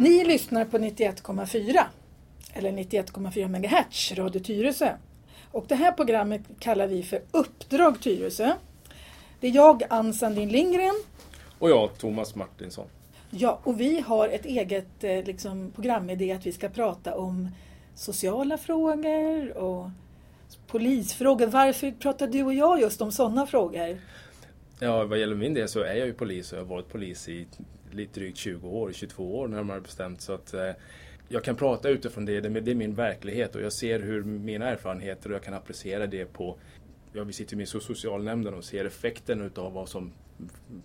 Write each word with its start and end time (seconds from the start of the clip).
Ni 0.00 0.24
lyssnar 0.24 0.64
på 0.64 0.78
91,4 0.78 1.80
eller 2.52 2.72
91,4 2.72 3.48
MHz, 3.48 4.12
Radio 4.12 4.40
Tyresö. 4.40 4.92
Och 5.52 5.64
det 5.68 5.74
här 5.74 5.92
programmet 5.92 6.42
kallar 6.58 6.86
vi 6.86 7.02
för 7.02 7.20
Uppdrag 7.30 8.00
Tyresö. 8.00 8.52
Det 9.40 9.46
är 9.46 9.54
jag, 9.54 9.82
Ann 9.90 10.14
Sandin 10.14 10.48
Lindgren. 10.48 10.94
Och 11.58 11.70
jag, 11.70 11.98
Thomas 11.98 12.34
Martinsson. 12.34 12.86
Ja, 13.30 13.60
och 13.64 13.80
vi 13.80 14.00
har 14.00 14.28
ett 14.28 14.44
eget 14.44 15.04
eh, 15.04 15.24
liksom, 15.24 15.70
programidé 15.74 16.32
att 16.32 16.46
vi 16.46 16.52
ska 16.52 16.68
prata 16.68 17.14
om 17.14 17.48
sociala 17.94 18.58
frågor 18.58 19.56
och 19.56 19.90
polisfrågor. 20.66 21.46
Varför 21.46 21.90
pratar 21.90 22.26
du 22.26 22.42
och 22.42 22.54
jag 22.54 22.80
just 22.80 23.00
om 23.00 23.12
sådana 23.12 23.46
frågor? 23.46 23.98
Ja, 24.80 25.04
vad 25.04 25.18
gäller 25.18 25.36
min 25.36 25.54
del 25.54 25.68
så 25.68 25.80
är 25.80 25.94
jag 25.94 26.06
ju 26.06 26.14
polis 26.14 26.52
och 26.52 26.58
jag 26.58 26.62
har 26.62 26.68
varit 26.68 26.88
polis 26.88 27.28
i 27.28 27.46
lite 27.94 28.20
drygt 28.20 28.38
20 28.38 28.68
år, 28.68 28.92
22 28.92 29.38
år 29.38 29.48
närmare 29.48 29.80
bestämt. 29.80 30.20
Så 30.20 30.32
att 30.32 30.54
eh, 30.54 30.70
jag 31.28 31.44
kan 31.44 31.56
prata 31.56 31.88
utifrån 31.88 32.24
det, 32.24 32.40
det 32.40 32.70
är 32.70 32.74
min 32.74 32.94
verklighet 32.94 33.54
och 33.54 33.62
jag 33.62 33.72
ser 33.72 34.00
hur 34.00 34.24
mina 34.24 34.68
erfarenheter 34.68 35.30
och 35.30 35.34
jag 35.34 35.42
kan 35.42 35.54
applicera 35.54 36.06
det 36.06 36.24
på 36.24 36.56
Ja, 37.12 37.24
vi 37.24 37.32
sitter 37.32 37.56
med 37.56 37.62
i 37.62 37.66
socialnämnden 37.66 38.54
och 38.54 38.64
ser 38.64 38.84
effekten 38.84 39.40
utav 39.40 39.72
vad 39.72 39.88
som 39.88 40.12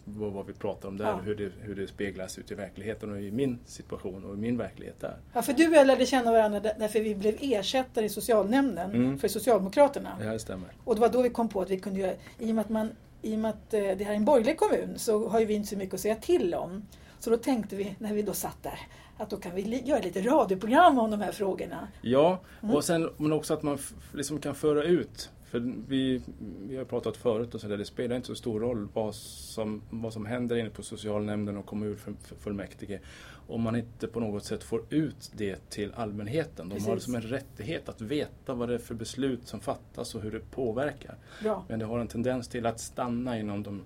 vad, 0.05 0.45
vi 0.45 0.53
pratar 0.53 0.89
om 0.89 0.97
där, 0.97 1.05
ja. 1.05 1.19
hur, 1.23 1.35
det, 1.35 1.51
hur 1.61 1.75
det 1.75 1.87
speglas 1.87 2.37
ut 2.37 2.51
i 2.51 2.55
verkligheten 2.55 3.11
och 3.11 3.21
i 3.21 3.31
min 3.31 3.59
situation 3.65 4.25
och 4.25 4.33
i 4.33 4.37
min 4.37 4.57
verklighet 4.57 4.99
där. 4.99 5.17
Ja, 5.33 5.41
för 5.41 5.53
du 5.53 5.67
och 5.67 5.73
jag 5.73 5.87
lärde 5.87 6.05
känna 6.05 6.31
varandra 6.31 6.59
därför 6.59 6.99
vi 6.99 7.15
blev 7.15 7.37
ersättare 7.41 8.05
i 8.05 8.09
socialnämnden 8.09 8.91
mm. 8.91 9.17
för 9.17 9.27
Socialdemokraterna. 9.27 10.17
Ja, 10.23 10.31
det 10.31 10.39
stämmer. 10.39 10.69
Och 10.83 10.95
det 10.95 11.01
var 11.01 11.09
då 11.09 11.21
vi 11.21 11.29
kom 11.29 11.49
på 11.49 11.61
att 11.61 11.69
vi 11.69 11.79
kunde 11.79 11.99
göra, 11.99 12.13
i 12.39 12.51
och 12.51 12.55
med 12.55 12.61
att, 12.61 12.69
man, 12.69 12.89
i 13.23 13.35
och 13.35 13.39
med 13.39 13.49
att 13.49 13.73
eh, 13.73 13.79
det 13.79 14.03
här 14.03 14.11
är 14.11 14.15
en 14.15 14.25
borgerlig 14.25 14.57
kommun 14.57 14.99
så 14.99 15.27
har 15.27 15.39
ju 15.39 15.45
vi 15.45 15.53
inte 15.53 15.67
så 15.67 15.77
mycket 15.77 15.93
att 15.93 15.99
säga 15.99 16.15
till 16.15 16.53
om. 16.53 16.85
Så 17.19 17.29
då 17.29 17.37
tänkte 17.37 17.75
vi, 17.75 17.95
när 17.99 18.13
vi 18.13 18.21
då 18.21 18.33
satt 18.33 18.63
där, 18.63 18.79
att 19.17 19.29
då 19.29 19.37
kan 19.37 19.55
vi 19.55 19.81
göra 19.85 19.99
lite 19.99 20.21
radioprogram 20.21 20.99
om 20.99 21.11
de 21.11 21.21
här 21.21 21.31
frågorna. 21.31 21.87
Ja, 22.01 22.39
mm. 22.63 22.75
och 22.75 22.83
sen, 22.83 23.09
men 23.17 23.33
också 23.33 23.53
att 23.53 23.63
man 23.63 23.77
liksom 24.13 24.39
kan 24.39 24.55
föra 24.55 24.83
ut 24.83 25.29
för 25.53 25.73
vi, 25.87 26.21
vi 26.67 26.77
har 26.77 26.85
pratat 26.85 27.17
förut 27.17 27.55
och 27.55 27.61
så 27.61 27.67
där, 27.67 27.77
det 27.77 27.85
spelar 27.85 28.15
inte 28.15 28.27
så 28.27 28.35
stor 28.35 28.59
roll 28.59 28.87
vad 28.93 29.15
som, 29.15 29.81
vad 29.89 30.13
som 30.13 30.25
händer 30.25 30.55
inne 30.55 30.69
på 30.69 30.83
socialnämnden 30.83 31.57
och 31.57 31.65
kommunfullmäktige 31.65 32.99
om 33.47 33.61
man 33.61 33.75
inte 33.75 34.07
på 34.07 34.19
något 34.19 34.45
sätt 34.45 34.63
får 34.63 34.83
ut 34.89 35.31
det 35.35 35.69
till 35.69 35.93
allmänheten. 35.95 36.69
De 36.69 36.73
Precis. 36.73 36.87
har 36.87 36.95
liksom 36.95 37.15
en 37.15 37.21
rättighet 37.21 37.89
att 37.89 38.01
veta 38.01 38.53
vad 38.53 38.69
det 38.69 38.75
är 38.75 38.79
för 38.79 38.95
beslut 38.95 39.47
som 39.47 39.59
fattas 39.59 40.15
och 40.15 40.21
hur 40.21 40.31
det 40.31 40.51
påverkar. 40.51 41.15
Ja. 41.43 41.65
Men 41.67 41.79
det 41.79 41.85
har 41.85 41.99
en 41.99 42.07
tendens 42.07 42.47
till 42.47 42.65
att 42.65 42.79
stanna 42.79 43.39
inom 43.39 43.63
de 43.63 43.81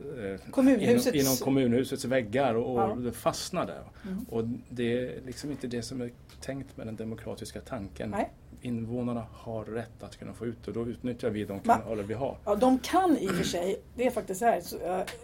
eh, 0.00 0.50
Kommunhusets... 0.50 1.06
Inom, 1.06 1.20
inom, 1.20 1.36
kommunhusets 1.36 2.04
väggar 2.04 2.54
och, 2.54 2.92
och 2.92 3.06
ja. 3.06 3.12
fastnar 3.12 3.66
där. 3.66 3.82
Mm. 4.04 4.24
Och 4.28 4.44
det 4.68 4.92
är 4.92 5.20
liksom 5.26 5.50
inte 5.50 5.66
det 5.66 5.82
som 5.82 6.00
är 6.00 6.10
tänkt 6.40 6.76
med 6.76 6.86
den 6.86 6.96
demokratiska 6.96 7.60
tanken. 7.60 8.10
Nej 8.10 8.30
invånarna 8.60 9.26
har 9.32 9.64
rätt 9.64 10.02
att 10.02 10.16
kunna 10.16 10.32
få 10.32 10.46
ut 10.46 10.68
och 10.68 10.74
då 10.74 10.86
utnyttjar 10.86 11.30
vi 11.30 11.44
de 11.44 11.60
kanaler 11.60 12.02
vi 12.02 12.14
har. 12.14 12.36
Ja, 12.44 12.54
de 12.54 12.78
kan 12.78 13.16
i 13.16 13.28
och 13.28 13.34
för 13.34 13.44
sig, 13.44 13.80
det 13.94 14.06
är 14.06 14.10
faktiskt 14.10 14.40
så 14.40 14.46
här, 14.46 14.60
så, 14.60 14.76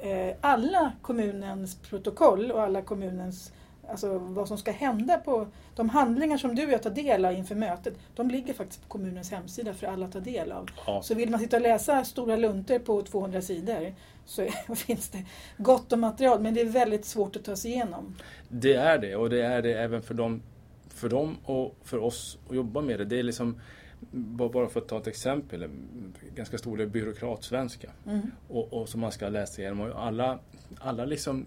äh, 0.09 0.35
alla 0.41 0.93
kommunens 1.03 1.77
protokoll 1.77 2.53
och 2.53 2.63
alla 2.63 2.83
kommunens 2.83 3.53
Alltså 3.89 4.19
vad 4.19 4.49
som 4.49 4.59
ska 4.59 4.71
hända 4.71 5.19
på 5.19 5.47
de 5.75 5.89
handlingar 5.89 6.37
som 6.37 6.55
du 6.55 6.67
och 6.67 6.73
jag 6.73 6.83
tar 6.83 6.91
del 6.91 7.25
av 7.25 7.33
inför 7.33 7.55
mötet. 7.55 7.95
De 8.15 8.31
ligger 8.31 8.55
faktiskt 8.55 8.83
på 8.83 8.89
kommunens 8.89 9.31
hemsida 9.31 9.75
för 9.75 9.87
alla 9.87 10.07
att 10.07 10.13
ta 10.13 10.21
del 10.21 10.53
av. 10.53 10.69
Ja. 10.87 11.03
Så 11.03 11.15
vill 11.15 11.31
man 11.31 11.41
sitta 11.41 11.57
och 11.57 11.63
läsa 11.63 12.05
stora 12.05 12.37
luntor 12.37 12.79
på 12.79 13.03
200 13.03 13.43
sidor 13.43 13.95
så 14.25 14.47
finns 14.75 15.09
det 15.09 15.25
gott 15.57 15.93
om 15.93 16.01
material 16.01 16.41
men 16.41 16.55
det 16.55 16.61
är 16.61 16.65
väldigt 16.65 17.05
svårt 17.05 17.37
att 17.37 17.45
ta 17.45 17.57
sig 17.57 17.71
igenom. 17.71 18.17
Det 18.49 18.75
är 18.75 18.99
det 18.99 19.17
och 19.17 19.31
det 19.31 19.43
är 19.43 19.63
det 19.63 19.75
även 19.75 20.03
för 20.03 20.15
de 20.15 20.43
för 20.97 21.09
dem 21.09 21.37
och 21.45 21.77
för 21.83 21.99
oss 21.99 22.39
att 22.49 22.57
jobba 22.57 22.81
med 22.81 22.99
det. 22.99 23.05
Det 23.05 23.19
är 23.19 23.23
liksom, 23.23 23.61
bara 24.11 24.69
för 24.69 24.81
att 24.81 24.89
ta 24.89 24.99
ett 24.99 25.07
exempel, 25.07 25.69
ganska 26.35 26.59
stor 26.59 26.87
byråkratsvenska. 26.87 27.91
Mm. 28.07 28.31
Och, 28.49 28.73
och 28.73 28.89
som 28.89 29.01
man 29.01 29.13
ska 29.13 29.29
läsa 29.29 29.61
igenom. 29.61 29.81
Och 29.81 30.05
alla, 30.07 30.39
alla 30.79 31.05
liksom, 31.05 31.47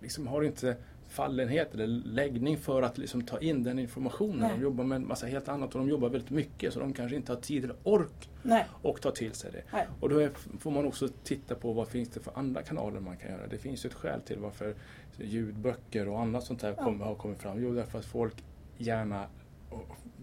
liksom 0.00 0.26
har 0.26 0.42
inte 0.42 0.76
fallenhet 1.16 1.74
eller 1.74 1.86
läggning 1.86 2.58
för 2.58 2.82
att 2.82 2.98
liksom 2.98 3.22
ta 3.22 3.38
in 3.38 3.62
den 3.62 3.78
informationen. 3.78 4.38
Nej. 4.38 4.50
De 4.56 4.62
jobbar 4.62 4.84
med 4.84 4.96
en 4.96 5.08
massa 5.08 5.26
helt 5.26 5.48
annat 5.48 5.74
och 5.74 5.80
de 5.80 5.88
jobbar 5.88 6.08
väldigt 6.08 6.30
mycket 6.30 6.72
så 6.72 6.80
de 6.80 6.92
kanske 6.92 7.16
inte 7.16 7.32
har 7.32 7.40
tid 7.40 7.64
eller 7.64 7.76
ork 7.82 8.30
Nej. 8.42 8.64
och 8.82 9.00
ta 9.00 9.10
till 9.10 9.32
sig 9.32 9.52
det. 9.52 9.62
Nej. 9.72 9.86
Och 10.00 10.08
då 10.08 10.18
är, 10.18 10.30
får 10.58 10.70
man 10.70 10.86
också 10.86 11.08
titta 11.24 11.54
på 11.54 11.72
vad 11.72 11.88
finns 11.88 12.08
det 12.08 12.20
för 12.20 12.38
andra 12.38 12.62
kanaler 12.62 13.00
man 13.00 13.16
kan 13.16 13.30
göra. 13.30 13.46
Det 13.46 13.58
finns 13.58 13.84
ju 13.84 13.86
ett 13.88 13.94
skäl 13.94 14.20
till 14.20 14.38
varför 14.38 14.74
ljudböcker 15.18 16.08
och 16.08 16.20
annat 16.20 16.44
sånt 16.44 16.62
här 16.62 16.74
ja. 16.76 16.84
kom, 16.84 17.00
har 17.00 17.14
kommit 17.14 17.38
fram. 17.38 17.62
Jo, 17.62 17.74
därför 17.74 17.98
att 17.98 18.04
folk 18.04 18.44
gärna 18.78 19.26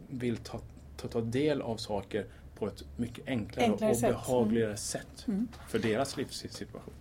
vill 0.08 0.38
ta, 0.38 0.60
ta, 0.98 1.08
ta 1.08 1.22
del 1.22 1.62
av 1.62 1.78
saker 1.78 2.26
på 2.56 2.68
ett 2.68 2.84
mycket 2.98 3.28
enklare, 3.28 3.66
enklare 3.66 3.92
och 3.92 3.98
sätt. 3.98 4.10
behagligare 4.10 4.66
mm. 4.66 4.78
sätt 4.78 5.26
mm. 5.28 5.48
för 5.68 5.80
deras 5.80 6.18
livssituation. 6.18 6.94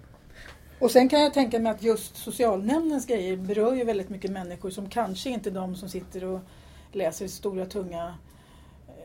Och 0.83 0.91
sen 0.91 1.09
kan 1.09 1.21
jag 1.21 1.35
tänka 1.35 1.59
mig 1.59 1.73
att 1.73 1.83
just 1.83 2.17
socialnämndens 2.17 3.07
grejer 3.07 3.37
berör 3.37 3.75
ju 3.75 3.85
väldigt 3.85 4.09
mycket 4.09 4.31
människor 4.31 4.71
som 4.71 4.89
kanske 4.89 5.31
inte 5.31 5.51
är 5.51 5.55
de 5.55 5.75
som 5.75 5.89
sitter 5.89 6.25
och 6.25 6.41
läser 6.93 7.29
stora 7.29 7.67
tunga 7.67 8.15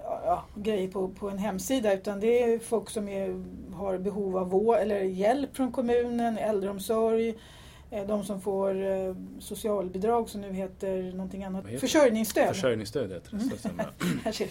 ja, 0.04 0.46
grejer 0.56 0.88
på, 0.88 1.08
på 1.08 1.30
en 1.30 1.38
hemsida 1.38 1.94
utan 1.94 2.20
det 2.20 2.44
är 2.44 2.60
folk 2.60 2.90
som 2.90 3.08
är, 3.08 3.44
har 3.74 3.98
behov 3.98 4.38
av 4.38 4.50
vård 4.50 4.78
eller 4.78 5.02
hjälp 5.02 5.56
från 5.56 5.72
kommunen, 5.72 6.38
äldreomsorg, 6.38 7.38
eh, 7.92 8.08
de 8.08 8.24
som 8.24 8.42
får 8.42 8.86
eh, 8.86 9.16
socialbidrag 9.40 10.30
som 10.30 10.42
nu 10.42 10.54
heter 10.54 11.04
någonting 11.12 11.44
annat. 11.44 11.68
Heter 11.68 11.80
Försörjningsstöd. 11.80 12.48
Försörjningsstöd 12.48 13.12
heter 13.12 13.32
det. 13.32 13.70
Mm. 13.70 14.30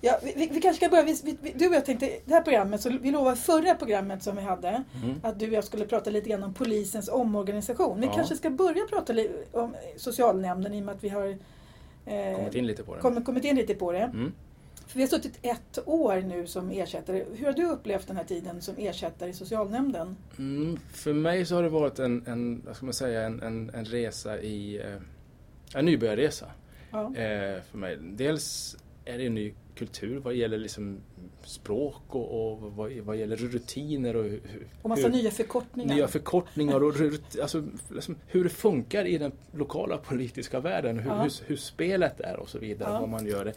Ja, 0.00 0.18
vi, 0.22 0.32
vi, 0.52 0.60
kanske 0.60 0.74
ska 0.74 0.88
börja, 0.88 1.04
vi, 1.04 1.38
vi, 1.42 1.52
du 1.52 1.68
och 1.68 1.74
jag 1.74 1.84
tänkte, 1.84 2.18
det 2.24 2.34
här 2.34 2.42
programmet, 2.42 2.80
så 2.80 2.98
vi 3.02 3.10
lovade 3.10 3.36
förra 3.36 3.74
programmet 3.74 4.22
som 4.22 4.36
vi 4.36 4.42
hade 4.42 4.68
mm. 4.68 5.20
att 5.22 5.38
du 5.38 5.46
och 5.46 5.52
jag 5.52 5.64
skulle 5.64 5.86
prata 5.86 6.10
lite 6.10 6.28
grann 6.28 6.42
om 6.42 6.54
polisens 6.54 7.08
omorganisation. 7.08 8.00
Vi 8.00 8.06
ja. 8.06 8.12
kanske 8.12 8.36
ska 8.36 8.50
börja 8.50 8.84
prata 8.90 9.14
om 9.52 9.76
socialnämnden 9.96 10.74
i 10.74 10.80
och 10.80 10.84
med 10.84 10.94
att 10.94 11.04
vi 11.04 11.08
har 11.08 11.26
eh, 12.06 12.36
kommit 12.36 12.54
in 12.54 12.66
lite 12.66 12.82
på 12.82 12.94
det. 12.94 13.00
Kommit, 13.00 13.24
kommit 13.24 13.44
in 13.44 13.56
lite 13.56 13.74
på 13.74 13.92
det. 13.92 13.98
Mm. 13.98 14.32
För 14.86 14.94
vi 14.96 15.02
har 15.02 15.08
suttit 15.08 15.38
ett 15.42 15.78
år 15.86 16.20
nu 16.20 16.46
som 16.46 16.70
ersättare. 16.70 17.24
Hur 17.34 17.46
har 17.46 17.52
du 17.52 17.66
upplevt 17.66 18.06
den 18.06 18.16
här 18.16 18.24
tiden 18.24 18.60
som 18.60 18.74
ersättare 18.78 19.30
i 19.30 19.32
socialnämnden? 19.32 20.16
Mm, 20.38 20.78
för 20.92 21.12
mig 21.12 21.46
så 21.46 21.54
har 21.54 21.62
det 21.62 21.68
varit 21.68 21.98
en, 21.98 22.26
en, 22.26 22.62
vad 22.66 22.76
ska 22.76 22.86
man 22.86 22.94
säga, 22.94 23.22
en, 23.22 23.42
en, 23.42 23.70
en 23.74 23.84
resa 23.84 24.40
i, 24.40 24.78
eh, 24.78 24.96
en 25.74 25.84
nybörjarresa. 25.84 26.46
Ja. 26.90 27.16
Eh, 27.16 27.62
för 27.62 27.78
mig. 27.78 27.98
Dels 28.00 28.76
är 29.04 29.18
det 29.18 29.26
en 29.26 29.34
ny 29.34 29.54
kultur 29.78 30.18
vad 30.18 30.34
gäller 30.34 30.58
liksom 30.58 31.00
språk 31.44 32.02
och, 32.08 32.52
och 32.52 32.72
vad, 32.76 32.92
vad 32.92 33.16
gäller 33.16 33.36
rutiner. 33.36 34.16
Och, 34.16 34.24
hur, 34.24 34.40
och 34.82 34.88
massa 34.88 35.02
hur, 35.02 35.08
nya 35.08 35.30
förkortningar. 35.30 35.94
Nya 35.94 36.08
förkortningar 36.08 36.82
och 36.82 36.94
alltså, 37.42 37.64
liksom, 37.88 38.16
hur 38.26 38.44
det 38.44 38.50
funkar 38.50 39.04
i 39.04 39.18
den 39.18 39.32
lokala 39.52 39.96
politiska 39.96 40.60
världen. 40.60 40.98
Hur, 40.98 41.10
ja. 41.10 41.22
hur, 41.22 41.32
hur, 41.46 41.56
spelet 41.56 42.20
är 42.20 42.36
och 42.36 42.48
så 42.48 42.58
vidare. 42.58 42.92
Ja. 42.92 43.00
Vad 43.00 43.08
man 43.08 43.26
gör 43.26 43.44
det. 43.44 43.52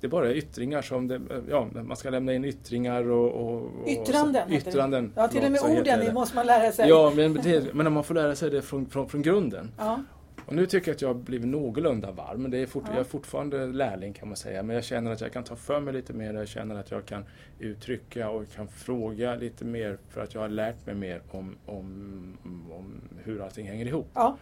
det 0.00 0.06
är 0.06 0.10
bara 0.10 0.34
yttringar 0.34 0.82
som 0.82 1.08
det, 1.08 1.20
ja, 1.48 1.68
man 1.72 1.96
ska 1.96 2.10
lämna 2.10 2.34
in 2.34 2.44
yttringar 2.44 3.10
och... 3.10 3.32
och, 3.32 3.62
och 3.82 3.88
yttranden. 3.88 4.48
Så, 4.48 4.54
yttranden 4.54 5.12
ja, 5.16 5.28
till 5.28 5.44
och 5.44 5.52
med 5.52 5.60
orden 5.62 6.14
måste 6.14 6.36
man 6.36 6.46
lära 6.46 6.72
sig. 6.72 6.88
Ja, 6.88 7.12
men, 7.16 7.34
det, 7.34 7.74
men 7.74 7.92
man 7.92 8.04
får 8.04 8.14
lära 8.14 8.34
sig 8.34 8.50
det 8.50 8.62
från, 8.62 8.86
från, 8.86 9.08
från 9.08 9.22
grunden. 9.22 9.70
Ja. 9.78 10.00
Och 10.50 10.56
nu 10.56 10.66
tycker 10.66 10.88
jag 10.88 10.94
att 10.94 11.02
jag 11.02 11.08
har 11.08 11.14
blivit 11.14 11.48
någorlunda 11.48 12.10
varm. 12.10 12.50
Det 12.50 12.58
är 12.58 12.66
fort, 12.66 12.84
ja. 12.86 12.92
jag 12.92 13.00
är 13.00 13.04
fortfarande 13.04 13.66
lärling 13.66 14.12
kan 14.12 14.28
man 14.28 14.36
säga. 14.36 14.62
Men 14.62 14.74
jag 14.74 14.84
känner 14.84 15.10
att 15.10 15.20
jag 15.20 15.32
kan 15.32 15.44
ta 15.44 15.56
för 15.56 15.80
mig 15.80 15.94
lite 15.94 16.12
mer. 16.12 16.34
Jag 16.34 16.48
känner 16.48 16.74
att 16.74 16.90
jag 16.90 17.06
kan 17.06 17.24
uttrycka 17.58 18.30
och 18.30 18.52
kan 18.56 18.68
fråga 18.68 19.34
lite 19.34 19.64
mer. 19.64 19.98
För 20.08 20.20
att 20.20 20.34
jag 20.34 20.40
har 20.40 20.48
lärt 20.48 20.86
mig 20.86 20.94
mer 20.94 21.22
om, 21.30 21.56
om, 21.66 22.36
om 22.70 23.00
hur 23.24 23.42
allting 23.42 23.66
hänger 23.66 23.86
ihop. 23.86 24.10
Ja. 24.14 24.36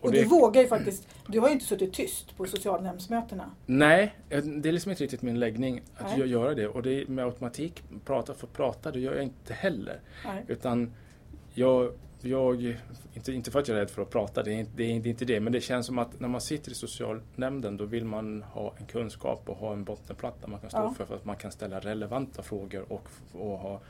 Och, 0.00 0.04
och 0.04 0.12
det, 0.12 0.22
du 0.22 0.28
vågar 0.28 0.62
ju 0.62 0.68
faktiskt, 0.68 1.08
du 1.26 1.40
har 1.40 1.48
ju 1.48 1.54
inte 1.54 1.66
suttit 1.66 1.92
tyst 1.92 2.36
på 2.36 2.44
socialnämndsmötena. 2.46 3.50
Nej, 3.66 4.14
det 4.28 4.68
är 4.68 4.72
liksom 4.72 4.90
inte 4.90 5.02
riktigt 5.02 5.22
min 5.22 5.40
läggning 5.40 5.82
att 5.96 6.18
Nej. 6.18 6.28
göra 6.28 6.54
det. 6.54 6.68
Och 6.68 6.82
det 6.82 7.02
är 7.02 7.06
med 7.06 7.24
automatik, 7.24 7.82
prata 8.04 8.34
för 8.34 8.46
prata, 8.46 8.90
det 8.90 9.00
gör 9.00 9.14
jag 9.14 9.22
inte 9.22 9.54
heller. 9.54 10.00
Nej. 10.24 10.44
Utan 10.48 10.94
jag 11.54 11.92
jag, 12.20 12.76
inte, 13.14 13.32
inte 13.32 13.50
för 13.50 13.58
att 13.58 13.68
jag 13.68 13.76
är 13.76 13.80
rädd 13.80 13.90
för 13.90 14.02
att 14.02 14.10
prata, 14.10 14.42
det 14.42 14.60
är, 14.60 14.66
det 14.76 14.84
är 14.84 15.06
inte 15.06 15.24
det, 15.24 15.40
men 15.40 15.52
det 15.52 15.60
känns 15.60 15.86
som 15.86 15.98
att 15.98 16.20
när 16.20 16.28
man 16.28 16.40
sitter 16.40 16.70
i 16.70 16.74
socialnämnden 16.74 17.76
då 17.76 17.84
vill 17.84 18.04
man 18.04 18.42
ha 18.42 18.74
en 18.78 18.86
kunskap 18.86 19.42
och 19.48 19.56
ha 19.56 19.72
en 19.72 19.84
bottenplatta 19.84 20.46
man 20.46 20.60
kan 20.60 20.70
stå 20.70 20.78
ja. 20.78 20.94
för, 20.96 21.04
för 21.04 21.16
att 21.16 21.24
man 21.24 21.36
kan 21.36 21.52
ställa 21.52 21.80
relevanta 21.80 22.42
frågor 22.42 22.92
och, 22.92 23.08
och 23.32 23.58
ha, 23.58 23.80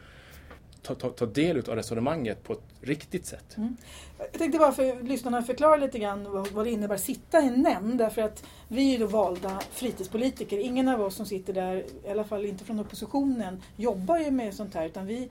ta, 0.82 0.94
ta, 0.94 1.10
ta 1.10 1.26
del 1.26 1.58
av 1.70 1.76
resonemanget 1.76 2.44
på 2.44 2.52
ett 2.52 2.64
riktigt 2.80 3.26
sätt. 3.26 3.56
Mm. 3.56 3.76
Jag 4.18 4.32
tänkte 4.32 4.58
bara 4.58 4.72
för 4.72 5.02
lyssnarna 5.02 5.42
förklara 5.42 5.76
lite 5.76 5.98
grann 5.98 6.32
vad, 6.32 6.48
vad 6.48 6.66
det 6.66 6.70
innebär 6.70 6.94
att 6.94 7.00
sitta 7.00 7.40
i 7.42 7.46
en 7.46 7.62
nämnd, 7.62 7.98
därför 7.98 8.22
att 8.22 8.44
vi 8.68 8.94
är 8.94 8.98
då 8.98 9.06
valda 9.06 9.60
fritidspolitiker. 9.70 10.58
Ingen 10.58 10.88
av 10.88 11.02
oss 11.02 11.14
som 11.14 11.26
sitter 11.26 11.52
där, 11.52 11.84
i 12.04 12.10
alla 12.10 12.24
fall 12.24 12.44
inte 12.44 12.64
från 12.64 12.80
oppositionen, 12.80 13.62
jobbar 13.76 14.18
ju 14.18 14.30
med 14.30 14.54
sånt 14.54 14.74
här, 14.74 14.86
utan 14.86 15.06
vi 15.06 15.30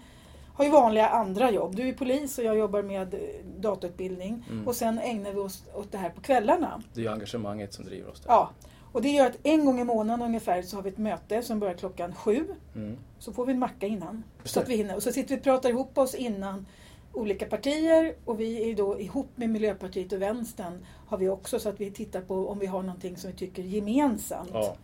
har 0.58 0.66
ju 0.66 0.72
vanliga 0.72 1.10
andra 1.10 1.52
jobb. 1.52 1.76
Du 1.76 1.90
är 1.90 1.94
polis 1.94 2.38
och 2.38 2.44
jag 2.44 2.58
jobbar 2.58 2.84
med 2.84 3.14
eh, 3.14 3.20
datautbildning. 3.58 4.46
Mm. 4.52 4.68
Och 4.68 4.76
sen 4.76 5.00
ägnar 5.00 5.32
vi 5.32 5.40
oss 5.40 5.64
åt 5.74 5.92
det 5.92 5.98
här 5.98 6.10
på 6.10 6.22
kvällarna. 6.22 6.82
Det 6.94 7.00
är 7.00 7.04
ju 7.04 7.12
engagemanget 7.12 7.74
som 7.74 7.86
driver 7.86 8.12
oss 8.12 8.22
där. 8.22 8.30
Ja. 8.30 8.50
Och 8.92 9.02
det 9.02 9.10
gör 9.10 9.26
att 9.26 9.38
en 9.44 9.66
gång 9.66 9.80
i 9.80 9.84
månaden 9.84 10.26
ungefär 10.26 10.62
så 10.62 10.76
har 10.76 10.84
vi 10.84 10.90
ett 10.90 10.98
möte 10.98 11.42
som 11.42 11.60
börjar 11.60 11.74
klockan 11.74 12.16
sju. 12.16 12.46
Mm. 12.76 12.98
Så 13.20 13.34
får 13.34 13.46
vi 13.46 13.54
en 13.54 13.60
macka 13.60 13.88
innan. 13.88 14.24
Så 14.44 14.60
att 14.60 14.70
vi 14.70 14.76
hinner. 14.76 14.96
Och 14.96 15.04
så 15.04 15.12
sitter 15.12 15.36
vi 15.36 15.40
och 15.40 15.44
pratar 15.44 15.70
ihop 15.70 15.98
oss 15.98 16.16
innan 16.16 16.66
olika 17.14 17.46
partier 17.46 18.16
och 18.26 18.40
vi 18.40 18.72
är 18.72 18.76
då 18.76 19.00
ihop 19.00 19.30
med 19.36 19.50
Miljöpartiet 19.50 20.14
och 20.14 20.22
Vänstern 20.22 20.86
har 21.08 21.18
vi 21.18 21.30
också 21.30 21.60
så 21.60 21.70
att 21.70 21.82
vi 21.82 21.92
tittar 21.92 22.22
på 22.22 22.50
om 22.50 22.60
vi 22.60 22.66
har 22.66 22.82
någonting 22.84 23.18
som 23.18 23.32
vi 23.32 23.38
tycker 23.38 23.64
gemensamt. 23.64 24.50
Ja. 24.54 24.76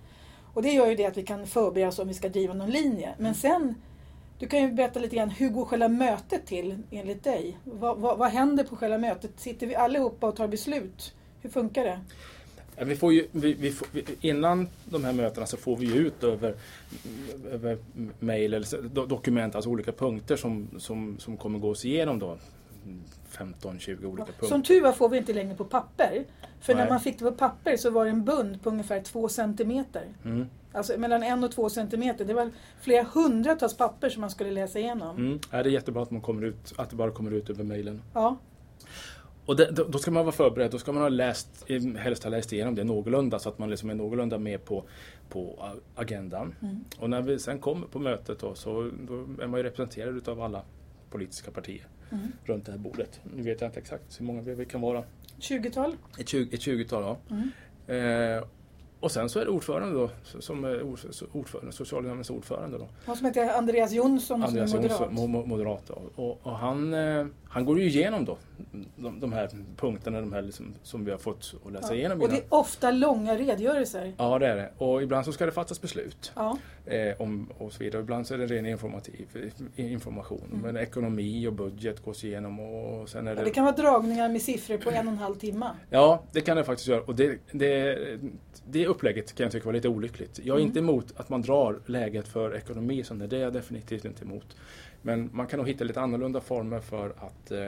Och 0.54 0.62
det 0.62 0.72
gör 0.72 0.88
ju 0.88 0.96
det 0.96 1.06
att 1.06 1.18
vi 1.18 1.24
kan 1.24 1.48
förbereda 1.48 1.88
oss 1.88 2.00
om 2.00 2.08
vi 2.08 2.14
ska 2.14 2.30
driva 2.30 2.54
någon 2.54 2.70
linje. 2.70 3.16
Men 3.18 3.36
sen, 3.36 3.76
du 4.44 4.50
kan 4.50 4.62
ju 4.62 4.72
berätta 4.72 5.00
lite 5.00 5.16
grann, 5.16 5.30
hur 5.30 5.50
går 5.50 5.66
själva 5.66 5.88
mötet 5.88 6.46
till 6.46 6.78
enligt 6.92 7.24
dig? 7.24 7.58
Vad, 7.64 7.98
vad, 7.98 8.18
vad 8.18 8.30
händer 8.30 8.64
på 8.64 8.76
själva 8.76 8.98
mötet? 8.98 9.32
Sitter 9.40 9.68
vi 9.68 9.76
allihopa 9.76 10.28
och 10.28 10.36
tar 10.36 10.48
beslut? 10.48 11.14
Hur 11.42 11.50
funkar 11.50 11.84
det? 11.84 12.00
Vi 12.86 12.96
får 12.96 13.14
ju, 13.14 13.28
vi, 13.32 13.54
vi 13.54 13.72
får, 13.72 13.88
innan 14.22 14.68
de 14.86 15.04
här 15.04 15.14
mötena 15.14 15.46
så 15.46 15.58
får 15.58 15.78
vi 15.78 15.98
ut 15.98 16.24
över, 16.24 16.56
över 17.52 17.78
mail 18.20 18.54
eller 18.54 18.82
do, 18.82 19.06
dokument, 19.06 19.56
alltså 19.56 19.70
olika 19.70 19.92
punkter 19.92 20.36
som, 20.36 20.68
som, 20.78 21.20
som 21.20 21.38
kommer 21.38 21.60
gås 21.60 21.86
igenom 21.86 22.20
då. 22.20 22.38
15-20 23.32 24.06
olika 24.06 24.26
punkter. 24.26 24.48
Som 24.48 24.64
tur 24.64 24.82
var 24.82 24.92
får 24.92 25.10
vi 25.10 25.18
inte 25.18 25.34
längre 25.34 25.56
på 25.56 25.66
papper. 25.66 26.26
För 26.62 26.74
när 26.74 26.82
Nej. 26.82 26.90
man 26.90 27.00
fick 27.00 27.20
det 27.20 27.26
på 27.26 27.32
papper 27.32 27.78
så 27.78 27.90
var 27.90 28.06
det 28.06 28.12
en 28.12 28.26
bund 28.26 28.64
på 28.64 28.70
ungefär 28.70 29.02
två 29.02 29.30
centimeter. 29.30 30.08
Mm. 30.26 30.48
Alltså 30.74 30.98
mellan 30.98 31.24
en 31.24 31.44
och 31.44 31.52
två 31.52 31.70
centimeter. 31.70 32.26
Det 32.26 32.34
var 32.34 32.50
flera 32.82 33.04
hundratals 33.04 33.78
papper 33.78 34.10
som 34.10 34.22
man 34.22 34.30
skulle 34.30 34.52
läsa 34.52 34.80
igenom. 34.80 35.18
Mm. 35.18 35.40
Det 35.52 35.58
är 35.58 35.66
jättebra 35.66 36.04
att, 36.04 36.12
man 36.12 36.22
kommer 36.22 36.44
ut, 36.46 36.74
att 36.78 36.90
det 36.90 36.96
bara 36.96 37.12
kommer 37.12 37.32
ut 37.32 37.50
över 37.50 37.64
mailen. 37.64 38.02
Ja, 38.14 38.38
Och 39.46 39.56
det, 39.56 39.72
då, 39.72 39.98
ska 40.00 40.12
man 40.12 40.26
vara 40.26 40.36
förberedd, 40.36 40.72
då 40.72 40.78
ska 40.80 40.92
man 40.92 41.02
ha 41.02 41.10
läst, 41.10 41.66
helst 41.98 42.24
ha 42.24 42.30
läst 42.30 42.54
igenom 42.54 42.76
det 42.76 42.84
någorlunda 42.84 43.40
så 43.40 43.50
att 43.50 43.60
man 43.60 43.70
liksom 43.70 43.90
är 43.90 43.94
någorlunda 43.96 44.38
med 44.38 44.66
på, 44.66 44.84
på 45.30 45.70
agendan. 45.96 46.56
Mm. 46.62 46.84
Och 47.00 47.10
när 47.10 47.22
vi 47.22 47.40
sen 47.40 47.60
kommer 47.60 47.88
på 47.88 48.00
mötet 48.00 48.40
då, 48.40 48.56
så 48.56 48.92
då 49.08 49.14
är 49.44 49.48
man 49.48 49.60
ju 49.60 49.64
representerad 49.64 50.18
utav 50.18 50.42
alla 50.42 50.62
politiska 51.10 51.52
partier 51.52 51.88
Mm. 52.12 52.32
runt 52.44 52.66
det 52.66 52.72
här 52.72 52.80
bordet. 52.80 53.20
Nu 53.36 53.42
vet 53.44 53.62
jag 53.62 53.68
inte 53.68 53.80
exakt 53.80 54.20
hur 54.20 54.26
många 54.26 54.42
vi 54.42 54.66
kan 54.66 54.82
vara. 54.82 55.04
20-tal. 55.40 55.96
Ett, 56.20 56.30
20, 56.30 56.56
ett 56.56 56.62
20-tal, 56.62 57.04
ja. 57.04 57.18
Mm. 57.30 58.38
Eh, 58.38 58.44
och 59.04 59.12
sen 59.12 59.30
så 59.30 59.40
är 59.40 59.46
det 59.46 59.52
ordförande 59.52 59.94
då, 60.00 60.10
som 60.40 60.64
är 60.66 60.84
ord- 60.84 61.00
ordförande, 61.32 61.72
socialnämndens 61.72 62.30
ordförande 62.30 62.78
då. 62.78 62.88
Han 63.06 63.16
som 63.16 63.26
heter 63.26 63.50
Andreas 63.58 63.92
Jonsson 63.92 64.44
Andreas 64.44 64.72
som 64.72 64.80
är 64.80 64.84
moderat. 64.84 65.02
Jonsson, 65.02 65.30
mo- 65.30 65.44
mo- 65.44 65.46
moderat. 65.46 65.90
Och, 65.90 66.40
och 66.44 66.52
han, 66.58 66.94
eh, 66.94 67.26
han 67.50 67.66
går 67.66 67.80
ju 67.80 67.86
igenom 67.88 68.26
då 68.26 68.38
de, 68.96 69.20
de 69.20 69.34
här 69.34 69.50
punkterna 69.78 70.20
de 70.22 70.34
här 70.34 70.42
liksom, 70.42 70.74
som 70.84 71.06
vi 71.06 71.12
har 71.12 71.18
fått 71.18 71.54
att 71.66 71.72
läsa 71.72 71.88
Ja. 71.94 71.96
igenom 71.96 72.22
Och 72.22 72.30
det 72.30 72.36
är 72.38 72.44
ofta 72.50 72.92
långa 72.92 73.36
redogörelser. 73.38 74.14
Ja, 74.18 74.40
det 74.40 74.48
är 74.48 74.56
det. 74.56 74.70
Och 74.78 75.04
ibland 75.04 75.26
så 75.26 75.32
ska 75.32 75.46
det 75.46 75.52
fattas 75.52 75.82
beslut. 75.82 76.32
Ja. 76.36 76.58
Eh, 76.86 77.22
om, 77.22 77.50
och 77.58 77.74
så 77.74 77.84
vidare. 77.84 78.02
Ibland 78.02 78.28
så 78.28 78.34
är 78.34 78.38
det 78.38 78.46
ren 78.48 78.66
informativ, 78.66 79.52
eh, 79.76 79.92
information. 79.92 80.44
Mm. 80.52 80.62
Men 80.62 80.78
ekonomi 80.78 81.48
och 81.48 81.54
budget 81.54 82.04
gås 82.06 82.24
igenom. 82.24 82.60
Och 82.60 83.10
sen 83.10 83.28
är 83.28 83.32
Ja, 83.32 83.36
det... 83.40 83.44
det 83.44 83.50
kan 83.52 83.64
vara 83.66 83.76
dragningar 83.76 84.30
med 84.30 84.42
siffror 84.42 84.78
på 84.78 84.90
en 84.92 85.08
och 85.08 85.14
en 85.14 85.18
halv 85.20 85.36
timme. 85.36 85.70
Ja, 85.90 86.24
det 86.32 86.42
kan 86.42 86.58
det 86.58 86.64
faktiskt 86.64 86.88
göra. 86.90 87.02
Och 87.02 87.16
det, 87.16 87.38
det, 87.52 87.98
det 88.66 88.88
upplägget 88.94 89.36
kan 89.36 89.44
jag 89.44 89.52
tycka 89.52 89.66
var 89.66 89.74
lite 89.74 89.90
olyckligt. 89.90 90.40
Jag 90.44 90.56
är 90.56 90.60
Mm. 90.60 90.68
inte 90.68 90.80
emot 90.80 91.14
att 91.18 91.30
man 91.30 91.42
drar 91.42 91.80
läget 91.86 92.28
för 92.28 92.56
ekonomi 92.56 93.04
som 93.04 93.20
det. 93.20 93.38
Är 93.38 93.42
jag 93.42 93.54
definitivt 93.54 94.06
inte 94.06 94.24
emot. 94.26 94.58
Men 95.02 95.30
man 95.34 95.48
kan 95.48 95.58
nog 95.60 95.68
hitta 95.68 95.84
lite 95.84 96.02
annorlunda 96.02 96.42
former 96.42 96.80
för 96.80 97.14
att, 97.18 97.52
eh, 97.52 97.68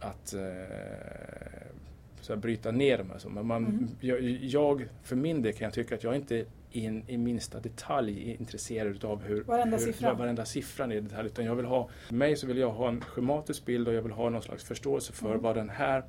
att 0.00 0.34
eh, 0.34 0.40
så 2.20 2.32
här, 2.32 2.40
bryta 2.40 2.70
ner 2.70 2.98
de 2.98 3.10
här. 3.10 3.18
Så, 3.18 3.28
Men 3.28 3.46
man, 3.46 3.66
Mm. 3.66 3.88
jag, 4.00 4.20
jag, 4.22 4.88
för 5.02 5.16
min 5.16 5.42
del 5.42 5.52
kan 5.52 5.64
jag 5.64 5.72
tycka 5.74 5.94
att 5.94 6.04
jag 6.04 6.16
inte 6.16 6.44
in 6.72 7.04
i 7.06 7.16
minsta 7.18 7.60
detalj 7.60 8.30
är 8.30 8.36
intresserad 8.40 9.04
av 9.04 9.22
hur 9.22 9.42
Varenda 9.42 9.76
hur, 9.76 9.84
siffra. 9.84 10.14
varenda 10.14 10.44
siffran 10.44 10.92
i 10.92 11.00
detalj. 11.00 11.26
Utan 11.26 11.44
jag 11.44 11.54
vill 11.54 11.66
ha, 11.66 11.88
för 12.06 12.14
mig 12.14 12.36
så 12.36 12.46
vill 12.46 12.58
jag 12.58 12.70
ha 12.70 12.88
en 12.88 13.00
schematisk 13.00 13.64
bild 13.64 13.88
och 13.88 13.94
jag 13.94 14.02
vill 14.02 14.12
ha 14.12 14.30
någon 14.30 14.42
slags 14.42 14.64
förståelse 14.64 15.12
för 15.12 15.28
Mm. 15.30 15.42
vad 15.42 15.54
den 15.56 15.68
här 15.68 16.04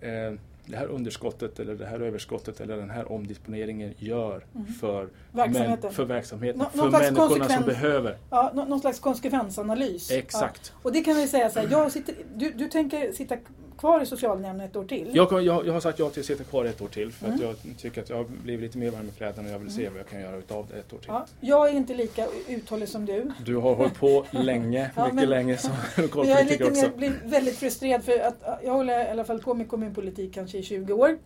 eh, 0.00 0.34
det 0.72 0.78
här 0.78 0.86
underskottet 0.86 1.60
eller 1.60 1.74
det 1.74 1.86
här 1.86 2.00
överskottet 2.00 2.60
eller 2.60 2.76
den 2.76 2.90
här 2.90 3.12
omdisponeringen 3.12 3.94
gör 3.98 4.44
Mm. 4.54 4.66
för, 4.66 5.08
Verksamheten. 5.32 5.90
män- 5.90 5.92
för 5.92 6.04
verksamheten. 6.04 6.58
Nå- 6.74 6.82
för 6.82 6.90
människorna 6.90 7.48
som 7.48 7.64
behöver. 7.64 8.16
Ja, 8.30 8.50
nå- 8.54 8.64
någon 8.64 8.80
slags 8.80 9.00
konsekvensanalys. 9.00 10.10
Exakt. 10.10 10.72
Ja. 10.74 10.80
Och 10.82 10.92
det 10.92 11.00
kan 11.02 11.16
vi 11.16 11.28
säga 11.28 11.50
så 11.50 11.60
här, 11.60 11.68
jag 11.70 11.92
sitter, 11.92 12.14
du, 12.36 12.50
du 12.52 12.68
tänker 12.68 13.12
sitta 13.12 13.36
kvar 13.78 14.00
i 14.02 14.06
socialnämnden 14.06 14.66
ett 14.68 14.76
år 14.76 14.84
till? 14.84 15.10
Jag, 15.14 15.42
jag, 15.42 15.66
jag 15.66 15.72
har 15.72 15.80
sagt 15.80 15.98
ja 15.98 16.10
till 16.10 16.20
att 16.20 16.26
sitta 16.26 16.44
kvar 16.44 16.64
ett 16.64 16.80
år 16.80 16.88
till 16.88 17.12
för 17.12 17.26
att 17.26 17.32
Mm. 17.40 17.46
jag 17.46 17.76
tycker 17.78 18.02
att 18.02 18.08
jag 18.10 18.16
har 18.16 18.24
blivit 18.24 18.60
lite 18.62 18.78
mer 18.78 18.90
varm 18.90 19.08
i 19.08 19.16
kläderna 19.16 19.48
och 19.48 19.54
jag 19.54 19.58
vill 19.58 19.70
se 19.72 19.88
vad 19.88 19.98
jag 19.98 20.06
kan 20.08 20.20
göra 20.20 20.36
utav 20.36 20.66
det 20.70 20.78
ett 20.78 20.92
år 20.92 20.98
till. 20.98 21.08
Ja, 21.08 21.26
jag 21.40 21.68
är 21.68 21.72
inte 21.72 21.94
lika 21.94 22.26
uthållig 22.48 22.88
som 22.88 23.06
du. 23.06 23.32
Du 23.44 23.56
har 23.56 23.74
hållit 23.74 23.94
på 23.94 24.26
länge, 24.30 24.90
Ja, 24.96 25.02
mycket 25.04 25.14
men- 25.14 25.28
länge 25.30 25.56
som 25.56 25.70
jag 25.96 26.02
lokalpolitiker 26.02 26.50
lite 26.50 26.64
också. 26.64 26.82
mer, 26.82 26.96
blir 26.96 27.12
väldigt 27.24 27.58
frustrerad 27.58 28.04
för 28.04 28.18
att 28.20 28.36
ja, 28.44 28.58
jag 28.64 28.72
håller 28.72 29.06
i 29.06 29.08
alla 29.10 29.24
fall 29.24 29.38
på 29.38 29.54
med 29.54 29.68
kommunpolitik 29.68 30.34
kanske 30.34 30.58
i 30.58 30.62
20 30.62 30.92
år. 30.92 31.18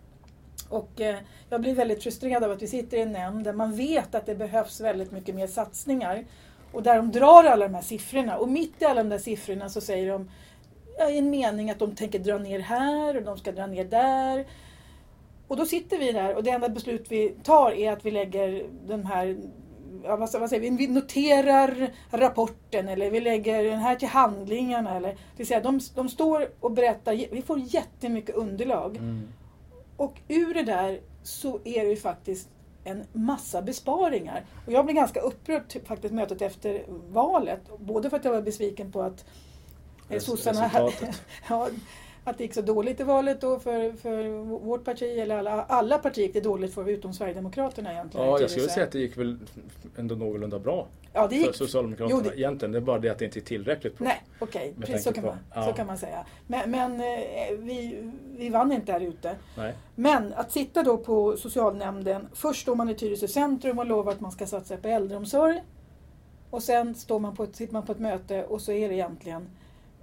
Och 0.69 1.01
eh, 1.01 1.15
jag 1.49 1.61
blir 1.61 1.75
väldigt 1.75 2.03
frustrerad 2.03 2.43
av 2.43 2.51
att 2.51 2.61
vi 2.61 2.67
sitter 2.67 2.97
i 2.97 3.01
en 3.01 3.11
nämnd 3.11 3.43
där 3.43 3.53
man 3.53 3.75
vet 3.75 4.15
att 4.15 4.25
det 4.25 4.35
behövs 4.35 4.81
väldigt 4.81 5.11
mycket 5.11 5.35
mer 5.35 5.47
satsningar. 5.47 6.25
Och 6.71 6.83
där 6.83 6.95
de 6.95 7.11
drar 7.11 7.43
alla 7.43 7.67
de 7.67 7.73
här 7.73 7.81
siffrorna. 7.81 8.37
Och 8.37 8.49
mitt 8.49 8.81
i 8.81 8.85
alla 8.85 9.03
de 9.03 9.09
där 9.09 9.17
siffrorna 9.17 9.69
så 9.69 9.81
säger 9.81 10.11
de 10.11 10.29
i 11.09 11.17
en 11.17 11.29
mening 11.29 11.71
att 11.71 11.79
de 11.79 11.95
tänker 11.95 12.19
dra 12.19 12.37
ner 12.37 12.59
här 12.59 13.17
och 13.17 13.23
de 13.23 13.37
ska 13.37 13.51
dra 13.51 13.67
ner 13.67 13.85
där. 13.85 14.47
Och 15.47 15.57
då 15.57 15.65
sitter 15.65 15.97
vi 15.97 16.11
där 16.11 16.35
och 16.35 16.43
det 16.43 16.49
enda 16.49 16.69
beslut 16.69 17.05
vi 17.09 17.29
tar 17.43 17.71
är 17.71 17.91
att 17.91 18.05
vi 18.05 18.11
lägger 18.11 18.65
den 18.87 19.05
här 19.05 19.37
Ja, 20.03 20.15
vad, 20.15 20.29
säger 20.29 20.59
vi? 20.59 20.69
vi 20.69 20.87
noterar 20.87 21.89
rapporten 22.11 22.87
eller 22.87 23.11
vi 23.11 23.19
lägger 23.19 23.63
den 23.63 23.79
här 23.79 23.95
till 23.95 24.07
handlingarna. 24.07 24.95
Eller, 24.95 25.09
det 25.09 25.17
vill 25.37 25.47
säga, 25.47 25.61
de, 25.61 25.79
de 25.95 26.09
står 26.09 26.49
och 26.59 26.71
berättar, 26.71 27.25
vi 27.31 27.41
får 27.41 27.59
jättemycket 27.59 28.35
underlag. 28.35 28.97
Mm. 28.97 29.27
Och 29.97 30.13
ur 30.27 30.53
det 30.53 30.63
där 30.63 30.99
så 31.23 31.59
är 31.63 31.83
det 31.83 31.89
ju 31.89 31.95
faktiskt 31.95 32.49
en 32.83 33.03
massa 33.13 33.61
besparingar. 33.61 34.45
Och 34.65 34.73
jag 34.73 34.85
blev 34.85 34.95
ganska 34.95 35.19
upprörd 35.19 35.63
faktiskt 35.85 36.13
mötet 36.13 36.41
efter 36.41 36.83
valet. 37.09 37.61
Både 37.79 38.09
för 38.09 38.17
att 38.17 38.25
jag 38.25 38.31
var 38.31 38.41
besviken 38.41 38.91
på 38.91 39.01
att 39.01 39.25
sossarna 40.19 40.63
resultatet. 40.65 41.21
ja, 41.49 41.69
att 42.23 42.37
det 42.37 42.43
gick 42.43 42.53
så 42.53 42.61
dåligt 42.61 42.99
i 42.99 43.03
valet 43.03 43.41
då 43.41 43.59
för, 43.59 43.91
för 43.91 44.27
vårt 44.43 44.83
parti, 44.83 45.17
eller 45.19 45.37
alla, 45.37 45.63
alla 45.63 45.97
partier 45.97 46.23
gick 46.25 46.33
det 46.33 46.41
dåligt 46.41 46.73
för 46.73 46.89
utom 46.89 47.13
Sverigedemokraterna 47.13 47.91
egentligen. 47.91 48.27
Ja, 48.27 48.39
jag 48.39 48.49
skulle 48.49 48.69
säga 48.69 48.85
att 48.85 48.91
det 48.91 48.99
gick 48.99 49.17
väl 49.17 49.37
ändå 49.97 50.15
någorlunda 50.15 50.59
bra 50.59 50.87
Ja, 51.13 51.27
det 51.27 51.35
för 51.35 51.45
gick. 51.45 51.55
Socialdemokraterna 51.55 52.21
Jo, 52.23 52.29
det- 52.29 52.39
egentligen. 52.39 52.71
Det 52.71 52.77
är 52.77 52.81
bara 52.81 52.99
det 52.99 53.09
att 53.09 53.19
det 53.19 53.25
inte 53.25 53.39
är 53.39 53.41
tillräckligt 53.41 53.97
bra. 53.97 54.07
Nej, 54.07 54.23
okej, 54.39 54.73
precis 54.79 55.03
så 55.03 55.13
kan, 55.13 55.23
på- 55.23 55.29
man, 55.29 55.37
ja. 55.55 55.65
så 55.65 55.73
kan 55.73 55.87
man 55.87 55.97
säga. 55.97 56.25
Men, 56.47 56.71
men 56.71 56.91
eh, 56.93 57.57
vi, 57.57 58.11
vi 58.37 58.49
vann 58.49 58.71
inte 58.71 58.91
här 58.91 58.99
ute. 58.99 59.35
Nej. 59.57 59.73
Men 59.95 60.33
att 60.33 60.51
sitta 60.51 60.83
då 60.83 60.97
på 60.97 61.37
socialnämnden, 61.37 62.27
först 62.33 62.61
står 62.61 62.75
man 62.75 62.89
i 62.89 62.95
Tyresö 62.95 63.27
centrum 63.27 63.79
och 63.79 63.85
lovar 63.85 64.11
att 64.11 64.19
man 64.19 64.31
ska 64.31 64.45
satsa 64.45 64.77
på 64.77 64.87
äldreomsorg. 64.87 65.63
Och 66.49 66.63
sen 66.63 66.95
står 66.95 67.19
man 67.19 67.35
på 67.35 67.43
ett, 67.43 67.55
sitter 67.55 67.73
man 67.73 67.85
på 67.85 67.91
ett 67.91 67.99
möte 67.99 68.43
och 68.45 68.61
så 68.61 68.71
är 68.71 68.89
det 68.89 68.95
egentligen 68.95 69.49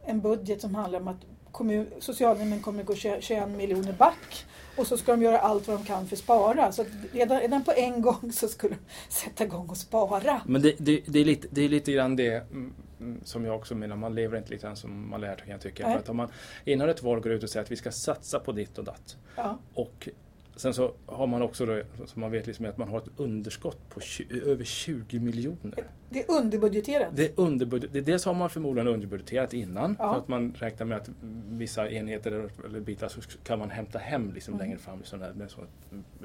en 0.07 0.21
budget 0.21 0.61
som 0.61 0.75
handlar 0.75 1.01
om 1.01 1.09
att 1.09 1.17
kommun, 1.53 1.87
socialnämnden 1.99 2.61
kommer 2.61 2.81
att 2.81 2.87
gå 2.87 2.95
20 2.95 3.21
21 3.21 3.49
miljoner 3.49 3.93
back. 3.93 4.47
Och 4.77 4.87
så 4.87 4.97
ska 4.97 5.13
de 5.13 5.23
göra 5.23 5.39
allt 5.39 5.69
vad 5.69 5.79
de 5.79 5.85
kan 5.85 6.07
för 6.07 6.17
att 6.17 6.23
spara. 6.23 6.73
Så 6.73 6.83
att 6.83 6.89
redan, 7.13 7.41
redan 7.41 7.65
på 7.65 7.73
en 7.77 8.03
gång 8.03 8.33
så 8.33 8.49
skulle 8.49 8.75
de 8.75 9.13
sätta 9.13 9.45
igång 9.45 9.69
och 9.69 9.77
spara. 9.77 10.41
Men 10.47 10.63
det, 10.63 10.75
det, 10.79 11.03
det, 11.07 11.19
är 11.19 11.25
lite, 11.25 11.49
det 11.51 11.65
är 11.65 11.69
lite 11.69 11.93
grann 11.93 12.17
det 12.17 12.35
mm, 12.35 12.73
mm, 13.01 13.21
som 13.25 13.45
jag 13.45 13.57
också 13.57 13.75
menar, 13.75 13.97
man 13.97 14.15
lever 14.15 14.39
inte 14.39 14.51
lite 14.51 14.67
grann 14.67 14.77
som 14.77 15.11
man 15.11 15.21
lär 15.21 15.37
kan 15.37 15.49
jag 15.49 15.61
tycka. 15.61 15.83
Nej. 15.87 15.93
För 15.93 16.01
att 16.01 16.09
om 16.09 16.17
man 16.17 16.29
innan 16.65 16.89
ett 16.89 17.03
val 17.03 17.21
går 17.21 17.33
ut 17.33 17.43
och 17.43 17.51
säger 17.51 17.65
att 17.65 17.71
vi 17.71 17.77
ska 17.77 17.91
satsa 17.91 18.41
på 18.41 18.53
ditt 18.53 18.79
och 18.79 18.85
datt 18.85 19.17
Ja. 19.37 19.59
och 19.75 20.09
sen 20.57 20.75
så 20.75 20.95
har 21.07 21.27
man 21.27 21.43
också 21.43 21.67
då, 21.67 21.83
som 22.07 22.21
man 22.21 22.31
vet 22.31 22.47
liksom 22.47 22.67
att 22.67 22.79
man 22.79 22.89
har 22.89 22.99
ett 22.99 23.09
underskott 23.17 23.89
på 23.91 24.01
20, 24.01 24.41
över 24.51 24.65
20 24.65 25.21
miljoner. 25.21 25.75
Det 26.11 26.21
är 26.25 26.31
underbudgeterat. 26.41 27.09
Det 27.17 27.25
är 27.25 27.33
underbudget, 27.41 28.07
dels 28.07 28.25
har 28.25 28.35
man 28.35 28.51
förmodligen 28.51 28.89
underbudgeterat 28.89 29.53
innan 29.55 29.97
Ja. 29.99 30.13
för 30.15 30.21
att 30.21 30.29
man 30.29 30.55
räknar 30.59 30.87
med 30.87 30.97
att 30.97 31.11
vissa 31.49 31.91
enheter 31.91 32.51
eller- 32.65 32.81
bitar 32.81 33.09
så 33.09 33.21
kan 33.45 33.59
man 33.59 33.71
hämta 33.71 33.99
hem 33.99 34.33
liksom 34.35 34.55
Mm. 34.55 34.67
längre 34.67 34.79
fram. 34.79 35.05
Så 35.05 35.17
där, 35.17 35.33
så, 35.49 35.61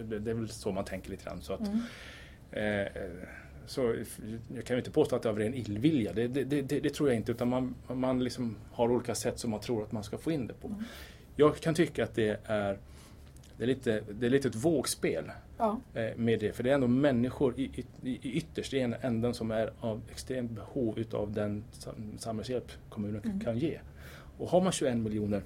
det 0.04 0.32
är 0.32 0.34
väl 0.34 0.50
så 0.50 0.72
man 0.72 0.86
tänker 0.86 1.10
lite 1.12 1.24
grann. 1.26 1.42
Så 1.42 1.54
att, 1.54 1.60
Mm. 1.60 1.80
Eh, 2.52 2.88
så 3.66 3.96
jag 4.56 4.66
kan 4.66 4.76
ju 4.76 4.78
inte 4.80 4.92
påstå 4.92 5.16
att 5.16 5.22
det 5.24 5.30
är 5.30 5.32
av 5.32 5.40
ren 5.40 5.54
illvilja, 5.54 6.14
det, 6.14 6.28
det, 6.28 6.44
det, 6.44 6.80
det 6.80 6.90
tror 6.94 7.10
jag 7.10 7.16
inte. 7.16 7.32
Utan 7.32 7.48
man, 7.50 7.76
man 7.94 8.24
liksom 8.24 8.56
har 8.72 8.92
olika 8.92 9.16
sätt 9.16 9.40
som 9.40 9.52
man 9.52 9.60
tror 9.60 9.84
att 9.84 9.92
man 9.92 10.04
ska 10.04 10.18
få 10.18 10.32
in 10.32 10.48
det 10.48 10.54
på. 10.54 10.68
Mm. 10.68 10.84
Jag 11.36 11.56
kan 11.58 11.76
tycka 11.76 12.04
att 12.04 12.16
det 12.16 12.40
är 12.46 12.78
det 13.60 13.66
är 13.66 13.68
lite, 13.68 14.04
det 14.20 14.26
är 14.26 14.30
lite 14.30 14.48
ett 14.48 14.56
vågspel 14.56 15.32
Ja. 15.58 15.80
eh, 15.94 16.16
med 16.18 16.40
det. 16.40 16.54
För 16.56 16.64
det 16.64 16.70
är 16.70 16.74
ändå 16.74 16.88
människor 16.88 17.60
i, 17.60 17.64
i, 18.04 18.10
i 18.10 18.32
ytterst 18.32 18.74
i 18.74 18.78
ena 18.78 18.96
änden 18.96 19.34
som 19.34 19.52
är 19.52 19.72
av 19.80 20.02
extremt 20.12 20.52
behov 20.52 21.00
utav 21.00 21.34
den 21.34 21.64
sam- 21.72 22.18
samhällshjälp 22.18 22.72
kommunen 22.90 23.22
Mm. 23.24 23.40
kan 23.40 23.58
ge. 23.58 23.80
Och 24.38 24.50
har 24.50 24.62
man 24.62 24.72
21 24.72 24.98
miljoner 24.98 25.42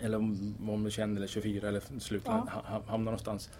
eller 0.00 0.16
om 0.18 0.54
om 0.68 0.82
man 0.82 0.90
21 0.90 1.16
eller 1.16 1.26
24 1.26 1.68
eller 1.68 1.80
slutligen 1.80 2.40
Ja. 2.46 2.52
ha- 2.52 2.62
ha- 2.78 2.82
hamnar 2.86 3.04
någonstans. 3.12 3.50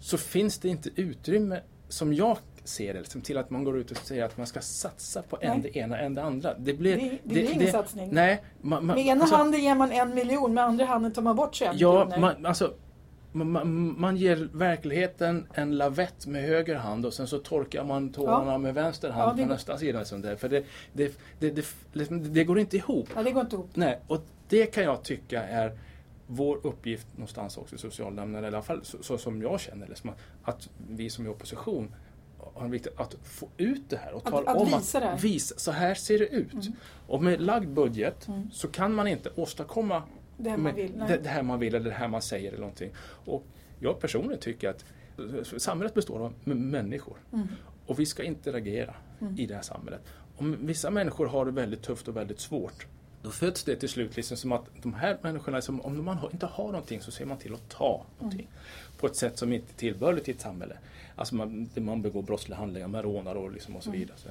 Så 0.00 0.18
finns 0.18 0.58
det 0.58 0.68
inte 0.68 0.90
utrymme 0.94 1.60
som 1.88 2.14
jag 2.14 2.38
ser 2.64 2.94
det 2.94 3.00
liksom, 3.00 3.20
till 3.20 3.38
att 3.38 3.50
man 3.50 3.64
går 3.64 3.78
ut 3.78 3.90
och 3.90 3.96
säger 3.96 4.24
att 4.24 4.36
man 4.36 4.46
ska 4.46 4.60
satsa 4.60 5.22
på 5.22 5.38
en 5.40 5.60
Nej. 5.60 5.70
det 5.72 5.78
ena 5.78 5.98
än 5.98 6.14
det 6.14 6.22
andra. 6.22 6.54
Det 6.58 6.74
blir, 6.74 6.96
Det, 6.96 7.18
det 7.22 7.28
blir 7.34 7.52
ingen 7.54 7.72
satsning. 7.72 8.08
Nej, 8.12 8.42
man, 8.60 8.86
man, 8.86 8.96
Med 8.96 9.06
ena 9.06 9.20
alltså- 9.20 9.36
handen 9.36 9.60
ger 9.62 9.74
man 9.74 9.92
en 9.92 10.14
miljon, 10.14 10.54
med 10.54 10.64
andra 10.64 10.84
handen 10.84 11.12
tar 11.12 11.22
man 11.22 11.36
bort 11.36 11.54
21 11.54 11.72
Ja, 11.76 11.92
miljoner. 12.04 12.18
man, 12.18 12.46
alltså, 12.46 12.72
man, 13.32 14.00
man, 14.00 14.16
ger 14.16 14.48
verkligheten 14.52 15.46
en 15.54 15.76
lavett 15.78 16.26
med 16.26 16.42
höger 16.42 16.74
hand 16.76 17.06
och 17.06 17.14
sen 17.14 17.26
så 17.26 17.38
torkar 17.38 17.84
man 17.84 18.12
tårarna 18.12 18.58
med 18.58 18.74
vänster 18.74 19.10
hand 19.10 19.30
Ja, 19.30 19.34
det 19.36 19.42
på 19.42 19.52
nästa 19.52 19.78
sida. 19.78 20.04
Sånt 20.04 20.22
där. 20.24 20.36
För 20.36 20.48
det, 20.48 20.64
det, 20.92 21.18
det, 21.38 21.50
det, 21.50 22.08
det 22.10 22.44
går 22.44 22.58
inte 22.58 22.76
ihop. 22.76 23.08
Ja, 23.14 23.22
det 23.22 23.30
går 23.30 23.40
inte 23.42 23.56
ihop. 23.56 23.70
Nej, 23.74 23.98
och 24.06 24.20
det 24.48 24.66
kan 24.66 24.84
jag 24.84 25.02
tycka 25.02 25.42
är 25.42 25.72
vår 26.30 26.66
uppgift 26.66 27.06
någonstans 27.12 27.56
också 27.56 27.74
i 27.74 27.78
socialnämnden, 27.78 28.44
eller 28.44 28.52
i 28.52 28.54
alla 28.56 28.62
fall 28.62 28.84
så, 28.84 29.02
så 29.02 29.18
som 29.18 29.42
jag 29.42 29.60
känner 29.60 29.86
det, 29.86 30.12
att, 30.42 30.68
vi 30.88 31.10
som 31.10 31.24
är 31.24 31.28
i 31.28 31.32
opposition 31.32 31.94
har 32.54 32.64
en 32.64 32.70
viktigt 32.70 32.92
att 33.00 33.14
få 33.22 33.48
ut 33.56 33.82
det 33.90 33.96
här 33.96 34.12
och 34.12 34.24
tala 34.24 34.50
att 34.50 34.56
om 34.56 34.66
visa 34.66 34.98
här. 34.98 35.14
att 35.14 35.24
visa, 35.24 35.54
så 35.58 35.70
här 35.70 35.94
ser 35.94 36.18
det 36.18 36.26
ut. 36.26 36.52
Mm. 36.52 36.72
Och 37.06 37.22
med 37.22 37.40
lagd 37.40 37.68
budget 37.70 38.28
Mm. 38.28 38.50
så 38.52 38.68
kan 38.68 38.94
man 38.94 39.06
inte 39.06 39.30
åstadkomma 39.36 40.02
Det 40.36 40.50
man 40.50 40.60
men 40.62 40.74
vill. 40.74 40.98
Det, 41.08 41.16
det 41.22 41.28
här 41.28 41.42
man 41.42 41.58
vill 41.58 41.74
eller 41.74 41.90
det 41.90 41.96
här 41.96 42.08
man 42.08 42.22
säger 42.22 42.48
eller 42.48 42.60
någonting. 42.60 42.90
Och 43.24 43.44
jag 43.80 44.00
personligen 44.00 44.40
tycker 44.40 44.68
att 44.70 44.84
samhället 45.56 45.94
består 45.94 46.18
av 46.24 46.32
människor. 46.44 47.16
Mm. 47.32 47.48
Och 47.86 47.98
vi 47.98 48.06
ska 48.06 48.22
interagera 48.22 48.94
Mm. 49.20 49.38
i 49.38 49.46
det 49.46 49.54
här 49.54 49.62
samhället. 49.62 50.00
Om 50.36 50.56
vissa 50.66 50.90
människor 50.90 51.26
har 51.26 51.44
det 51.44 51.50
väldigt 51.50 51.82
tufft 51.82 52.08
och 52.08 52.16
väldigt 52.16 52.40
svårt 52.40 52.86
då 53.22 53.30
föds 53.30 53.64
det 53.64 53.76
till 53.76 53.88
slut 53.88 54.16
liksom 54.16 54.36
som 54.36 54.52
att 54.52 54.64
de 54.82 54.94
här 54.94 55.18
människorna, 55.22 55.56
liksom, 55.56 55.80
om 55.80 56.04
man 56.04 56.18
inte 56.32 56.46
har 56.46 56.64
någonting 56.66 57.00
så 57.00 57.10
ser 57.10 57.24
man 57.26 57.38
till 57.38 57.54
att 57.54 57.68
ta 57.68 58.04
någonting. 58.18 58.48
På 58.98 59.06
ett 59.06 59.16
sätt 59.16 59.38
som 59.38 59.52
inte 59.52 59.72
är 59.72 59.78
tillbörligt 59.78 60.28
i 60.28 60.30
ett 60.30 60.40
samhälle. 60.40 60.76
Alltså 61.16 61.34
man, 61.34 61.70
man 61.74 62.02
begår 62.02 62.22
brottsliga 62.22 62.58
handlingar, 62.58 62.88
man 62.88 63.02
rånar 63.02 63.34
och, 63.34 63.52
liksom 63.52 63.76
och 63.76 63.82
så 63.82 63.88
Mm. 63.90 64.00
vidare. 64.00 64.16
Så. 64.18 64.28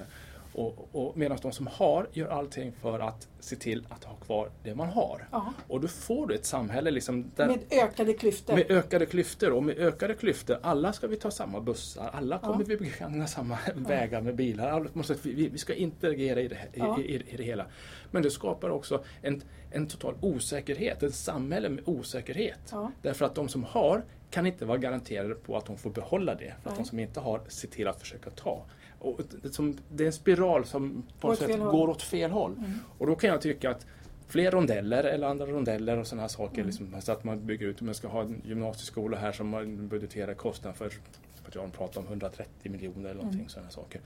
Och, 0.57 0.89
och 0.91 1.17
Medan 1.17 1.37
de 1.41 1.51
som 1.51 1.67
har 1.67 2.07
gör 2.13 2.27
allting 2.27 2.71
för 2.71 2.99
att 2.99 3.27
se 3.39 3.55
till 3.55 3.85
att 3.89 4.03
ha 4.03 4.15
kvar 4.15 4.49
det 4.63 4.75
man 4.75 4.87
har. 4.89 5.27
Ja. 5.31 5.53
Och 5.67 5.81
då 5.81 5.87
får 5.87 6.27
du 6.27 6.35
ett 6.35 6.45
samhälle 6.45 6.91
liksom 6.91 7.31
där, 7.35 7.47
Med 7.47 7.59
ökade 7.71 8.13
klyftor. 8.13 8.53
med 8.53 8.71
ökade 8.71 9.05
klyftor. 9.05 9.51
Och 9.51 9.63
med 9.63 9.77
ökade 9.77 10.13
klyftor, 10.13 10.57
alla 10.61 10.93
ska 10.93 11.07
vi 11.07 11.15
ta 11.15 11.31
samma 11.31 11.59
bussar, 11.61 12.09
alla 12.13 12.39
kommer 12.39 12.59
Ja. 12.59 12.65
vi 12.67 12.77
begagna 12.77 13.27
samma 13.27 13.57
vägar 13.75 14.21
med 14.21 14.35
bilar. 14.35 14.69
Alla 14.71 14.89
måste, 14.93 15.15
vi, 15.23 15.47
vi 15.49 15.57
ska 15.57 15.73
interagera 15.73 16.41
i 16.41 16.47
det, 16.47 16.55
här- 16.55 16.69
Ja. 16.73 16.99
i, 16.99 17.01
i, 17.01 17.23
i 17.27 17.37
det 17.37 17.43
hela. 17.43 17.65
Men 18.11 18.23
det 18.23 18.31
skapar 18.31 18.69
också 18.69 19.03
en, 19.21 19.41
en 19.71 19.87
total 19.87 20.15
osäkerhet, 20.21 21.03
ett 21.03 21.15
samhälle 21.15 21.69
med 21.69 21.83
osäkerhet. 21.87 22.59
Ja. 22.71 22.91
Därför 23.01 23.25
att 23.25 23.35
de 23.35 23.47
som 23.49 23.63
har 23.63 24.03
kan 24.29 24.45
inte 24.45 24.65
vara 24.65 24.77
garanterade 24.77 25.35
på 25.35 25.57
att 25.57 25.65
de 25.65 25.77
får 25.77 25.89
behålla 25.89 26.35
det. 26.35 26.53
För 26.63 26.69
att 26.69 26.75
Nej. 26.75 26.83
de 26.83 26.85
som 26.89 26.99
inte 26.99 27.19
har 27.19 27.41
ser 27.47 27.67
till 27.67 27.87
att 27.87 27.99
försöka 27.99 28.29
ta. 28.29 28.65
Och 28.99 29.19
som, 29.51 29.77
det 29.89 30.03
är 30.03 30.07
en 30.07 30.13
spiral 30.13 30.65
som 30.65 31.03
på 31.19 31.27
Går 31.27 31.33
något 31.33 31.39
sätt 31.39 31.59
går 31.59 31.87
åt 31.89 32.01
fel 32.01 32.31
håll. 32.31 32.51
Mm. 32.57 32.71
Och 32.97 33.07
då 33.07 33.15
kan 33.15 33.29
jag 33.29 33.41
tycka 33.41 33.69
att 33.71 33.85
fler 34.27 34.51
rondeller 34.51 35.03
eller 35.03 35.27
andra 35.27 35.45
rondeller 35.45 35.97
och 35.97 36.07
sådana 36.07 36.21
här 36.21 36.27
saker. 36.27 36.55
Mm. 36.55 36.65
Liksom, 36.67 37.01
så 37.01 37.11
att 37.11 37.23
man 37.23 37.45
bygger 37.45 37.67
ut, 37.67 37.81
man 37.81 37.95
ska 37.95 38.07
ha 38.07 38.21
en 38.21 38.41
gymnasieskola 38.45 39.17
här 39.17 39.31
som 39.31 39.49
man 39.49 39.87
budgeterar 39.87 40.33
kostnaden 40.33 40.77
för, 40.77 40.89
för 40.89 41.47
att 41.47 41.55
jag 41.55 41.73
pratar 41.73 42.01
om 42.01 42.07
130 42.07 42.71
miljoner 42.71 43.09
eller 43.09 43.13
någonting 43.15 43.39
Mm. 43.39 43.49
sådana 43.49 43.69
saker. 43.69 44.01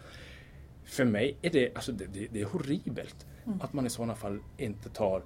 För 0.83 1.05
mig 1.05 1.37
är 1.41 1.49
det, 1.49 1.75
alltså 1.75 1.91
det, 1.91 2.05
det, 2.13 2.27
det 2.31 2.41
är 2.41 2.45
horribelt 2.45 3.25
Mm. 3.45 3.61
att 3.61 3.73
man 3.73 3.85
i 3.85 3.89
sådana 3.89 4.15
fall 4.15 4.39
inte 4.57 4.89
tar 4.89 5.23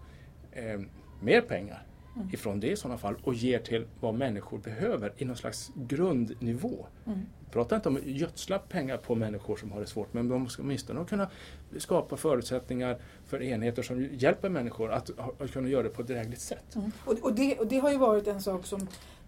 eh, 0.51 0.79
mer 1.22 1.41
pengar 1.41 1.84
Mm. 2.15 2.29
ifrån 2.34 2.60
det 2.60 2.72
i 2.72 2.75
sådana 2.75 2.98
fall 2.98 3.15
och 3.24 3.34
ger 3.34 3.60
till 3.60 3.86
vad 4.00 4.15
människor 4.15 4.57
behöver 4.57 5.13
i 5.17 5.25
någon 5.25 5.38
slags 5.38 5.72
grundnivå. 5.75 6.86
Mm. 7.05 7.19
Prata 7.51 7.75
inte 7.75 7.89
om 7.89 7.95
att 7.95 8.05
gödsla 8.05 8.60
pengar 8.60 8.98
på 8.98 9.15
människor 9.15 9.55
som 9.55 9.72
har 9.72 9.79
det 9.79 9.88
svårt, 9.88 10.13
men 10.13 10.29
de 10.29 10.48
ska 10.48 10.63
åtminstone 10.63 11.05
kunna 11.05 11.29
skapa 11.77 12.17
förutsättningar 12.17 12.98
för 13.25 13.41
enheter 13.41 13.84
som 13.84 14.10
hjälper 14.12 14.50
människor 14.50 14.91
att, 14.91 15.10
att 15.41 15.51
kunna 15.51 15.69
göra 15.69 15.84
det 15.84 15.89
på 15.89 16.01
ett 16.01 16.07
drägligt 16.07 16.41
sätt. 16.41 16.75
Mm. 16.75 16.91
Och, 17.05 17.13
och, 17.22 17.36
det, 17.36 17.60
och 17.60 17.67
det 17.67 17.79
har 17.79 17.91
ju 17.91 17.98
varit 17.98 18.27
en 18.27 18.41
sak 18.41 18.65
som 18.65 18.88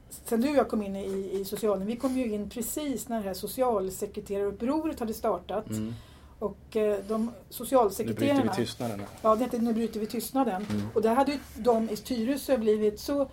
Sen 0.09 0.41
du 0.41 0.49
och 0.49 0.55
jag 0.55 0.69
kom 0.69 0.81
in 0.81 0.95
i, 0.95 1.39
i 1.41 1.45
socialen, 1.45 1.87
vi 1.87 1.95
kom 1.95 2.17
ju 2.17 2.33
in 2.33 2.49
precis 2.49 3.09
när 3.09 3.17
det 3.17 3.27
här 3.27 3.33
socialsekreterarupproret 3.33 4.99
hade 4.99 5.13
startat. 5.13 5.69
Mm. 5.69 5.93
Och 6.39 6.75
eh, 6.75 6.97
de 7.07 7.21
Nu 7.25 7.25
bryter 7.25 7.33
vi 7.47 7.53
socialsekreterarna... 7.53 8.53
tystnaden. 8.53 8.99
här. 8.99 9.07
Ja, 9.21 9.35
det 9.35 9.43
heter 9.43 9.59
Nu 9.59 9.73
bryter 9.73 9.99
vi 9.99 10.05
tystnaden. 10.07 10.65
Mm. 10.69 10.87
Och 10.93 11.01
där 11.01 11.15
hade 11.15 11.31
ju 11.31 11.39
de 11.55 11.89
i 11.89 11.95
Tyresö 11.97 12.57
blivit 12.57 12.99
så... 12.99 13.27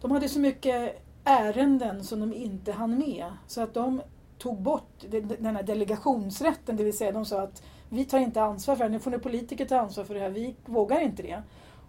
De 0.00 0.10
hade 0.10 0.28
så 0.28 0.40
mycket 0.40 1.02
ärenden 1.24 2.04
som 2.04 2.20
de 2.20 2.32
inte 2.34 2.72
hann 2.72 2.98
med. 2.98 3.26
Så 3.46 3.60
att 3.60 3.74
de 3.74 4.02
tog 4.38 4.60
bort 4.62 5.04
de- 5.10 5.20
den 5.20 5.56
här 5.56 5.62
delegationsrätten, 5.62 6.76
det 6.76 6.84
vill 6.84 6.96
säga 6.96 7.12
de 7.12 7.24
sa 7.24 7.40
att 7.42 7.62
vi 7.88 8.04
tar 8.04 8.18
inte 8.18 8.42
ansvar 8.42 8.76
för 8.76 8.84
det, 8.84 8.90
nu 8.90 8.98
får 8.98 9.10
ni 9.10 9.18
politiker 9.18 9.64
ta 9.64 9.76
ansvar 9.78 10.04
för 10.04 10.14
det 10.14 10.20
här, 10.20 10.30
vi 10.30 10.54
vågar 10.66 11.00
inte 11.00 11.22
det. 11.22 11.42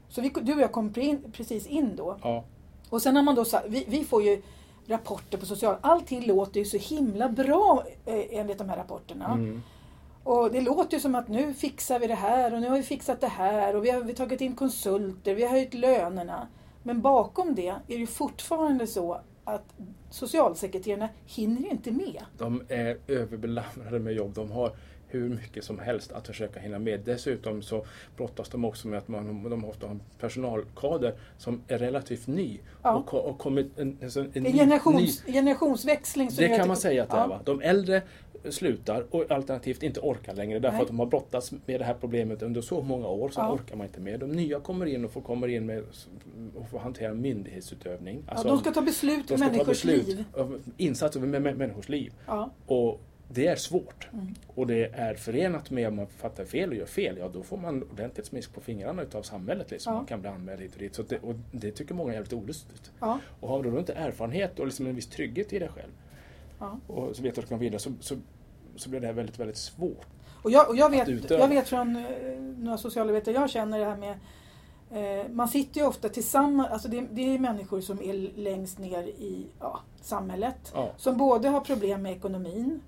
Så 0.09 0.21
vi, 0.21 0.29
du 0.41 0.53
och 0.53 0.61
jag 0.61 0.71
kom 0.71 0.89
pre- 0.93 1.31
precis 1.31 1.67
in 1.67 1.95
då. 1.95 2.17
Ja, 2.23 2.43
Och 2.89 3.01
sen 3.01 3.15
har 3.15 3.23
man 3.23 3.35
då 3.35 3.45
sagt, 3.45 3.65
vi, 3.69 3.85
vi 3.87 4.05
får 4.05 4.23
ju 4.23 4.41
rapporter 4.87 5.37
på 5.37 5.45
social... 5.45 5.75
Allting 5.81 6.25
låter 6.27 6.59
ju 6.59 6.65
så 6.65 6.77
himla 6.77 7.29
bra 7.29 7.83
eh, 8.05 8.25
enligt 8.39 8.57
de 8.57 8.69
här 8.69 8.77
rapporterna. 8.77 9.25
mm. 9.25 9.63
Och 10.23 10.51
det 10.51 10.61
låter 10.61 10.97
ju 10.97 11.01
som 11.01 11.15
att 11.15 11.27
nu 11.27 11.53
fixar 11.53 11.99
vi 11.99 12.07
det 12.07 12.15
här 12.15 12.53
och 12.53 12.61
nu 12.61 12.69
har 12.69 12.77
vi 12.77 12.83
fixat 12.83 13.21
det 13.21 13.27
här 13.27 13.75
och 13.75 13.85
vi 13.85 13.89
har, 13.89 14.01
vi 14.01 14.13
tagit 14.13 14.41
in 14.41 14.55
konsulter, 14.55 15.35
vi 15.35 15.43
har 15.43 15.49
höjt 15.49 15.73
lönerna. 15.73 16.47
Men 16.83 17.01
bakom 17.01 17.55
det 17.55 17.67
är 17.67 17.75
det 17.87 17.93
ju 17.93 18.07
fortfarande 18.07 18.87
så 18.87 19.21
att 19.43 19.63
socialsekreterarna 20.09 21.09
hinner 21.25 21.71
inte 21.71 21.91
med. 21.91 22.23
De 22.37 22.63
är 22.69 22.97
överbelamrade 23.07 23.99
med 23.99 24.13
jobb. 24.13 24.33
De 24.33 24.51
har 24.51 24.71
hur 25.07 25.29
mycket 25.29 25.63
som 25.63 25.79
helst 25.79 26.11
att 26.11 26.27
försöka 26.27 26.59
hinna 26.59 26.79
med. 26.79 26.99
Dessutom 27.05 27.61
så 27.61 27.85
brottas 28.17 28.49
de 28.49 28.65
också 28.65 28.87
med 28.87 28.97
att 28.97 29.07
man, 29.07 29.49
de 29.49 29.65
ofta 29.65 29.85
har 29.87 29.91
en 29.93 30.01
personalkader 30.19 31.13
som 31.37 31.61
är 31.67 31.77
relativt 31.77 32.27
ny. 32.27 32.59
Ja. 32.83 32.95
Och, 32.95 33.13
och 33.13 33.37
kommit 33.37 33.79
en, 33.79 33.97
en, 34.01 34.09
en, 34.09 34.31
Det 34.33 34.39
är 34.39 34.41
ny- 34.41 34.51
generations, 34.51 35.23
generationsväxling. 35.25 36.31
som 36.31 36.43
Det 36.43 36.57
kan 36.57 36.67
man 36.67 36.77
säga 36.77 37.03
att 37.03 37.09
det 37.09 37.15
är. 37.17 37.21
ja. 37.21 37.27
Va? 37.27 37.39
De 37.45 37.61
äldre 37.61 38.01
slutar 38.49 39.05
och 39.09 39.31
alternativt 39.31 39.83
inte 39.83 39.99
orkar 39.99 40.33
längre 40.35 40.59
därför 40.59 40.73
Nej. 40.75 40.81
att 40.81 40.87
de 40.87 40.99
har 40.99 41.05
brottats 41.05 41.51
med 41.51 41.79
det 41.79 41.83
här 41.85 41.95
problemet 41.99 42.41
under 42.41 42.61
så 42.61 42.81
många 42.81 43.07
år 43.07 43.29
så 43.29 43.39
Ja. 43.39 43.53
orkar 43.53 43.75
man 43.75 43.87
inte 43.87 43.99
med. 43.99 44.19
De 44.19 44.31
nya 44.31 44.59
kommer 44.59 44.85
in 44.85 45.05
och 45.05 45.11
får, 45.11 45.21
kommer 45.21 45.47
in 45.47 45.65
med 45.65 45.83
och 46.55 46.69
får 46.69 46.79
hantera 46.79 47.13
myndighetsutövning. 47.13 48.23
Ja, 48.27 48.43
de 48.43 48.59
ska 48.59 48.71
ta 48.71 48.81
beslut 48.81 49.27
ta 49.27 49.37
människors 49.37 49.67
beslut 49.67 50.07
liv. 50.07 50.25
insatser 50.77 51.19
med 51.19 51.41
med 51.41 51.57
människors 51.57 51.89
liv. 51.89 52.13
Ja. 52.27 52.49
Och 52.65 53.01
det 53.33 53.47
är 53.47 53.55
svårt. 53.55 54.07
Mm. 54.13 54.35
Och 54.55 54.67
det 54.67 54.85
är 54.85 55.13
förenat 55.15 55.71
med 55.71 55.87
om 55.87 55.95
man 55.95 56.07
fattar 56.07 56.45
fel 56.45 56.69
och 56.69 56.75
gör 56.75 56.85
fel, 56.85 57.17
ja 57.19 57.29
då 57.33 57.43
får 57.43 57.57
man 57.57 57.83
ordentligt 57.83 58.25
smisk 58.25 58.53
på 58.53 58.61
fingrarna 58.61 59.01
utav 59.01 59.21
samhället. 59.21 59.71
Liksom. 59.71 59.93
Ja. 59.93 59.97
Man 59.97 60.05
kan 60.05 60.21
bli 60.21 60.29
anmäld 60.29 60.61
hit 60.61 60.73
och 60.73 60.79
dit. 60.79 60.95
Så 60.95 61.01
det, 61.01 61.19
och 61.19 61.35
det 61.51 61.71
tycker 61.71 61.93
många 61.93 62.09
är 62.11 62.13
jävligt 62.13 62.33
olustigt. 62.33 62.91
Ja. 62.99 63.19
Och 63.39 63.49
har 63.49 63.63
du 63.63 63.71
då 63.71 63.79
inte 63.79 63.93
erfarenhet 63.93 64.59
och 64.59 64.65
liksom 64.65 64.87
en 64.87 64.95
viss 64.95 65.07
trygghet 65.07 65.53
i 65.53 65.59
dig 65.59 65.69
själv 65.69 65.91
Ja. 66.61 66.79
och 66.87 67.15
kan 67.49 67.59
vidare 67.59 67.79
så, 67.79 67.91
så, 67.99 68.15
så 68.75 68.89
blir 68.89 68.99
det 68.99 69.07
här 69.07 69.13
väldigt, 69.13 69.39
väldigt 69.39 69.57
svårt. 69.57 70.05
Och 70.41 70.51
jag, 70.51 70.69
och 70.69 70.75
jag, 70.75 70.89
vet, 70.89 71.29
jag 71.29 71.47
vet 71.47 71.67
från 71.67 71.95
eh, 71.95 72.03
några 72.57 72.77
socialarbetare 72.77 73.35
jag 73.35 73.49
känner 73.49 73.79
det 73.79 73.85
här 73.85 73.97
med 73.97 74.19
eh, 74.91 75.31
man 75.31 75.47
sitter 75.47 75.81
ju 75.81 75.87
ofta 75.87 76.09
tillsammans, 76.09 76.71
alltså 76.71 76.87
det, 76.87 77.07
det 77.11 77.21
är 77.21 77.39
människor 77.39 77.81
som 77.81 78.01
är 78.01 78.37
längst 78.37 78.79
ner 78.79 79.03
i 79.03 79.45
ja, 79.59 79.79
samhället. 80.01 80.71
Ja, 80.73 80.91
Som 80.97 81.17
både 81.17 81.49
har 81.49 81.59
problem 81.59 82.01
med 82.01 82.11
ekonomin, 82.11 82.81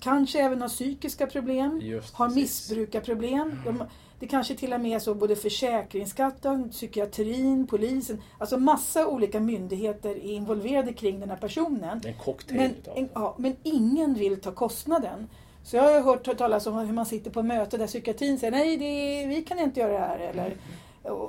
kanske 0.00 0.40
även 0.40 0.60
har 0.60 0.68
psykiska 0.68 1.26
problem, 1.26 1.80
just 1.82 2.14
har 2.14 2.26
precis. 2.26 2.42
missbrukarproblem. 2.42 3.62
De, 3.64 3.84
det 4.20 4.26
kanske 4.26 4.54
till 4.54 4.72
och 4.72 4.80
med 4.80 4.96
är 4.96 4.98
så 4.98 5.14
både 5.14 5.36
Försäkringskassan, 5.36 6.70
psykiatrin, 6.70 7.66
polisen, 7.66 8.22
alltså 8.38 8.58
massa 8.58 9.06
olika 9.06 9.40
myndigheter 9.40 10.10
är 10.10 10.30
involverade 10.30 10.92
kring 10.92 11.20
den 11.20 11.30
här 11.30 11.36
personen. 11.36 12.00
En 12.04 12.14
cocktail 12.14 12.60
Men, 12.60 12.70
utav. 12.70 12.96
en, 12.96 13.08
ja, 13.14 13.34
men 13.38 13.56
ingen 13.62 14.14
vill 14.14 14.40
ta 14.40 14.52
kostnaden. 14.52 15.28
Så 15.62 15.76
jag 15.76 15.82
har 15.82 15.92
ju 15.92 16.00
hört 16.00 16.38
talas 16.38 16.66
om 16.66 16.74
hur 16.74 16.92
man 16.92 17.06
sitter 17.06 17.30
på 17.30 17.42
möte 17.42 17.76
där 17.76 17.86
psykiatrin 17.86 18.38
säger 18.38 18.50
nej, 18.50 18.76
det, 18.76 19.26
vi 19.26 19.42
kan 19.42 19.58
inte 19.58 19.80
göra 19.80 19.92
det 19.92 19.98
här. 19.98 20.18
Eller, 20.18 20.56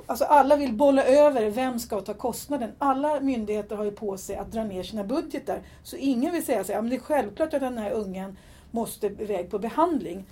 alltså 0.06 0.24
alla 0.24 0.56
vill 0.56 0.72
bolla 0.72 1.04
över, 1.04 1.50
vem 1.50 1.78
ska 1.78 2.00
ta 2.00 2.14
kostnaden? 2.14 2.70
Alla 2.78 3.20
myndigheter 3.20 3.76
har 3.76 3.84
ju 3.84 3.90
på 3.90 4.16
sig 4.16 4.36
att 4.36 4.52
dra 4.52 4.64
ner 4.64 4.82
sina 4.82 5.04
budgetar. 5.04 5.60
Så 5.82 5.96
ingen 5.96 6.32
vill 6.32 6.44
säga 6.44 6.64
så 6.64 6.72
här, 6.72 6.78
ja, 6.78 6.82
men 6.82 6.90
det 6.90 6.96
är 6.96 7.00
självklart 7.00 7.54
att 7.54 7.60
den 7.60 7.78
här 7.78 7.90
ungen 7.90 8.36
måste 8.70 9.06
iväg 9.06 9.50
på 9.50 9.58
behandling. 9.58 10.24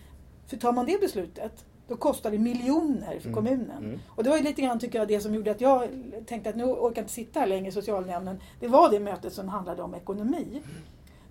För 0.46 0.56
tar 0.56 0.72
man 0.72 0.86
det 0.86 1.00
beslutet, 1.00 1.64
då 1.88 1.96
kostar 1.96 2.30
det 2.30 2.38
miljoner 2.38 3.18
för 3.20 3.28
Mm. 3.28 3.34
kommunen. 3.34 3.84
Mm. 3.84 4.00
Och 4.08 4.24
det 4.24 4.30
var 4.30 4.36
ju 4.36 4.42
lite 4.42 4.62
grann 4.62 4.78
tycker 4.78 4.98
jag 4.98 5.08
det 5.08 5.20
som 5.20 5.34
gjorde 5.34 5.50
att 5.50 5.60
jag 5.60 5.88
tänkte 6.26 6.50
att 6.50 6.56
nu 6.56 6.64
orkar 6.64 6.96
jag 6.96 7.04
inte 7.04 7.12
sitta 7.12 7.40
här 7.40 7.46
längre 7.46 7.68
i 7.68 7.72
socialnämnden. 7.72 8.40
Det 8.60 8.68
var 8.68 8.90
det 8.90 9.00
mötet 9.00 9.32
som 9.32 9.48
handlade 9.48 9.82
om 9.82 9.94
ekonomi. 9.94 10.62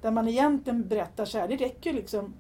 Där 0.02 0.12
man 0.12 0.28
egentligen 0.28 0.88
berättar 0.88 1.26
så 1.26 1.38
här, 1.38 1.48
det 1.48 1.56
räcker 1.56 1.90
ju 1.90 1.96
liksom 1.96 2.34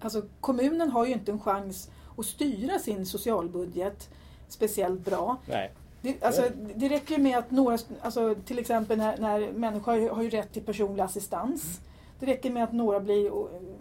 Alltså 0.00 0.22
kommunen 0.40 0.90
har 0.90 1.06
ju 1.06 1.12
inte 1.12 1.32
en 1.32 1.40
chans 1.40 1.90
att 2.18 2.26
styra 2.26 2.78
sin 2.78 3.06
socialbudget 3.06 4.08
speciellt 4.48 5.00
bra. 5.04 5.36
Nej. 5.46 5.72
Det, 6.02 6.22
alltså, 6.22 6.42
det 6.74 6.88
räcker 6.88 7.18
med 7.18 7.38
att 7.38 7.50
några, 7.50 7.78
alltså, 8.02 8.34
till 8.44 8.58
exempel 8.58 8.98
när, 8.98 9.18
när 9.18 9.52
människor 9.52 9.92
har 9.92 9.98
ju- 9.98 10.08
har 10.08 10.22
ju 10.22 10.30
rätt 10.30 10.52
till 10.52 10.62
personlig 10.62 11.02
assistans. 11.02 11.80
Det 12.20 12.26
räcker 12.26 12.50
med 12.50 12.64
att 12.64 12.72
några 12.72 13.00
blir 13.00 13.30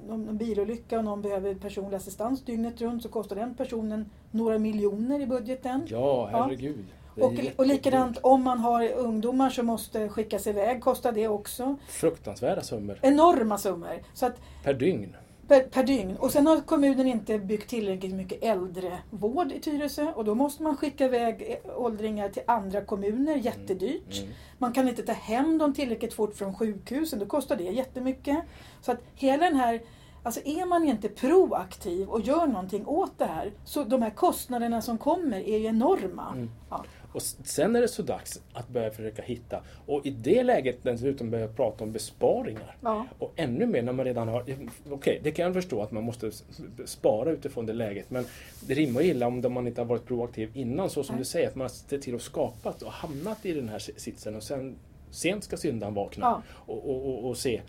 någon 0.07 0.29
en 0.29 0.37
bilolycka 0.37 0.97
och 0.97 1.03
någon 1.05 1.21
behöver 1.21 1.55
personlig 1.55 1.97
assistans 1.97 2.41
dygnet 2.45 2.81
runt 2.81 3.03
så 3.03 3.09
kostar 3.09 3.35
den 3.35 3.55
personen 3.55 4.09
några 4.31 4.59
miljoner 4.59 5.19
i 5.19 5.25
budgeten. 5.25 5.85
Ja, 5.87 6.29
herregud. 6.31 6.85
Är 7.15 7.23
Och, 7.23 7.33
och 7.55 7.67
likadant 7.67 8.17
om 8.21 8.43
man 8.43 8.59
har 8.59 8.91
ungdomar 8.91 9.49
som 9.49 9.65
måste 9.65 10.09
skickas 10.09 10.47
iväg 10.47 10.81
kostar 10.81 11.11
det 11.11 11.27
också 11.27 11.75
Fruktansvärda 11.87 12.61
summor. 12.61 12.99
enorma 13.01 13.57
summor. 13.57 14.01
Så 14.13 14.25
att 14.25 14.35
Per 14.63 14.73
dygn. 14.73 15.15
per, 15.47 15.59
per 15.61 15.83
dygn. 15.83 16.15
Och 16.19 16.31
sen 16.31 16.47
har 16.47 16.61
kommunen 16.61 17.07
inte 17.07 17.39
byggt 17.39 17.69
tillräckligt 17.69 18.13
mycket 18.13 18.43
äldrevård 18.43 19.51
i 19.51 19.59
Tyresö 19.59 20.11
och 20.15 20.25
då 20.25 20.35
måste 20.35 20.63
man 20.63 20.77
skicka 20.77 21.05
iväg 21.05 21.59
eh, 21.63 21.79
åldringar 21.81 22.29
till 22.29 22.43
andra 22.47 22.81
kommuner, 22.81 23.35
jättedyrt. 23.35 24.19
Mm. 24.19 24.29
Man 24.57 24.73
kan 24.73 24.87
inte 24.87 25.03
ta 25.03 25.11
hem 25.13 25.57
dem 25.57 25.73
tillräckligt 25.73 26.13
fort 26.13 26.35
från 26.35 26.55
sjukhusen, 26.55 27.19
då 27.19 27.25
kostar 27.25 27.55
det 27.55 27.63
jättemycket. 27.63 28.37
Så 28.81 28.91
att 28.91 28.99
hela 29.15 29.43
den 29.43 29.55
här, 29.55 29.81
alltså 30.23 30.41
är 30.45 30.65
man 30.65 30.87
inte 30.87 31.09
proaktiv 31.09 32.09
och 32.09 32.21
gör 32.21 32.47
någonting 32.47 32.85
åt 32.87 33.11
det 33.17 33.25
här, 33.25 33.51
så 33.65 33.83
de 33.83 34.01
här 34.01 34.09
kostnaderna 34.09 34.81
som 34.81 34.97
kommer 34.97 35.37
är 35.39 35.57
ju 35.57 35.65
enorma. 35.65 36.31
Mm. 36.35 36.49
Ja. 36.69 36.85
Och 37.13 37.21
sen 37.21 37.75
är 37.75 37.81
det 37.81 37.87
så 37.87 38.01
dags 38.01 38.41
att 38.53 38.69
börja 38.69 38.91
försöka 38.91 39.21
hitta, 39.21 39.61
och 39.85 40.05
i 40.05 40.09
det 40.09 40.43
läget 40.43 40.77
dessutom 40.83 41.29
börja 41.31 41.47
prata 41.47 41.83
om 41.83 41.91
besparingar. 41.91 42.77
Ja. 42.81 43.05
Och 43.19 43.33
ännu 43.35 43.65
mer 43.65 43.81
när 43.81 43.93
man 43.93 44.05
redan 44.05 44.27
har, 44.27 44.43
okej 44.91 45.19
det 45.23 45.31
kan 45.31 45.45
jag 45.45 45.53
förstå 45.53 45.81
att 45.81 45.91
man 45.91 46.03
måste 46.03 46.31
spara 46.85 47.31
utifrån 47.31 47.65
det 47.65 47.73
läget 47.73 48.09
men 48.11 48.25
det 48.67 48.73
rimmar 48.73 49.01
illa 49.01 49.27
om 49.27 49.53
man 49.53 49.67
inte 49.67 49.81
har 49.81 49.85
varit 49.85 50.05
proaktiv 50.05 50.51
innan 50.53 50.89
så 50.89 51.03
som 51.03 51.15
Nej. 51.15 51.21
du 51.21 51.25
säger 51.25 51.47
att 51.47 51.55
man 51.55 51.61
har 51.65 51.69
sett 51.69 52.01
till 52.01 52.15
att 52.15 52.21
skapat 52.21 52.81
och 52.81 52.91
hamnat 52.91 53.45
i 53.45 53.53
den 53.53 53.69
här 53.69 53.79
si- 53.79 53.93
sitsen 53.99 54.35
och 54.35 54.43
sen 54.43 54.75
sent 55.11 55.43
ska 55.43 55.57
syndan 55.57 55.93
vakna 55.93 56.25
Ja. 56.25 56.41
och, 56.73 56.89
och, 56.89 57.05
och, 57.09 57.29
och 57.29 57.37
se, 57.37 57.61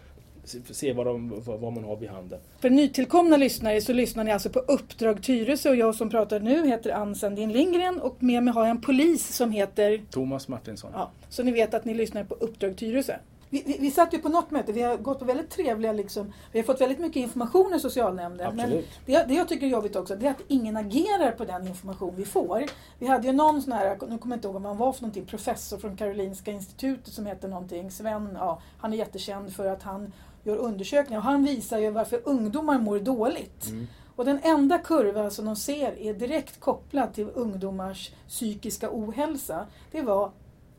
se 0.71 0.93
vad, 0.93 1.07
de, 1.07 1.43
vad, 1.47 1.73
man 1.73 1.85
har 1.85 1.97
vid 1.97 2.09
handen. 2.09 2.38
För 2.61 2.71
nytillkomna 2.71 3.37
lyssnare 3.37 3.81
så 3.81 3.93
lyssnar 3.93 4.25
ni 4.25 4.33
alltså 4.33 4.50
på 4.50 4.59
Uppdrag 4.59 5.23
Tyresö 5.23 5.71
och 5.71 5.76
jag 5.76 5.95
som 5.95 6.11
pratar 6.11 6.40
nu 6.40 6.67
heter 6.67 6.90
Ann 6.90 7.14
Sandin 7.14 7.52
Lindgren 7.52 8.00
och 8.00 8.23
med 8.23 8.43
mig 8.43 8.55
har 8.55 8.62
jag 8.62 8.71
en 8.71 8.81
polis 8.81 9.37
som 9.37 9.50
heter 9.50 10.00
Thomas 10.11 10.49
Martinsson. 10.49 10.90
Ja, 10.95 11.11
så 11.28 11.43
ni 11.43 11.52
vet 11.52 11.75
att 11.75 11.85
ni 11.85 11.95
lyssnar 11.95 12.25
på 12.25 12.35
Uppdrag 12.35 12.76
Tyresö. 12.76 13.14
Vi, 13.50 13.62
vi, 13.67 13.76
vi 13.81 13.90
satt 13.90 14.14
ju 14.14 14.19
på 14.19 14.28
något 14.28 14.50
möte, 14.50 14.73
vi 14.73 14.83
har 14.83 14.97
gått 14.97 15.19
på 15.19 15.25
väldigt 15.25 15.50
trevliga, 15.50 15.93
liksom, 15.93 16.33
vi 16.52 16.59
har 16.59 16.67
fått 16.67 16.81
väldigt 16.81 16.99
mycket 16.99 17.17
information 17.17 17.75
i 17.75 17.81
socialnämnden. 17.81 18.57
Men 18.57 18.64
Absolut. 18.64 18.88
det, 19.07 19.25
det 19.28 19.35
jag 19.35 19.49
tycker 19.49 19.67
är 19.67 19.71
jobbigt 19.71 19.97
också, 19.97 20.17
det 20.17 20.26
är 20.26 20.31
att 20.31 20.43
ingen 20.49 20.76
agerar 20.76 21.33
på 21.33 21.45
den 21.45 21.67
information 21.67 22.14
vi 22.17 22.25
får. 22.25 22.64
Vi 22.99 23.07
hade 23.07 23.26
ju 23.26 23.33
någon 23.33 23.62
sån 23.62 23.73
här, 23.73 23.99
nu 24.09 24.19
kommer 24.19 24.35
jag 24.35 24.37
inte 24.37 24.49
ihåg 24.49 24.55
vad 24.55 24.62
han 24.62 24.76
var 24.76 24.93
för 24.93 25.02
någonting, 25.02 25.26
professor 25.26 25.78
från 25.78 25.97
Karolinska 25.97 26.50
institutet 26.50 27.14
som 27.14 27.26
heter 27.26 27.49
någonting, 27.49 27.90
Sven, 27.90 28.28
ja, 28.35 28.62
han 28.78 28.93
är 28.93 28.97
jättekänd 28.97 29.52
för 29.52 29.67
att 29.67 29.83
han 29.83 30.12
gör 30.45 30.57
undersökningar 30.57 31.18
och 31.21 31.25
han 31.25 31.45
visar 31.45 31.78
ju 31.78 31.90
varför 31.90 32.21
ungdomar 32.25 32.78
mår 32.78 32.99
dåligt. 32.99 33.66
Mm. 33.66 33.87
Och 34.16 34.25
den 34.25 34.40
enda 34.42 34.78
kurva 34.78 35.30
som 35.30 35.45
de 35.45 35.57
ser 35.57 35.99
är 35.99 36.14
direkt 36.14 36.61
kopplad 36.61 37.14
till 37.14 37.28
ungdomars 37.35 38.11
psykiska 38.28 38.88
ohälsa, 38.92 39.66
det 39.92 40.02
var 40.02 40.30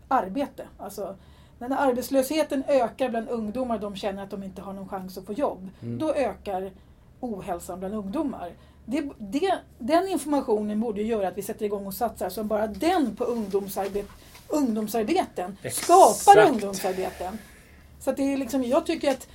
arbete. 0.08 0.68
Alltså, 0.78 1.16
när 1.60 1.78
arbetslösheten 1.78 2.64
ökar 2.68 3.10
bland 3.10 3.30
ungdomar 3.30 3.76
och 3.76 3.82
de 3.82 3.96
känner 3.96 4.24
att 4.24 4.30
de 4.32 4.44
inte 4.44 4.62
har 4.62 4.74
någon 4.74 4.90
chans 4.90 5.18
att 5.18 5.26
få 5.26 5.34
jobb, 5.34 5.70
Mm. 5.82 6.00
då 6.00 6.14
ökar 6.14 6.72
ohälsan 7.20 7.80
bland 7.80 7.94
ungdomar. 7.96 8.52
Det, 8.86 9.10
det, 9.18 9.60
den 9.80 10.08
informationen 10.08 10.80
borde 10.80 11.02
göra 11.02 11.28
att 11.28 11.38
vi 11.38 11.42
sätter 11.42 11.66
igång 11.66 11.86
och 11.88 11.94
satsar 11.94 12.30
som 12.30 12.48
bara 12.48 12.68
den 12.68 13.16
på 13.16 13.24
ungdomsarbet, 13.24 14.08
ungdomsarbeten 14.48 15.58
skapar 15.72 16.38
Exakt. 16.38 16.52
ungdomsarbeten. 16.52 17.38
Så 18.00 18.12
det 18.12 18.34
är 18.34 18.38
liksom, 18.38 18.64
jag 18.64 18.86
tycker 18.86 19.12
att 19.12 19.28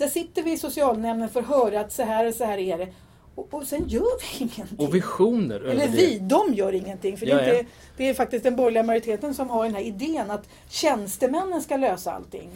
där 0.00 0.08
sitter 0.08 0.42
vi 0.42 0.52
i 0.52 0.58
socialnämnden 0.58 1.28
för 1.28 1.40
att 1.40 1.46
höra 1.46 1.80
att 1.80 1.92
så 1.92 2.02
här 2.02 2.26
och 2.26 2.34
så 2.34 2.44
här 2.44 2.58
är 2.58 2.78
det. 2.78 2.88
Och, 3.34 3.54
och 3.54 3.66
sen 3.66 3.88
gör 3.88 4.20
vi 4.20 4.44
ingenting. 4.44 4.78
Och 4.78 4.94
visioner 4.94 5.60
Eller 5.60 5.86
det. 5.86 5.92
vi, 5.96 6.18
de 6.18 6.54
gör 6.54 6.72
ingenting. 6.72 7.16
För 7.16 7.26
det, 7.26 7.32
är 7.32 7.54
inte, 7.58 7.70
det 7.96 8.08
är 8.08 8.14
faktiskt 8.14 8.44
den 8.44 8.56
borgerliga 8.56 8.82
majoriteten 8.82 9.34
som 9.34 9.50
har 9.50 9.64
den 9.64 9.74
här 9.74 9.82
idén 9.82 10.30
att 10.30 10.48
tjänstemännen 10.68 11.62
ska 11.62 11.76
lösa 11.76 12.12
allting. 12.12 12.50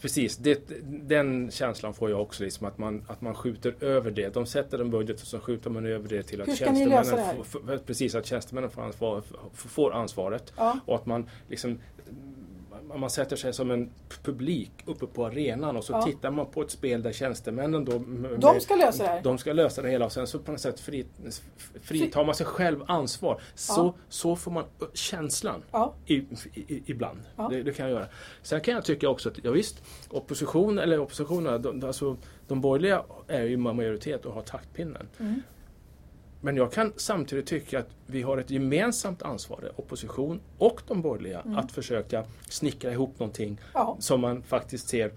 Precis, 0.00 0.36
det, 0.36 0.60
den 0.84 1.50
känslan 1.50 1.94
får 1.94 2.10
jag 2.10 2.20
också. 2.20 2.42
Liksom, 2.44 2.66
att, 2.66 2.78
man, 2.78 3.04
att 3.08 3.20
man 3.20 3.34
skjuter 3.34 3.74
över 3.80 4.10
det. 4.10 4.34
De 4.34 4.46
sätter 4.46 4.78
en 4.78 4.90
budget 4.90 5.20
och 5.20 5.26
så 5.26 5.40
skjuter 5.40 5.70
man 5.70 5.86
över 5.86 6.08
det 6.08 6.22
till 6.22 6.40
att 6.40 6.46
det 6.46 6.56
får, 6.56 7.44
får, 7.44 7.78
precis, 7.78 8.14
att 8.14 8.26
tjänstemännen 8.26 8.70
får, 8.70 8.82
ansvar, 8.82 9.22
får 9.54 9.92
ansvaret. 9.92 10.52
Ja. 10.56 10.78
Och 10.86 10.94
att 10.96 11.06
man 11.06 11.30
liksom 11.48 11.78
man 13.00 13.10
sätter 13.10 13.36
sig 13.36 13.52
som 13.52 13.70
en 13.70 13.90
publik 14.22 14.72
uppe 14.86 15.06
på 15.06 15.26
arenan 15.26 15.76
och 15.76 15.84
så 15.84 15.92
Ja. 15.92 16.02
tittar 16.02 16.30
man 16.30 16.46
på 16.46 16.62
ett 16.62 16.70
spel 16.70 17.02
där 17.02 17.12
tjänstemännen 17.12 17.84
då 17.84 17.98
med- 17.98 18.40
De 18.40 18.60
ska 18.60 18.74
lösa 18.76 19.02
det 19.02 19.08
här. 19.08 19.22
De 19.22 19.38
ska 19.38 19.52
lösa 19.52 19.82
det 19.82 19.88
hela 19.90 20.04
och 20.04 20.12
sen 20.12 20.26
så 20.26 20.38
på 20.38 20.52
något 20.52 20.60
sätt 20.60 20.80
fri, 20.80 21.06
fritar 21.82 22.24
man 22.24 22.34
sig 22.34 22.46
själv 22.46 22.84
ansvar. 22.86 23.40
Så, 23.54 23.72
Ja. 23.80 23.94
så 24.08 24.36
får 24.36 24.50
man 24.50 24.64
känslan 24.94 25.62
Ja. 25.72 25.94
i, 26.06 26.14
i, 26.14 26.82
ibland. 26.86 27.18
Det, 27.50 27.62
det 27.62 27.72
kan 27.72 27.86
jag 27.86 27.94
göra. 27.94 28.06
Sen 28.42 28.60
kan 28.60 28.74
jag 28.74 28.84
tycka 28.84 29.08
också 29.08 29.28
att, 29.28 29.38
ja, 29.44 29.50
visst, 29.50 29.82
opposition, 30.10 30.78
eller 30.78 30.98
oppositionen, 31.00 31.62
de- 31.62 31.84
alltså, 31.86 32.16
de 32.48 32.60
borgerliga 32.60 33.02
är 33.28 33.42
ju 33.44 33.56
majoritet 33.56 34.26
och 34.26 34.34
har 34.34 34.42
taktpinnen. 34.42 35.08
Mm. 35.20 35.42
Men 36.44 36.56
jag 36.56 36.72
kan 36.72 36.92
samtidigt 36.96 37.46
tycka 37.46 37.78
att 37.78 37.88
vi 38.06 38.22
har 38.22 38.38
ett 38.38 38.50
gemensamt 38.50 39.22
ansvar, 39.22 39.72
opposition 39.76 40.40
och 40.58 40.82
de 40.88 41.02
borgerliga, 41.02 41.40
Mm. 41.40 41.58
att 41.58 41.72
försöka 41.72 42.24
snickra 42.48 42.92
ihop 42.92 43.18
någonting 43.18 43.60
Ja. 43.74 43.96
som 44.00 44.20
man 44.20 44.42
faktiskt 44.42 44.88
ser 44.88 45.12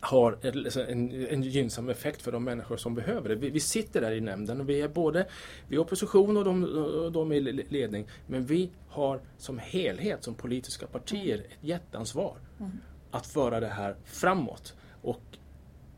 har 0.00 0.38
en, 0.42 1.26
en 1.26 1.42
gynnsam 1.42 1.88
effekt 1.88 2.22
för 2.22 2.32
de 2.32 2.44
människor 2.44 2.76
som 2.76 2.94
behöver 2.94 3.28
det. 3.28 3.34
Vi, 3.34 3.50
vi 3.50 3.60
sitter 3.60 4.00
där 4.00 4.12
i 4.12 4.20
nämnden 4.20 4.60
och 4.60 4.68
vi 4.68 4.80
är 4.80 4.88
både 4.88 5.26
vi 5.68 5.76
är 5.76 5.80
opposition 5.80 6.36
och 6.36 6.44
de, 6.44 6.64
och 6.64 7.12
de 7.12 7.32
i 7.32 7.40
ledning. 7.40 8.06
Men 8.26 8.46
vi 8.46 8.70
har 8.88 9.20
som 9.38 9.58
helhet, 9.58 10.24
som 10.24 10.34
politiska 10.34 10.86
partier, 10.86 11.38
ett 11.38 11.44
jätteansvar 11.60 12.36
Mm. 12.60 12.70
att 13.10 13.26
föra 13.26 13.60
det 13.60 13.66
här 13.68 13.96
framåt. 14.04 14.74
Och 15.02 15.22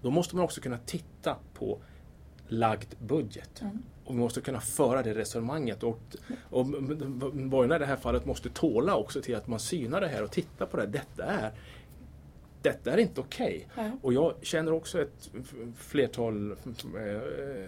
då 0.03 0.11
måste 0.11 0.37
man 0.37 0.45
också 0.45 0.61
kunna 0.61 0.79
titta 0.79 1.37
på 1.55 1.79
lagd 2.49 2.95
budget. 2.99 3.61
Mm. 3.61 3.79
Och 4.05 4.15
vi 4.15 4.19
måste 4.19 4.41
kunna 4.41 4.61
föra 4.61 5.03
det 5.03 5.15
resonemanget. 5.15 5.83
Och, 5.83 6.01
och 6.51 6.67
borgarna 7.33 7.77
i 7.77 7.79
det 7.79 7.87
här 7.87 7.97
fallet 7.97 8.27
måste 8.27 8.49
tåla 8.51 8.97
också 8.97 9.23
till 9.23 9.37
att 9.37 9.49
man 9.49 9.61
synar 9.61 10.01
det 10.01 10.09
här 10.09 10.23
och 10.23 10.31
tittar 10.31 10.67
på 10.67 10.77
det. 10.77 10.87
Detta 10.87 11.25
är, 11.25 11.53
detta 12.63 12.93
är 12.93 12.99
inte 12.99 13.21
okej. 13.21 13.69
Nej. 13.77 13.91
Och 14.03 14.13
jag 14.13 14.35
känner 14.43 14.73
också 14.73 15.03
ett 15.03 15.31
flertal 15.77 16.51
eh, 16.53 16.57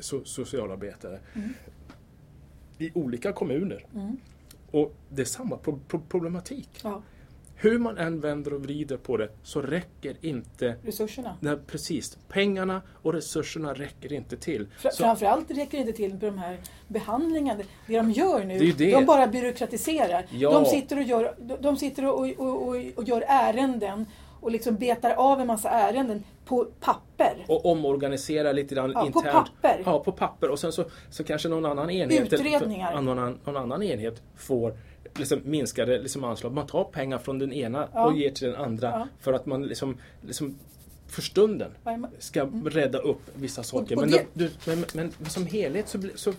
so, 0.01 0.25
socialarbetare 0.25 1.20
Mm. 1.35 1.55
i 2.79 2.90
olika 2.94 3.33
kommuner. 3.33 3.87
Mm. 3.94 4.16
Och 4.70 4.94
det 5.09 5.23
är 5.23 5.27
samma 5.27 5.57
pro, 5.57 5.81
pro, 5.88 6.01
problematik. 6.09 6.68
Ja. 6.85 7.03
Hur 7.57 7.79
man 7.79 7.99
än 7.99 8.21
vänder 8.21 8.55
och 8.55 8.62
vrider 8.62 8.97
på 8.97 9.17
det 9.17 9.29
så 9.43 9.62
räcker 9.62 10.17
inte 10.21 10.77
Resurserna. 10.83 11.37
Nej, 11.40 11.57
precis. 11.67 12.19
Pengarna 12.29 12.83
och 13.03 13.12
resurserna 13.12 13.75
räcker 13.75 14.12
inte 14.12 14.37
till. 14.37 14.67
Fra- 14.79 14.90
Så- 14.90 15.03
Framförallt 15.03 15.51
räcker 15.51 15.79
inte 15.79 15.93
till 15.93 16.19
på 16.21 16.27
de 16.27 16.38
här 16.38 16.59
behandlingarna. 16.88 17.62
Det 17.87 17.97
de 17.97 18.11
gör 18.11 18.45
nu, 18.45 18.59
Det 18.59 18.79
det. 18.79 18.90
de 18.93 19.05
bara 19.05 19.27
byråkratiserar. 19.27 20.27
Ja. 20.31 20.51
De 20.53 20.64
sitter, 20.64 20.97
och 20.97 21.03
gör, 21.03 21.35
de- 21.61 21.77
sitter 21.77 22.05
och, 22.07 22.21
och, 22.21 22.69
och, 22.69 22.77
och 22.97 23.05
gör 23.05 23.25
ärenden 23.29 24.07
och 24.40 24.51
liksom 24.51 24.77
betar 24.77 25.11
av 25.11 25.40
en 25.40 25.47
massa 25.47 25.71
ärenden 25.71 26.25
på 26.45 26.64
papper. 26.81 27.45
och 27.49 27.67
omorganisera 27.67 28.53
lite 28.53 28.75
grann 28.75 28.93
Ja, 28.95 29.01
på 29.01 29.07
internt. 29.07 29.33
papper. 29.33 29.83
Ja, 29.85 29.99
på 30.05 30.12
papper. 30.12 30.49
Och 30.51 30.59
sen 30.59 30.73
så, 30.73 30.85
så 31.11 31.25
kanske 31.25 31.49
någon 31.49 31.64
annan 31.67 31.90
enhet 31.90 32.33
Utredningar. 32.33 33.01
någon, 33.03 33.38
någon 33.45 33.57
annan 33.57 33.83
enhet 33.83 34.23
får 34.37 34.75
liksom 35.18 35.40
minskade 35.44 35.98
liksom 35.98 36.24
anslag. 36.24 36.53
Man 36.53 36.66
tar 36.66 36.85
pengar 36.85 37.18
från 37.18 37.38
den 37.38 37.53
ena 37.53 37.88
Ja. 37.94 38.07
och 38.07 38.16
ger 38.16 38.31
till 38.31 38.46
den 38.46 38.57
andra 38.57 38.88
Ja. 38.90 39.09
för 39.20 39.33
att 39.33 39.46
man 39.46 39.62
liksom, 39.66 39.96
liksom 40.27 40.59
för 41.09 41.22
stunden 41.22 41.70
ska 42.18 42.44
rädda 42.64 42.98
upp 42.98 43.20
vissa 43.35 43.62
saker. 43.62 43.94
och 43.96 44.00
men, 44.00 44.11
det- 44.11 44.27
du, 44.35 44.50
men, 44.66 44.85
men, 44.94 45.12
men 45.18 45.31
som 45.31 45.46
helhet 45.46 45.88
så, 45.88 45.98
så, 46.14 46.33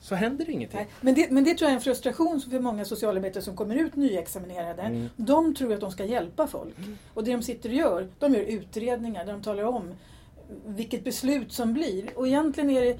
så 0.00 0.14
händer 0.14 0.44
det 0.44 0.52
ingenting. 0.52 0.78
Nej, 0.78 0.88
men, 1.00 1.14
det, 1.14 1.30
men 1.30 1.44
det 1.44 1.54
tror 1.54 1.66
jag 1.66 1.72
är 1.72 1.76
en 1.76 1.82
frustration 1.82 2.40
för 2.40 2.60
många 2.60 2.84
socialarbetare 2.84 3.42
som 3.42 3.56
kommer 3.56 3.74
ut 3.76 3.96
nyexaminerade. 3.96 4.82
Mm. 4.82 5.08
De 5.16 5.54
tror 5.54 5.72
att 5.74 5.80
de 5.80 5.90
ska 5.90 6.04
hjälpa 6.04 6.46
folk. 6.46 6.74
Och 7.14 7.24
det 7.24 7.32
de 7.32 7.42
sitter 7.42 7.68
och 7.68 7.74
gör, 7.74 8.08
de 8.18 8.34
gör 8.34 8.40
utredningar 8.42 9.24
där 9.24 9.32
de 9.32 9.42
talar 9.42 9.62
om 9.64 9.94
vilket 10.66 11.04
beslut 11.04 11.52
som 11.52 11.72
blir. 11.72 12.04
Och 12.14 12.26
egentligen 12.26 12.70
är 12.70 12.80
det, 12.84 12.98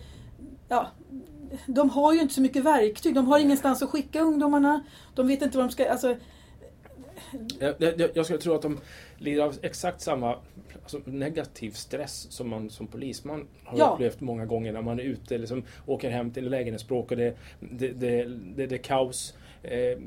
ja, 0.69 0.87
de 1.67 1.91
har 1.91 2.15
ju 2.15 2.21
inte 2.21 2.35
så 2.35 2.41
mycket 2.41 2.65
verktyg. 2.65 3.15
De 3.15 3.27
har 3.27 3.39
ingenstans 3.39 3.83
att 3.83 3.91
skicka 3.91 4.21
ungdomarna. 4.21 4.85
De 5.15 5.27
vet 5.29 5.43
inte 5.43 5.57
vad 5.59 5.67
de 5.67 5.73
ska... 5.73 5.91
Alltså, 5.91 6.17
Jag, 7.59 8.11
jag, 8.15 8.25
skulle 8.25 8.39
tro 8.41 8.55
att 8.55 8.63
de 8.63 8.81
lider 9.19 9.43
av 9.43 9.59
exakt 9.63 10.01
samma 10.01 10.37
alltså, 10.83 11.01
negativ 11.05 11.71
stress 11.71 12.27
som 12.33 12.49
man 12.49 12.71
som 12.71 12.87
polisman 12.87 13.47
har 13.65 13.79
Ja. 13.79 13.93
upplevt 13.95 14.21
många 14.21 14.47
gånger 14.47 14.73
när 14.73 14.83
man 14.83 14.99
är 15.01 15.05
ute, 15.05 15.39
liksom, 15.39 15.63
åker 15.87 16.11
hem 16.11 16.31
till 16.31 16.51
lägenhetsbråk 16.51 17.11
och 17.11 17.17
det, 17.17 17.37
det, 17.61 17.89
det, 17.89 18.25
det, 18.57 18.67
det 18.67 18.75
är 18.75 18.79
kaos. 18.83 19.35
Eh, 19.63 19.99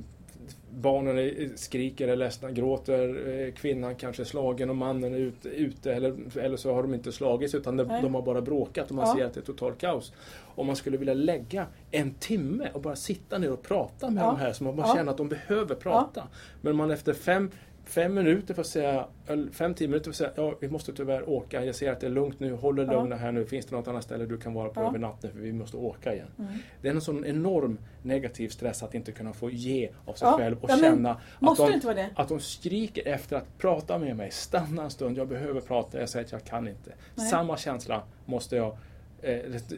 barnen 0.75 1.17
är, 1.19 1.49
skriker, 1.55 2.07
är 2.07 2.15
ledsna, 2.15 2.51
gråter. 2.51 3.27
Eh, 3.47 3.53
kvinnan 3.53 3.95
kanske 3.95 4.23
är 4.23 4.25
slagen 4.25 4.69
och 4.69 4.75
mannen 4.75 5.13
är 5.13 5.17
ute, 5.19 5.49
ute 5.49 5.93
eller, 5.93 6.15
eller 6.39 6.57
så 6.57 6.73
har 6.73 6.81
de 6.83 6.93
inte 6.93 7.11
slagits 7.11 7.55
utan 7.55 7.77
de, 7.77 7.87
de 7.87 8.15
har 8.15 8.21
bara 8.21 8.41
bråkat 8.41 8.89
och 8.89 8.95
man 8.95 9.07
Ja. 9.07 9.15
ser 9.15 9.25
att 9.25 9.33
det 9.33 9.39
är 9.39 9.45
totalt 9.45 9.77
kaos. 9.77 10.13
Om 10.55 10.67
man 10.67 10.75
skulle 10.75 10.97
vilja 10.97 11.13
lägga 11.13 11.65
en 11.91 12.13
timme 12.13 12.69
och 12.73 12.81
bara 12.81 12.95
sitta 12.95 13.37
ner 13.37 13.51
och 13.51 13.61
prata 13.63 14.09
med 14.09 14.23
Ja. 14.23 14.27
de 14.27 14.37
här 14.39 14.53
så 14.53 14.63
man 14.63 14.75
bara 14.75 14.87
Ja. 14.87 14.95
känner 14.95 15.11
att 15.11 15.17
de 15.17 15.29
behöver 15.29 15.75
prata. 15.75 16.23
Men 16.61 16.75
man 16.75 16.91
efter 16.91 17.13
fem, 17.13 17.51
fem 17.85 18.13
minuter 18.13 18.53
får 18.53 18.63
säga, 18.63 19.05
eller 19.27 19.51
fem, 19.51 19.73
tio 19.73 19.87
minuter 19.87 20.05
får 20.11 20.15
säga, 20.15 20.31
ja 20.35 20.55
vi 20.61 20.67
måste 20.69 20.93
tyvärr 20.93 21.29
åka, 21.29 21.65
jag 21.65 21.75
ser 21.75 21.91
att 21.91 21.99
det 21.99 22.05
är 22.07 22.11
lugnt 22.11 22.39
nu, 22.39 22.53
håll 22.53 22.75
dig 22.75 22.85
Ja. 22.85 22.93
lugna 23.01 23.15
här 23.15 23.31
nu, 23.31 23.45
finns 23.45 23.65
det 23.65 23.75
något 23.75 23.87
annat 23.87 24.03
ställe 24.03 24.25
du 24.25 24.37
kan 24.37 24.53
vara 24.53 24.69
på 24.69 24.81
Ja. 24.81 24.87
över 24.89 24.99
natten 24.99 25.31
för 25.31 25.39
vi 25.39 25.53
måste 25.53 25.77
åka 25.77 26.13
igen. 26.13 26.27
Mm. 26.39 26.51
Det 26.81 26.87
är 26.87 26.93
en 26.93 27.01
sån 27.01 27.25
enorm 27.25 27.77
negativ 28.01 28.49
stress 28.49 28.83
att 28.83 28.93
inte 28.95 29.11
kunna 29.11 29.33
få 29.33 29.49
ge 29.49 29.89
av 30.05 30.13
sig 30.13 30.27
Ja. 30.27 30.37
själv 30.37 30.57
och 30.63 30.69
Ja, 30.69 30.77
känna 30.77 31.11
att 31.39 31.57
de, 31.57 32.09
att 32.15 32.29
de 32.29 32.39
skriker 32.39 33.07
efter 33.07 33.35
att 33.35 33.57
prata 33.57 33.97
med 33.97 34.15
mig, 34.15 34.31
stanna 34.31 34.83
en 34.83 34.89
stund, 34.89 35.17
jag 35.17 35.27
behöver 35.27 35.61
prata, 35.61 35.99
jag 35.99 36.09
säger 36.09 36.25
att 36.25 36.31
jag 36.31 36.43
kan 36.43 36.67
inte. 36.67 36.91
Nej. 37.15 37.27
Samma 37.29 37.57
känsla 37.57 38.03
måste 38.25 38.55
jag 38.55 38.77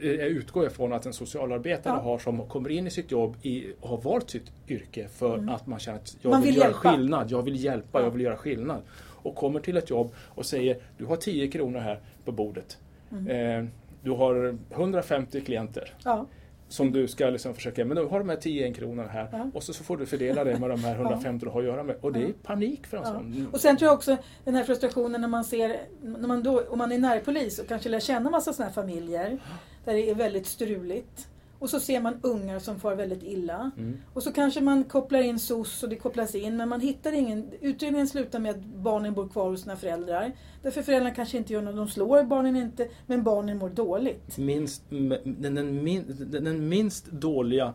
jag 0.02 0.28
utgår 0.28 0.68
ifrån 0.68 0.94
att 0.94 1.06
en 1.06 1.14
socialarbetare 1.14 1.94
Ja. 1.94 2.02
har 2.02 2.20
som 2.20 2.48
kommer 2.48 2.70
in 2.70 2.88
i 2.88 2.90
sitt 2.90 3.12
jobb 3.12 3.36
i, 3.42 3.66
och 3.82 3.90
har 3.90 3.98
valt 3.98 4.30
sitt 4.30 4.52
yrke 4.68 5.08
för 5.08 5.50
att 5.50 5.68
man 5.68 5.80
känner 5.80 5.98
att 6.00 6.18
jag 6.22 6.30
Man 6.32 6.42
vill, 6.42 6.52
vill 6.54 6.62
göra 6.62 6.74
skillnad, 6.74 7.32
jag 7.32 7.42
vill 7.42 7.64
hjälpa, 7.64 8.00
Ja. 8.00 8.04
jag 8.06 8.12
vill 8.12 8.22
göra 8.22 8.38
skillnad. 8.38 8.82
Och 9.00 9.36
kommer 9.36 9.60
till 9.60 9.78
ett 9.78 9.90
jobb 9.90 10.12
och 10.18 10.46
säger 10.46 10.78
du 10.98 11.06
har 11.06 11.16
10 11.16 11.48
kronor 11.48 11.80
här 11.80 12.00
på 12.26 12.32
bordet. 12.32 12.78
Mm. 13.12 13.28
Eh, 13.66 13.70
du 14.04 14.12
har 14.12 14.58
150 14.72 15.42
klienter 15.42 15.94
Ja. 16.04 16.26
Som 16.70 16.92
du 16.92 17.08
ska 17.08 17.30
liksom 17.30 17.54
försöka, 17.54 17.86
men 17.86 17.98
du 17.98 18.04
har 18.06 18.20
de 18.20 18.30
här 18.30 18.36
10 18.36 18.74
kronorna 18.74 19.10
här 19.10 19.28
Ja. 19.32 19.50
och 19.54 19.64
så, 19.64 19.74
så 19.74 19.84
får 19.84 19.98
du 19.98 20.06
fördela 20.06 20.44
det 20.44 20.60
med 20.60 20.70
de 20.70 20.80
här 20.84 20.96
150 21.00 21.46
du 21.46 21.52
har 21.52 21.60
att 21.60 21.66
göra 21.66 21.84
med. 21.84 21.96
Och 22.02 22.14
det 22.14 22.24
är 22.24 22.32
panik 22.44 22.88
för 22.88 22.98
en 22.98 23.04
Ja. 23.06 23.10
sån. 23.14 23.48
Och 23.54 23.60
sen 23.62 23.78
tror 23.78 23.88
jag 23.88 23.96
också 23.96 24.18
den 24.44 24.56
här 24.56 24.64
frustrationen 24.64 25.22
när 25.22 25.28
man 25.28 25.44
ser, 25.44 25.78
när 26.02 26.28
man 26.28 26.44
då, 26.44 26.62
om 26.70 26.78
man 26.78 26.92
är 26.92 26.98
närpolis 27.00 27.60
och 27.60 27.68
kanske 27.68 27.90
lär 27.90 28.00
känna 28.00 28.30
massa 28.30 28.54
sådana 28.54 28.70
här 28.70 28.76
familjer 28.84 29.38
där 29.86 29.94
det 29.94 30.10
är 30.10 30.16
väldigt 30.16 30.48
struligt. 30.48 31.28
Och 31.60 31.70
så 31.70 31.80
ser 31.80 32.00
man 32.02 32.20
ungar 32.22 32.60
som 32.60 32.80
far 32.80 32.96
väldigt 32.96 33.24
illa. 33.24 33.72
Mm. 33.78 33.98
Och 34.14 34.24
så 34.24 34.32
kanske 34.32 34.62
man 34.62 34.84
kopplar 34.84 35.20
in 35.20 35.40
SOS 35.40 35.84
och 35.84 35.90
det 35.90 35.96
kopplas 35.96 36.36
in 36.36 36.58
men 36.58 36.70
man 36.70 36.82
hittar 36.82 37.12
ingen... 37.12 37.52
Utredningen 37.62 38.08
slutar 38.08 38.40
med 38.40 38.52
att 38.52 38.66
barnen 38.66 39.14
bor 39.14 39.30
kvar 39.30 39.50
hos 39.50 39.62
sina 39.62 39.76
föräldrar. 39.76 40.32
Därför 40.64 40.82
föräldrarna 40.82 41.16
kanske 41.16 41.38
inte 41.38 41.54
gör 41.54 41.62
något, 41.62 41.76
de 41.76 41.88
slår 41.88 42.24
barnen 42.24 42.56
inte, 42.56 42.88
men 43.08 43.24
barnen 43.24 43.58
mår 43.58 43.70
dåligt. 43.70 44.38
Minst, 44.38 44.82
den, 44.90 45.56
den, 45.56 45.84
min, 45.84 46.06
den, 46.32 46.44
den 46.44 46.70
minst 46.70 47.06
dåliga 47.06 47.74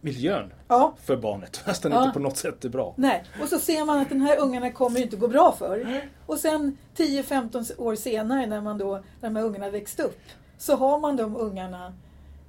miljön 0.00 0.52
Ja, 0.68 0.94
för 1.04 1.16
barnet. 1.16 1.56
Fast 1.56 1.82
den 1.82 1.92
Ja. 1.92 2.02
inte 2.02 2.12
på 2.12 2.18
något 2.20 2.36
sätt 2.36 2.64
är 2.64 2.68
bra. 2.68 2.94
nej. 2.96 3.24
Och 3.42 3.48
så 3.48 3.58
ser 3.58 3.84
man 3.84 3.98
att 3.98 4.08
den 4.08 4.20
här 4.20 4.40
ungarna 4.40 4.72
kommer 4.72 5.00
inte 5.02 5.16
gå 5.16 5.28
bra 5.28 5.54
för. 5.58 6.00
Och 6.26 6.38
sen 6.38 6.76
10-15 6.96 7.80
år 7.80 7.94
senare 7.94 8.46
när 8.46 8.60
man 8.60 8.78
då, 8.78 8.90
när 9.20 9.30
de 9.30 9.36
här 9.36 9.44
ungarna 9.44 9.70
växt 9.70 10.00
upp, 10.00 10.20
så 10.58 10.76
har 10.76 10.98
man 11.00 11.16
de 11.16 11.36
ungarna 11.36 11.94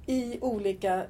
i 0.06 0.38
olika... 0.40 1.04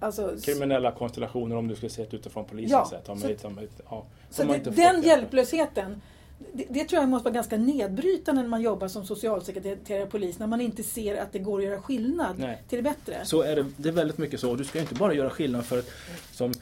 Alltså, 0.00 0.36
Kriminella 0.44 0.92
konstellationer 0.92 1.56
om 1.56 1.68
du 1.68 1.74
skulle 1.76 1.90
se 1.90 2.06
det 2.10 2.16
utifrån 2.16 2.44
polisens 2.44 2.70
Ja, 2.72 2.88
sätt. 2.90 3.04
De, 3.06 3.18
så- 3.20 3.26
de, 3.26 3.34
de, 3.42 3.68
ja, 3.90 4.06
Så 4.30 4.42
det, 4.44 4.58
den 4.58 5.02
hjälplösheten, 5.02 6.00
det, 6.52 6.66
det 6.68 6.84
tror 6.84 7.00
jag 7.02 7.08
måste 7.08 7.24
vara 7.24 7.34
ganska 7.34 7.56
nedbrytande 7.56 8.42
när 8.42 8.48
man 8.48 8.62
jobbar 8.62 8.88
som 8.88 9.04
socialsekreterare 9.04 10.02
och 10.02 10.10
polis, 10.10 10.38
när 10.38 10.46
man 10.46 10.60
inte 10.60 10.82
ser 10.82 11.16
att 11.22 11.32
det 11.32 11.38
går 11.38 11.58
att 11.58 11.64
göra 11.64 11.80
skillnad 11.82 12.38
Nej. 12.38 12.62
till 12.68 12.78
det 12.78 12.82
bättre. 12.82 13.24
Så 13.24 13.42
är 13.42 13.56
det, 13.56 13.66
det 13.76 13.88
är 13.88 13.92
väldigt 13.92 14.18
mycket 14.18 14.40
så. 14.40 14.54
Du 14.54 14.64
ska 14.64 14.80
inte 14.80 14.94
bara 14.94 15.14
göra 15.14 15.30
skillnad 15.30 15.64
för, 15.66 15.82
som, 16.32 16.52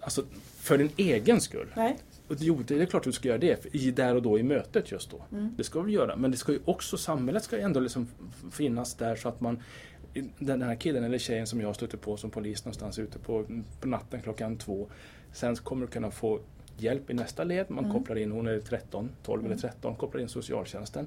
alltså, 0.00 0.24
för 0.56 0.78
din 0.78 0.90
egen 0.96 1.40
skull. 1.40 1.68
Nej. 1.76 1.98
Jo, 2.38 2.62
det 2.66 2.80
är 2.80 2.86
klart 2.86 3.00
att 3.00 3.04
du 3.04 3.12
ska 3.12 3.28
göra 3.28 3.38
det 3.38 3.74
i, 3.74 3.90
där 3.90 4.14
och 4.14 4.22
då 4.22 4.38
i 4.38 4.42
mötet 4.42 4.92
just 4.92 5.10
då. 5.10 5.22
Mm. 5.32 5.54
Det 5.56 5.64
ska 5.64 5.80
vi 5.80 5.92
göra. 5.92 6.16
Men 6.16 6.30
det 6.30 6.36
ska 6.36 6.52
ju 6.52 6.58
också, 6.64 6.96
samhället 6.96 7.44
ska 7.44 7.56
ju 7.56 7.62
ändå 7.62 7.80
liksom 7.80 8.08
finnas 8.52 8.94
där 8.94 9.16
så 9.16 9.28
att 9.28 9.40
man 9.40 9.62
den 10.38 10.62
här 10.62 10.74
killen 10.74 11.04
eller 11.04 11.18
tjejen 11.18 11.46
som 11.46 11.60
jag 11.60 11.68
har 11.68 11.74
stött 11.74 12.00
på 12.00 12.16
som 12.16 12.30
polis 12.30 12.64
någonstans 12.64 12.98
ute 12.98 13.18
på, 13.18 13.44
på 13.80 13.88
natten 13.88 14.22
klockan 14.22 14.56
två. 14.56 14.88
Sen 15.32 15.56
kommer 15.56 15.86
du 15.86 15.92
kunna 15.92 16.10
få 16.10 16.40
hjälp 16.76 17.10
i 17.10 17.14
nästa 17.14 17.44
led. 17.44 17.70
Man 17.70 17.84
Mm. 17.84 17.96
kopplar 17.96 18.16
in, 18.18 18.32
hon 18.32 18.46
är 18.46 18.60
13, 18.60 19.10
12 19.22 19.46
eller 19.46 19.56
13, 19.56 19.94
kopplar 19.96 20.20
in 20.20 20.28
socialtjänsten. 20.28 21.06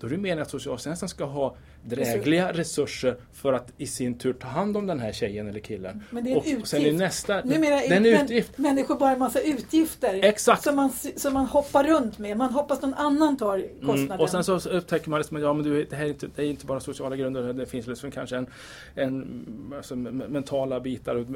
Då 0.00 0.06
är 0.06 0.10
det 0.10 0.16
meningen 0.16 0.42
att 0.42 0.50
socialtjänsten 0.50 1.08
ska 1.08 1.24
ha 1.24 1.56
drägliga 1.82 2.52
resurser 2.52 3.16
för 3.32 3.52
att 3.52 3.72
i 3.76 3.86
sin 3.86 4.18
tur 4.18 4.32
ta 4.32 4.48
hand 4.48 4.76
om 4.76 4.86
den 4.86 5.00
här 5.00 5.12
tjejen 5.12 5.48
eller 5.48 5.60
killen. 5.60 6.04
Men 6.10 6.24
det 6.24 6.30
är 6.32 6.50
en 6.50 6.60
och 6.60 6.68
sen 6.68 6.80
är 6.80 6.84
utgift. 6.84 6.98
nästa... 6.98 7.44
Numera 7.44 7.82
är 7.82 7.92
en 7.92 8.06
är 8.06 8.24
utgift. 8.24 8.58
män, 8.58 8.74
människor 8.74 8.96
bara 8.98 9.12
en 9.12 9.18
massa 9.18 9.40
utgifter 9.40 10.24
Exakt. 10.24 10.62
som 10.62 10.76
man, 10.76 10.90
som 11.16 11.34
man 11.34 11.46
hoppar 11.46 11.84
runt 11.84 12.18
med. 12.18 12.36
Man 12.36 12.52
hoppas 12.52 12.82
någon 12.82 12.94
annan 12.94 13.36
tar 13.36 13.58
kostnaden. 13.58 14.06
Mm, 14.06 14.20
och 14.20 14.30
sen 14.30 14.44
så 14.44 14.68
upptäcker 14.68 15.10
man 15.10 15.20
liksom 15.20 15.36
att 15.36 15.42
ja, 15.42 15.52
men 15.52 15.64
du, 15.64 15.84
det 15.84 15.96
här 15.96 16.04
är 16.04 16.08
inte, 16.08 16.28
det 16.36 16.42
är 16.42 16.46
inte 16.46 16.66
bara 16.66 16.80
sociala 16.80 17.16
grunder. 17.16 17.52
Det 17.52 17.66
finns 17.66 17.86
liksom 17.86 18.10
kanske 18.10 18.36
en, 18.36 18.46
en 18.94 19.44
alltså, 19.76 19.94
me- 19.94 20.28
mentala 20.28 20.80
bitar 20.80 21.14
och 21.14 21.26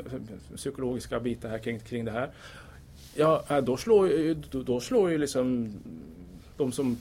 psykologiska 0.57 1.21
bitar 1.21 1.49
här 1.49 1.59
kring, 1.59 1.79
kring 1.79 2.05
det 2.05 2.11
här. 2.11 2.31
Ja, 3.15 3.45
äh, 3.51 3.59
då 3.59 3.77
slår 3.77 4.35
då, 4.51 4.63
då 4.63 4.81
slår 4.81 5.11
ju 5.11 5.19
liksom 5.19 5.73
de 6.57 6.73
som 6.73 6.99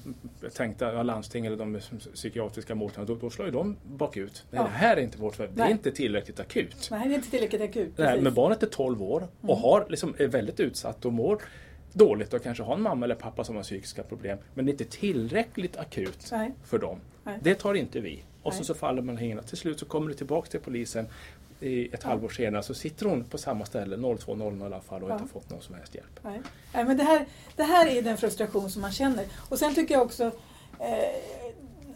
tänkte, 0.53 0.85
ja, 0.85 1.03
landsting 1.03 1.45
eller 1.45 1.57
de 1.57 1.79
psykiatriska 2.13 2.75
mottagningar, 2.75 3.07
då, 3.07 3.25
då 3.25 3.29
slår 3.29 3.47
ju 3.47 3.51
de 3.51 3.77
bakut. 3.83 4.45
Nej, 4.49 4.61
Ja. 4.61 4.63
Det 4.63 4.69
här 4.69 4.97
är 4.97 5.01
inte 5.01 5.17
vårt 5.17 5.37
Det 5.37 5.61
är 5.61 5.69
inte 5.69 5.91
tillräckligt 5.91 6.39
akut. 6.39 6.87
Nej, 6.91 7.07
det 7.07 7.13
är 7.13 7.15
inte 7.15 7.29
tillräckligt 7.29 7.61
akut. 7.61 7.93
Nej. 7.97 8.07
Mm. 8.07 8.23
men 8.23 8.33
barnet 8.33 8.63
är 8.63 8.67
12 8.67 9.03
år 9.03 9.27
och 9.41 9.57
har, 9.57 9.85
liksom, 9.89 10.15
är 10.17 10.27
väldigt 10.27 10.59
utsatt 10.59 11.05
och 11.05 11.13
mår 11.13 11.41
dåligt 11.93 12.33
och 12.33 12.43
kanske 12.43 12.63
har 12.63 12.73
en 12.73 12.81
mamma 12.81 13.05
eller 13.05 13.15
pappa 13.15 13.43
som 13.43 13.55
har 13.55 13.63
psykiska 13.63 14.03
problem. 14.03 14.37
Men 14.53 14.65
det 14.65 14.69
är 14.69 14.73
inte 14.73 14.85
tillräckligt 14.85 15.77
akut 15.77 16.29
Nej. 16.31 16.51
för 16.65 16.79
dem. 16.79 16.99
Nej. 17.23 17.37
Det 17.41 17.55
tar 17.55 17.73
inte 17.73 17.99
vi. 17.99 18.23
Och 18.41 18.53
så, 18.53 18.63
så 18.63 18.73
faller 18.73 19.01
man 19.01 19.17
hängerna. 19.17 19.41
Till 19.41 19.57
slut 19.57 19.79
så 19.79 19.85
kommer 19.85 20.09
det 20.09 20.15
tillbaka 20.15 20.49
till 20.49 20.59
polisen 20.59 21.05
i 21.63 21.89
ett 21.93 22.03
halvår 22.03 22.29
senare 22.29 22.63
så 22.63 22.73
sitter 22.73 23.05
hon 23.05 23.23
på 23.23 23.37
samma 23.37 23.65
ställe 23.65 23.95
02.00 23.95 24.61
i 24.61 24.65
alla 24.65 24.81
fall 24.81 25.03
och 25.03 25.09
Ja. 25.09 25.13
inte 25.13 25.33
fått 25.33 25.49
någon 25.49 25.61
som 25.61 25.75
helst 25.75 25.95
hjälp. 25.95 26.19
Nej. 26.21 26.41
Nej, 26.73 26.85
men 26.85 26.97
det, 26.97 27.03
här, 27.03 27.25
det 27.55 27.63
här 27.63 27.87
är 27.87 28.01
den 28.01 28.17
frustration 28.17 28.69
som 28.69 28.81
man 28.81 28.91
känner. 28.91 29.25
Och 29.49 29.59
sen 29.59 29.75
tycker 29.75 29.93
jag 29.93 30.03
också 30.03 30.23
eh, 30.79 31.41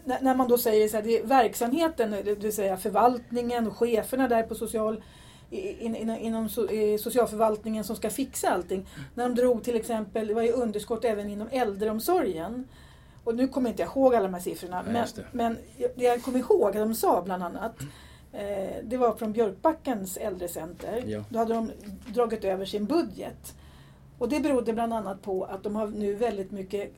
när, 0.04 0.34
man 0.34 0.48
då 0.48 0.58
säger 0.58 0.88
så 0.88 0.96
här, 0.96 1.04
det 1.04 1.18
är 1.18 1.26
verksamheten, 1.26 2.10
det 2.10 2.34
vill 2.34 2.52
säga 2.52 2.76
förvaltningen 2.76 3.66
och 3.66 3.76
cheferna 3.76 4.28
där 4.28 4.42
på 4.42 4.54
social 4.54 5.02
in, 5.50 5.96
in, 5.96 6.10
inom 6.10 6.48
so, 6.48 6.68
socialförvaltningen 6.98 7.84
som 7.84 7.96
ska 7.96 8.10
fixa 8.10 8.50
allting. 8.50 8.86
När 9.14 9.28
de 9.28 9.34
drog 9.34 9.64
till 9.64 9.76
exempel, 9.76 10.26
det 10.26 10.34
var 10.34 10.42
ju 10.42 10.52
underskott 10.52 11.04
även 11.04 11.30
inom 11.30 11.48
äldreomsorgen. 11.50 12.68
Och 13.24 13.34
nu 13.34 13.48
kommer 13.48 13.68
jag 13.68 13.72
inte 13.72 13.82
ihåg 13.82 14.14
alla 14.14 14.24
de 14.26 14.34
här 14.34 14.40
siffrorna. 14.40 14.82
Nej, 14.82 14.92
men, 14.92 15.06
det. 15.14 15.24
men 15.32 16.04
jag 16.04 16.22
kommer 16.22 16.38
ihåg 16.38 16.68
att 16.68 16.74
de 16.74 16.94
sa 16.94 17.22
bland 17.22 17.42
annat 17.42 17.76
eh, 18.32 18.76
det 18.82 18.96
var 18.96 19.14
från 19.14 19.32
Björkbackens 19.32 20.16
äldrecenter. 20.16 21.02
Ja. 21.06 21.24
Då 21.28 21.38
hade 21.38 21.54
de 21.54 21.70
dragit 22.14 22.44
över 22.44 22.64
sin 22.64 22.84
budget. 22.84 23.54
Och 24.18 24.28
det 24.28 24.40
berodde 24.40 24.72
bland 24.72 24.94
annat 24.94 25.22
på 25.22 25.44
att 25.44 25.62
de 25.62 25.76
har 25.76 25.86
nu 25.86 26.14
väldigt 26.14 26.50
mycket 26.50 26.92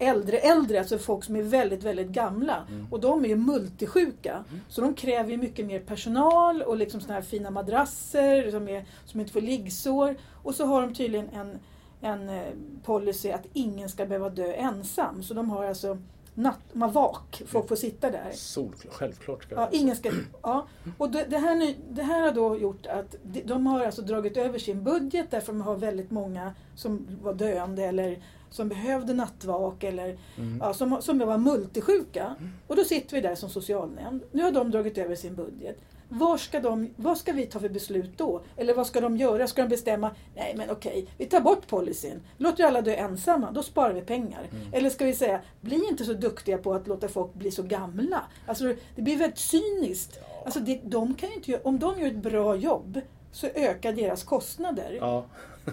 äldre 0.00 0.38
äldre, 0.38 0.78
alltså 0.78 0.98
folk 0.98 1.24
som 1.24 1.36
är 1.36 1.42
väldigt, 1.42 1.82
väldigt 1.82 2.08
gamla. 2.08 2.66
Mm. 2.68 2.86
Och 2.90 3.00
de 3.00 3.24
är 3.24 3.28
ju 3.28 3.36
multisjuka. 3.36 4.44
Så 4.68 4.80
de 4.80 4.94
kräver 4.94 5.30
ju 5.30 5.36
mycket 5.36 5.66
mer 5.66 5.80
personal 5.80 6.62
och 6.62 6.76
liksom 6.76 7.00
såna 7.00 7.14
här 7.14 7.22
fina 7.22 7.50
madrasser 7.50 8.50
som, 8.50 8.68
är, 8.68 8.84
som 9.04 9.20
inte 9.20 9.32
får 9.32 9.40
liggsår. 9.40 10.16
Och 10.42 10.54
så 10.54 10.64
har 10.64 10.82
de 10.82 10.94
tydligen 10.94 11.28
en, 11.28 11.58
en 12.00 12.28
eh, 12.28 12.52
policy 12.84 13.30
att 13.30 13.46
ingen 13.52 13.88
ska 13.88 14.06
behöva 14.06 14.30
dö 14.30 14.52
ensam. 14.52 15.22
Så 15.22 15.34
de 15.34 15.50
har 15.50 15.64
alltså 15.64 15.98
natt, 16.34 16.60
har 16.74 16.88
vak, 16.88 17.42
folk 17.46 17.68
får 17.68 17.76
sitta 17.76 18.10
där. 18.10 18.30
Solklart, 18.32 18.94
självklart 18.94 19.42
ska 19.44 19.54
Ja, 19.54 19.68
ingen 19.72 19.96
ska, 19.96 20.10
ja. 20.42 20.66
Och 20.98 21.10
det, 21.10 21.24
det, 21.30 21.38
här, 21.38 21.54
nu- 21.54 21.74
det 21.90 22.02
här 22.02 22.20
har 22.22 22.32
då 22.32 22.56
gjort 22.58 22.86
att 22.86 23.14
de, 23.22 23.42
de 23.42 23.66
har 23.66 23.84
alltså 23.84 24.02
dragit 24.02 24.36
över 24.36 24.58
sin 24.58 24.84
budget 24.84 25.26
därför 25.30 25.52
de 25.52 25.60
har 25.60 25.76
väldigt 25.76 26.10
många 26.10 26.54
som 26.74 27.06
var 27.22 27.34
döende 27.34 27.84
eller 27.84 28.22
som 28.50 28.68
behövde 28.68 29.14
nattvak 29.14 29.84
eller 29.84 30.18
Mm. 30.38 30.58
ja, 30.60 30.74
som, 30.74 31.02
som 31.02 31.18
var 31.18 31.38
multisjuka. 31.38 32.34
Och 32.66 32.76
då 32.76 32.84
sitter 32.84 33.14
vi 33.14 33.20
där 33.20 33.34
som 33.34 33.48
socialnämnd. 33.50 34.22
Nu 34.32 34.42
har 34.42 34.52
de 34.52 34.70
dragit 34.70 34.98
över 34.98 35.14
sin 35.16 35.34
budget. 35.34 35.78
Var 36.10 36.36
ska 36.36 36.60
de, 36.60 36.90
vad 36.96 37.18
ska 37.18 37.32
vi 37.32 37.46
ta 37.46 37.60
för 37.60 37.68
beslut 37.68 38.10
då? 38.16 38.42
Eller 38.56 38.74
vad 38.74 38.86
ska 38.86 39.00
de 39.00 39.16
göra? 39.16 39.46
Ska 39.46 39.62
de 39.62 39.68
bestämma, 39.68 40.10
nej 40.36 40.54
men 40.56 40.70
okej, 40.70 41.06
vi 41.18 41.26
tar 41.26 41.40
bort 41.40 41.66
policyn, 41.66 42.22
låter 42.36 42.64
alla 42.64 42.82
dö 42.82 42.94
ensamma, 42.94 43.50
då 43.50 43.62
sparar 43.62 43.92
vi 43.92 44.00
pengar. 44.00 44.48
Mm. 44.52 44.66
Eller 44.72 44.90
ska 44.90 45.04
vi 45.04 45.14
säga, 45.14 45.40
bli 45.60 45.88
inte 45.90 46.04
så 46.04 46.12
duktiga 46.12 46.58
på 46.58 46.74
att 46.74 46.86
låta 46.86 47.08
folk 47.08 47.34
bli 47.34 47.50
så 47.50 47.62
gamla. 47.62 48.22
Alltså 48.46 48.74
det 48.96 49.02
blir 49.02 49.16
väldigt 49.16 49.38
cyniskt. 49.38 50.20
Alltså 50.44 50.60
det, 50.60 50.80
de 50.84 51.14
kan 51.14 51.32
inte 51.32 51.60
om 51.62 51.78
de 51.78 52.00
gör 52.00 52.06
ett 52.06 52.16
bra 52.16 52.56
jobb 52.56 53.00
så 53.32 53.46
ökar 53.46 53.92
deras 53.92 54.22
kostnader. 54.22 54.98
Ja. 55.00 55.24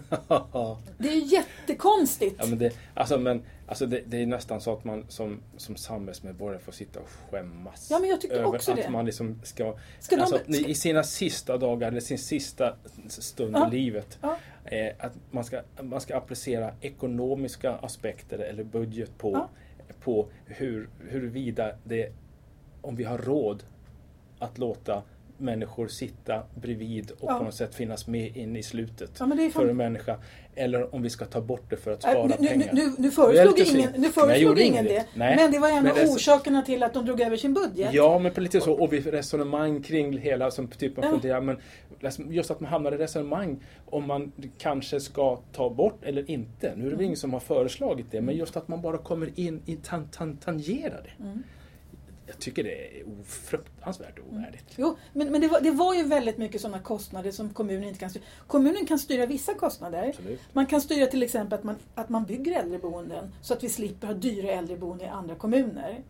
Det 0.97 1.09
är 1.09 1.33
jättekonstigt. 1.33 2.35
Ja, 2.39 2.45
men 2.45 2.59
det, 2.59 2.73
alltså, 2.93 3.17
men, 3.17 3.43
alltså 3.67 3.85
det, 3.85 4.01
det 4.07 4.17
är 4.21 4.25
nästan 4.25 4.61
så 4.61 4.73
att 4.73 4.83
man 4.83 5.05
som, 5.07 5.41
som 5.57 5.75
samhällsmedborgare 5.75 6.59
får 6.61 6.71
sitta 6.71 6.99
och 6.99 7.09
skämmas. 7.31 7.87
Ja, 7.91 7.99
men 7.99 8.09
jag 8.09 8.21
tycker 8.21 8.35
över 8.35 8.55
också 8.55 8.71
att 8.71 8.77
det. 8.77 8.89
man 8.89 9.05
liksom 9.05 9.39
ska... 9.43 9.75
Ska 9.99 10.15
de- 10.15 10.21
alltså, 10.21 10.39
I 10.51 10.75
sina 10.75 11.03
sista 11.03 11.57
dagar, 11.57 11.87
eller 11.87 11.99
sin 11.99 12.17
sista 12.19 12.75
stund 13.07 13.55
Ja. 13.55 13.67
i 13.67 13.71
livet. 13.71 14.19
Ja. 14.21 14.37
Eh, 14.65 14.93
att 14.99 15.13
man 15.31 15.43
ska, 15.43 15.61
man 15.81 16.01
ska 16.01 16.17
applicera 16.17 16.73
ekonomiska 16.81 17.71
aspekter 17.75 18.39
eller 18.39 18.63
budget 18.63 19.17
på, 19.17 19.31
Ja. 19.33 19.49
på 20.03 20.27
hur, 20.45 20.89
huruvida 21.09 21.75
det, 21.83 22.11
om 22.81 22.95
vi 22.95 23.03
har 23.03 23.17
råd 23.17 23.63
att 24.39 24.57
låta 24.57 25.03
människor 25.37 25.87
sitta 25.87 26.43
bredvid 26.55 27.11
och 27.11 27.31
Ja. 27.31 27.37
på 27.37 27.43
något 27.43 27.53
sätt 27.53 27.75
finnas 27.75 28.07
med 28.07 28.37
in 28.37 28.55
i 28.55 28.63
slutet 28.63 29.11
Ja, 29.19 29.49
för 29.53 29.67
en 29.67 29.77
människa. 29.77 30.17
Eller 30.55 30.95
om 30.95 31.01
vi 31.01 31.09
ska 31.09 31.25
ta 31.25 31.41
bort 31.41 31.69
det 31.69 31.77
för 31.77 31.91
att 31.91 32.05
Äh, 32.05 32.11
spara 32.11 32.25
Nu, 32.27 32.33
nu, 32.39 32.47
pengar. 32.47 32.69
nu, 32.73 32.91
nu 32.97 33.07
är 33.07 33.11
föreslog 33.11 33.59
ingen, 33.59 33.89
nu 33.97 34.09
föreslog 34.09 34.59
ingen 34.59 34.85
det. 34.85 35.05
Nej. 35.15 35.35
Men 35.35 35.51
det 35.51 35.59
var 35.59 35.69
en 35.69 35.77
av 35.87 35.95
det 35.95 36.01
är 36.01 36.07
så- 36.07 36.15
orsakerna 36.15 36.61
till 36.61 36.83
att 36.83 36.93
de 36.93 37.05
drog 37.05 37.21
över 37.21 37.37
sin 37.37 37.53
budget. 37.53 37.93
Ja, 37.93 38.19
men 38.19 38.31
lite 38.33 38.61
så. 38.61 38.73
Och 38.73 38.93
vi 38.93 39.01
resonemang 39.01 39.81
kring 39.83 40.17
hela 40.17 40.51
som 40.51 40.67
typ 40.67 40.97
man 40.97 41.05
Ja. 41.05 41.11
funderar, 41.11 41.41
men 41.41 41.57
liksom 41.99 42.33
just 42.33 42.51
att 42.51 42.59
man 42.59 42.69
hamnar 42.71 42.91
i 42.91 42.97
resonemang 42.97 43.63
om 43.85 44.07
man 44.07 44.31
kanske 44.57 44.99
ska 44.99 45.39
ta 45.53 45.69
bort 45.69 45.99
eller 46.03 46.31
inte. 46.31 46.73
Nu 46.75 46.85
är 46.85 46.89
det 46.89 46.95
väl 46.95 47.05
ingen 47.05 47.17
som 47.17 47.33
har 47.33 47.39
föreslagit 47.39 48.05
det, 48.11 48.21
men 48.21 48.35
just 48.35 48.57
att 48.57 48.67
man 48.67 48.81
bara 48.81 48.97
kommer 48.97 49.39
in 49.39 49.61
i 49.65 49.75
tan, 49.75 50.07
tan, 50.07 50.37
tangerar 50.37 51.03
det. 51.17 51.23
Mm. 51.23 51.43
Jag 52.27 52.39
tycker 52.39 52.63
det 52.63 52.99
är 52.99 53.03
fruktansvärt 53.25 54.19
ovärdigt. 54.31 54.65
Jo, 54.75 54.97
men, 55.13 55.31
men 55.31 55.41
det, 55.41 55.47
var, 55.47 55.61
det 55.61 55.71
var 55.71 55.93
ju 55.93 56.03
väldigt 56.03 56.37
mycket 56.37 56.61
sådana 56.61 56.79
kostnader 56.79 57.31
som 57.31 57.49
kommunen 57.49 57.83
inte 57.83 57.99
kan 57.99 58.09
styra. 58.09 58.23
Kommunen 58.47 58.85
kan 58.85 58.99
styra 58.99 59.25
vissa 59.25 59.53
kostnader. 59.53 60.07
Absolut. 60.07 60.39
Man 60.53 60.65
kan 60.65 60.81
styra 60.81 61.05
till 61.05 61.23
exempel 61.23 61.59
att 61.59 61.63
man, 61.63 61.75
att 61.95 62.09
man 62.09 62.25
bygger 62.25 62.59
äldreboenden 62.59 63.31
så 63.41 63.53
att 63.53 63.63
vi 63.63 63.69
slipper 63.69 64.07
ha 64.07 64.13
dyra 64.13 64.51
äldreboenden 64.51 65.07
i 65.07 65.09
andra 65.09 65.35
kommuner. 65.35 66.03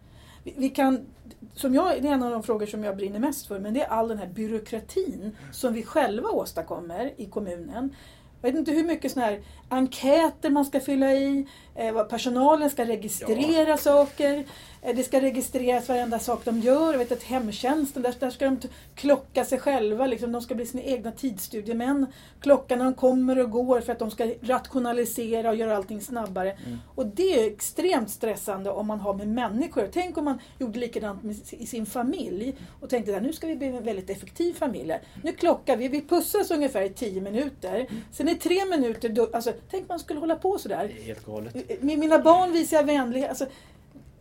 Vi, 0.43 0.53
vi 0.57 0.69
kan, 0.69 1.05
som 1.53 1.73
jag, 1.73 2.01
det 2.01 2.07
är 2.07 2.13
en 2.13 2.23
av 2.23 2.31
de 2.31 2.43
frågor 2.43 2.65
som 2.65 2.83
jag 2.83 2.97
brinner 2.97 3.19
mest 3.19 3.47
för, 3.47 3.59
men 3.59 3.73
det 3.73 3.81
är 3.81 3.87
all 3.87 4.07
den 4.07 4.17
här 4.17 4.27
byråkratin 4.27 5.35
som 5.51 5.73
vi 5.73 5.83
själva 5.83 6.29
åstadkommer 6.29 7.13
i 7.17 7.25
kommunen. 7.25 7.95
Jag 8.41 8.51
vet 8.51 8.59
inte 8.59 8.71
hur 8.71 8.83
mycket 8.83 9.11
såna 9.11 9.25
här 9.25 9.41
enkäter 9.69 10.49
man 10.49 10.65
ska 10.65 10.79
fylla 10.79 11.13
i, 11.13 11.47
eh, 11.75 12.03
personalen 12.03 12.69
ska 12.69 12.85
registrera 12.85 13.77
saker. 13.77 14.45
Eh, 14.81 14.95
det 14.95 15.03
ska 15.03 15.21
registreras 15.21 15.89
varenda 15.89 16.19
sak 16.19 16.45
de 16.45 16.59
gör. 16.59 16.91
Jag 16.91 16.99
vet 16.99 17.11
att 17.11 17.23
hemtjänsten, 17.23 18.03
där, 18.03 18.15
där 18.19 18.29
ska 18.29 18.45
de 18.45 18.59
klocka 18.95 19.45
sig 19.45 19.59
själva. 19.59 20.07
Liksom, 20.07 20.31
de 20.31 20.41
ska 20.41 20.55
bli 20.55 20.65
sina 20.65 20.83
egna 20.83 21.11
tidsstudiemän. 21.11 22.05
Klocka 22.41 22.75
när 22.75 22.85
de 22.85 22.93
kommer 22.93 23.39
och 23.39 23.51
går 23.51 23.81
för 23.81 23.91
att 23.91 23.99
de 23.99 24.11
ska 24.11 24.31
rationalisera 24.41 25.49
och 25.49 25.55
göra 25.55 25.77
allting 25.77 26.01
snabbare. 26.01 26.51
Mm. 26.51 26.77
Och 26.95 27.05
det 27.05 27.43
är 27.43 27.51
extremt 27.51 28.09
stressande 28.09 28.69
om 28.69 28.87
man 28.87 28.99
har 28.99 29.13
med 29.13 29.27
människor. 29.27 29.89
Tänk 29.93 30.17
om 30.17 30.25
man 30.25 30.39
gjorde 30.59 30.79
likadant 30.79 31.23
med, 31.23 31.35
i 31.49 31.65
sin 31.65 31.85
familj 31.85 32.55
och 32.81 32.89
tänkte 32.89 33.17
att 33.17 33.23
nu 33.23 33.33
ska 33.33 33.47
vi 33.47 33.55
bli 33.55 33.67
en 33.67 33.83
väldigt 33.83 34.09
effektiv 34.09 34.53
familj. 34.53 34.99
Nu 35.23 35.31
klockar 35.31 35.77
vi, 35.77 35.87
vi 35.87 36.01
pussas 36.01 36.51
ungefär 36.51 36.81
i 36.81 36.89
tio 36.89 37.21
minuter. 37.21 37.87
Sen 38.11 38.27
är 38.27 38.35
tre 38.35 38.65
minuter, 38.65 39.09
då, 39.09 39.29
alltså, 39.33 39.53
tänk 39.71 39.89
man 39.89 39.99
skulle 39.99 40.19
hålla 40.19 40.35
på 40.35 40.57
sådär. 40.57 40.91
Det 40.95 41.01
är 41.01 41.05
helt 41.05 41.25
galet. 41.25 41.81
Med 41.81 41.99
mina 41.99 42.19
barn 42.19 42.51
visar 42.51 42.77
jag 42.77 42.83
vänlighet. 42.83 43.29
Alltså, 43.29 43.45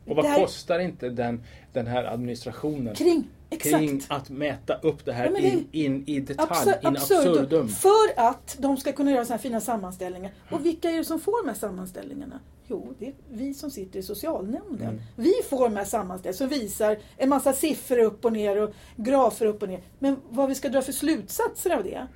Och 0.06 0.16
vad 0.16 0.24
här- 0.26 0.40
kostar 0.40 0.78
inte 0.78 1.08
den, 1.08 1.42
den 1.72 1.86
här 1.86 2.04
administrationen 2.04 2.94
Kring, 2.94 3.24
exakt. 3.50 3.74
kring 3.76 4.02
att 4.08 4.30
mäta 4.30 4.74
upp 4.74 5.04
det 5.04 5.12
här 5.12 5.24
Ja, 5.24 5.30
det- 5.40 5.48
in, 5.48 5.68
in 5.72 6.04
i 6.06 6.20
detalj, 6.20 6.48
Absur- 6.50 6.80
in 6.88 6.96
absurdum? 6.96 7.68
För 7.68 7.90
att 8.20 8.56
de 8.60 8.76
ska 8.76 8.92
kunna 8.92 9.10
göra 9.10 9.24
såna 9.24 9.36
här 9.36 9.42
fina 9.42 9.60
sammanställningar. 9.60 10.32
Och 10.50 10.66
vilka 10.66 10.90
är 10.90 10.96
det 10.98 11.04
som 11.04 11.20
får 11.20 11.42
de 11.42 11.48
här 11.48 11.56
sammanställningarna? 11.56 12.40
Jo, 12.68 12.94
det 12.98 13.06
är 13.06 13.14
vi 13.32 13.54
som 13.54 13.70
sitter 13.70 13.98
i 13.98 14.02
socialnämnden. 14.02 14.88
Mm. 14.88 15.00
Vi 15.16 15.32
får 15.48 15.68
de 15.68 15.76
här 15.76 15.84
sammanställningarna 15.84 16.36
som 16.38 16.48
visar 16.60 16.98
en 17.16 17.28
massa 17.28 17.52
siffror 17.52 17.98
upp 17.98 18.24
och 18.24 18.32
ner 18.32 18.62
och 18.62 18.70
grafer 18.96 19.46
upp 19.46 19.62
och 19.62 19.68
ner. 19.68 19.80
Men 19.98 20.16
vad 20.30 20.48
vi 20.48 20.54
ska 20.54 20.68
dra 20.68 20.82
för 20.82 20.92
slutsatser 20.92 21.70
av 21.76 21.84
det? 21.84 22.06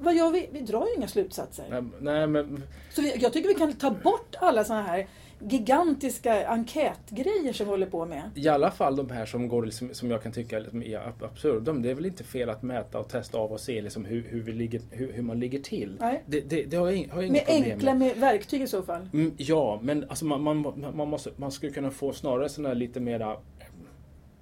Vad 0.00 0.14
gör 0.14 0.30
vi? 0.30 0.48
Vi 0.52 0.60
drar 0.60 0.86
ju 0.86 0.94
inga 0.94 1.08
slutsatser. 1.08 1.64
Nej, 1.70 1.82
nej, 2.00 2.26
men 2.26 2.62
Så 2.94 3.02
vi, 3.02 3.16
jag 3.16 3.32
tycker 3.32 3.48
vi 3.48 3.54
kan 3.54 3.72
ta 3.72 3.90
bort 3.90 4.34
alla 4.38 4.64
såna 4.64 4.82
här 4.82 5.06
gigantiska 5.48 6.46
enkätgrejer 6.48 7.52
som 7.52 7.66
vi 7.66 7.70
håller 7.70 7.86
på 7.86 8.06
med. 8.06 8.22
I 8.34 8.48
alla 8.48 8.70
fall 8.70 8.96
de 8.96 9.10
här 9.10 9.26
som 9.26 9.48
går 9.48 9.64
liksom, 9.64 9.94
som 9.94 10.10
jag 10.10 10.22
kan 10.22 10.32
tycka 10.32 10.58
liksom 10.58 10.82
är 10.82 10.98
ab- 10.98 11.24
absurdum. 11.24 11.82
Det 11.82 11.90
är 11.90 11.94
väl 11.94 12.06
inte 12.06 12.24
fel 12.24 12.50
att 12.50 12.62
mäta 12.62 12.98
och 12.98 13.08
testa 13.08 13.38
av 13.38 13.52
och 13.52 13.60
se 13.60 13.82
liksom 13.82 14.04
hur, 14.04 14.22
hur, 14.28 14.42
vi 14.42 14.52
ligger, 14.52 14.80
hur, 14.90 15.12
hur 15.12 15.22
man 15.22 15.40
ligger 15.40 15.58
till. 15.58 15.96
Nej. 16.00 16.22
Det, 16.26 16.40
det, 16.40 16.62
det 16.64 16.76
har 16.76 16.90
jag, 16.90 17.08
har 17.08 17.22
jag 17.22 17.24
inga 17.24 17.32
Med 17.32 17.46
problem 17.46 17.72
enkla 17.72 17.94
med. 17.94 18.16
verktyg 18.16 18.62
i 18.62 18.66
så 18.66 18.82
fall. 18.82 19.08
Mm, 19.12 19.34
ja, 19.36 19.78
men 19.82 20.04
alltså 20.08 20.24
man, 20.24 20.42
man, 20.42 20.84
man, 20.94 21.08
måste, 21.08 21.30
man 21.36 21.52
skulle 21.52 21.72
kunna 21.72 21.90
få 21.90 22.12
snarare 22.12 22.48
sådana 22.48 22.68
här 22.68 22.74
lite 22.76 23.00
mera 23.00 23.32
eh, 23.32 23.36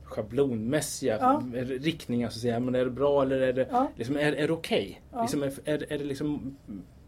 schablonmässiga 0.02 1.16
Ja. 1.20 1.42
riktningar. 1.64 2.28
Så 2.28 2.36
att 2.36 2.40
säga. 2.42 2.60
Men 2.60 2.74
är 2.74 2.84
det 2.84 2.90
bra 2.90 3.22
eller 3.22 3.40
är 3.40 3.52
det, 3.52 3.68
Ja. 3.70 3.90
liksom, 3.96 4.16
är, 4.16 4.32
är 4.32 4.46
det 4.46 4.52
okej? 4.52 5.00
Ja. 5.12 5.22
Liksom, 5.22 5.42
är, 5.42 5.52
är, 5.64 5.92
är 5.92 5.98
det 5.98 6.04
liksom 6.04 6.56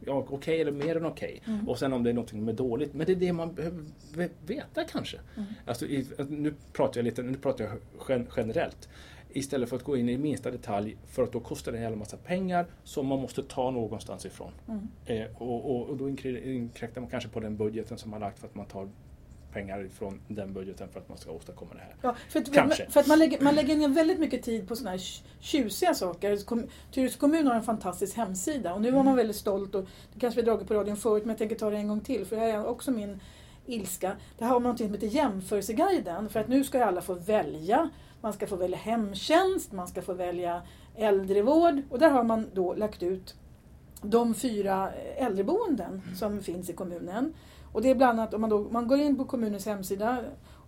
ja, 0.07 0.27
okej 0.31 0.61
eller 0.61 0.73
mer 0.73 0.97
än 0.97 1.05
okej? 1.05 1.43
Mm. 1.47 1.69
Och 1.69 1.79
sen 1.79 1.93
om 1.93 2.03
det 2.03 2.11
är 2.11 2.15
något 2.15 2.31
som 2.31 2.49
är 2.49 2.53
dåligt. 2.53 2.95
Men 2.95 3.07
det 3.07 3.13
är 3.13 3.17
det 3.17 3.33
man 3.33 3.55
behöver 3.55 3.85
ve- 4.15 4.29
veta 4.47 4.85
kanske. 4.85 5.17
Mm. 5.37 5.49
Alltså, 5.67 5.87
nu 6.29 6.55
pratar 6.73 6.99
jag 7.01 7.05
lite 7.05 7.23
nu 7.23 7.39
pratar 7.39 7.65
jag 7.65 7.73
gen, 8.09 8.27
generellt. 8.37 8.89
Istället 9.35 9.69
för 9.69 9.77
att 9.77 9.83
gå 9.83 9.97
in 9.97 10.09
i 10.09 10.19
minsta 10.19 10.51
detalj 10.51 10.97
för 11.07 11.23
att 11.23 11.33
då 11.33 11.41
kostar 11.41 11.73
det 11.73 11.79
en 11.79 11.83
jävla 11.83 11.99
massa 11.99 12.17
pengar 12.17 12.67
som 12.85 13.07
man 13.07 13.21
måste 13.21 13.43
ta 13.43 13.71
någonstans 13.71 14.27
ifrån. 14.27 14.53
Mm. 14.69 14.89
Eh, 15.07 15.27
och, 15.43 15.71
och, 15.71 15.89
och 15.91 15.97
då 15.97 16.09
inkräktar 16.09 17.01
man 17.01 17.11
kanske 17.11 17.29
på 17.29 17.41
den 17.41 17.57
budgeten 17.57 17.99
som 17.99 18.11
man 18.11 18.21
lagt 18.21 18.39
för 18.39 18.47
att 18.47 18.55
man 18.55 18.67
tar 18.67 18.89
pengar 19.53 19.85
ifrån 19.85 20.21
den 20.29 20.53
budgeten 20.53 20.89
för 20.89 21.01
att 21.01 21.09
man 21.09 21.19
ska 21.19 21.31
åstadkomma 21.31 21.75
det 21.75 21.81
här. 21.81 21.95
Ja, 22.03 22.15
för 22.29 22.41
att, 22.41 22.53
Kanske. 22.53 22.91
för 22.91 23.01
att 23.01 23.07
man, 23.07 23.19
lägger, 23.19 23.41
man 23.41 23.55
lägger 23.55 23.77
ner 23.77 23.89
väldigt 23.89 24.21
mycket 24.21 24.43
tid 24.43 24.69
på 24.69 24.77
sådana 24.77 24.91
här 24.91 24.99
tj- 24.99 25.23
tjusiga 25.41 25.95
saker. 25.95 26.45
Kom- 26.45 26.67
Tyresö 26.93 27.19
kommun 27.19 27.47
har 27.47 27.55
en 27.55 27.63
fantastisk 27.63 28.17
hemsida 28.17 28.75
och 28.75 28.81
nu 28.81 28.91
var 28.91 29.03
man 29.03 29.17
väldigt 29.17 29.37
stolt 29.37 29.75
och 29.75 29.85
det 30.15 30.21
kanske 30.21 30.41
vi 30.41 30.45
dragit 30.47 30.69
på 30.69 30.75
radion 30.75 30.97
förut 30.97 31.23
men 31.23 31.29
jag 31.31 31.39
tänker 31.39 31.57
ta 31.57 31.71
det 31.71 31.77
en 31.77 31.89
gång 31.89 32.01
till 32.01 32.25
för 32.27 32.37
det 32.37 32.43
här 32.43 32.49
är 32.49 32.67
också 32.67 32.91
min 32.91 33.21
ilska. 33.67 34.17
Det 34.39 34.45
här 34.45 34.53
har 34.53 34.61
någonting 34.61 34.87
som 34.87 34.95
heter 34.95 35.07
jämförelseguiden 35.07 36.29
för 36.29 36.41
att 36.41 36.49
nu 36.49 36.65
ska 36.65 36.85
alla 36.85 37.01
få 37.03 37.15
välja. 37.15 37.91
Man 38.21 38.33
ska 38.33 38.47
få 38.47 38.57
välja 38.57 38.79
hemtjänst, 38.79 39.73
man 39.73 39.89
ska 39.89 40.03
få 40.03 40.13
välja 40.15 40.63
äldrevård 40.97 41.83
och 41.91 41.99
där 41.99 42.11
har 42.11 42.25
man 42.25 42.47
då 42.55 42.75
lagt 42.75 43.03
ut 43.03 43.35
de 44.03 44.35
fyra 44.35 44.93
äldreboenden 45.17 46.03
som 46.19 46.43
finns 46.43 46.71
i 46.71 46.73
kommunen. 46.73 47.35
Och 47.73 47.83
det 47.83 47.91
är 47.91 47.95
bland 47.95 48.21
annat 48.21 48.35
om 48.35 48.41
man, 48.41 48.51
då, 48.51 48.59
man 48.71 48.89
går 48.89 48.99
in 48.99 49.17
på 49.17 49.25
kommunens 49.25 49.67
hemsida 49.67 50.19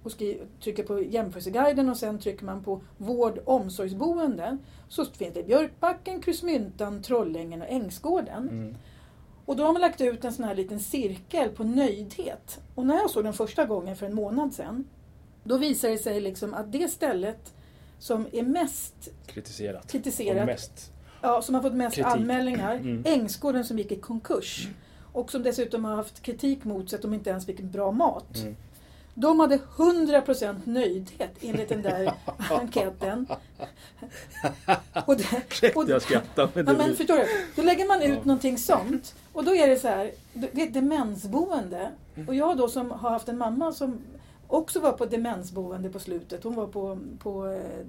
och 0.03 0.13
skri, 0.13 0.41
trycker 0.63 0.83
på 0.83 1.03
jämförelseguiden 1.03 1.89
och 1.89 1.97
sen 1.97 2.19
trycker 2.19 2.45
man 2.45 2.65
på 2.65 2.81
vård 2.97 3.39
omsorgsboenden. 3.45 4.59
Så 4.89 5.05
finns 5.05 5.35
det 5.35 5.43
Björkbacken, 5.43 6.21
Krusmyntan, 6.23 7.03
Trollängen 7.03 7.63
och 7.63 7.69
Ängsgården. 7.69 8.49
Mm. 8.49 8.75
Och 9.45 9.57
då 9.57 9.65
har 9.65 9.73
man 9.73 9.83
lagt 9.83 10.01
ut 10.01 10.25
en 10.25 10.33
sån 10.33 10.45
här 10.45 10.55
liten 10.55 10.81
cirkel 10.81 11.49
på 11.49 11.65
nöjdhet. 11.65 12.61
Och 12.75 12.87
när 12.87 12.97
jag 12.97 13.11
såg 13.11 13.25
den 13.25 13.33
första 13.33 13.65
gången 13.65 13.97
för 13.97 14.07
en 14.07 14.15
månad 14.15 14.55
sedan 14.55 14.85
då 15.45 15.57
visar 15.57 15.89
det 15.89 15.99
sig 15.99 16.21
liksom 16.21 16.55
att 16.55 16.73
det 16.73 16.89
stället 16.89 17.55
som 17.99 18.27
är 18.33 18.43
mest 18.43 19.09
Kritiserat. 19.27 19.93
kritiserat 19.93 20.47
mest. 20.47 20.93
Ja, 21.23 21.43
som 21.43 21.55
har 21.55 21.63
fått 21.63 21.75
mest 21.75 21.97
Kritik. 21.97 22.13
anmälningar. 22.13 22.75
Mm. 22.75 23.03
Ängsgården 23.07 23.65
som 23.65 23.79
gick 23.79 23.93
i 23.93 23.97
konkurs. 23.97 24.69
Och 25.15 25.31
som 25.31 25.43
dessutom 25.43 25.85
har 25.85 25.97
haft 25.97 26.23
kritik 26.23 26.65
mot 26.65 26.91
sig 26.91 26.97
att 26.97 27.03
de 27.03 27.15
inte 27.15 27.31
ens 27.31 27.47
fick 27.47 27.61
bra 27.61 27.91
mat. 27.91 28.37
Mm. 28.37 28.57
De 29.15 29.41
hade 29.41 29.57
100% 29.57 30.55
nöjdhet 30.65 31.31
enligt 31.41 31.69
den 31.69 31.83
där 31.83 32.13
enkäten. 32.51 33.27
Och 35.07 35.17
det, 35.17 35.77
och, 35.77 35.91
Jag 35.91 36.03
skrattar. 36.03 36.49
Men 36.55 36.67
ja, 36.67 36.73
men 36.73 36.97
förstår 36.97 37.17
du? 37.17 37.27
Då 37.57 37.63
lägger 37.63 37.87
man 37.87 38.03
ut 38.03 38.19
Ja. 38.19 38.25
någonting 38.25 38.59
sånt. 38.59 39.15
Och 39.33 39.45
då 39.45 39.55
är 39.55 39.69
det 39.69 39.77
så 39.77 39.89
här, 39.89 40.11
det 40.33 40.63
är 40.63 40.71
demensboende. 40.71 41.91
Och 42.29 42.35
jag 42.35 42.57
då 42.57 42.69
som 42.69 42.91
har 42.91 43.11
haft 43.11 43.29
en 43.29 43.39
mamma 43.39 43.73
som 43.73 43.99
också 44.47 44.81
var 44.81 44.93
på 44.93 45.07
demensboende 45.07 45.91
på 45.91 45.99
slutet. 45.99 46.45
Hon 46.45 46.55
var 46.55 46.67
på, 46.67 46.99
på 47.19 47.47
eh, 47.47 47.87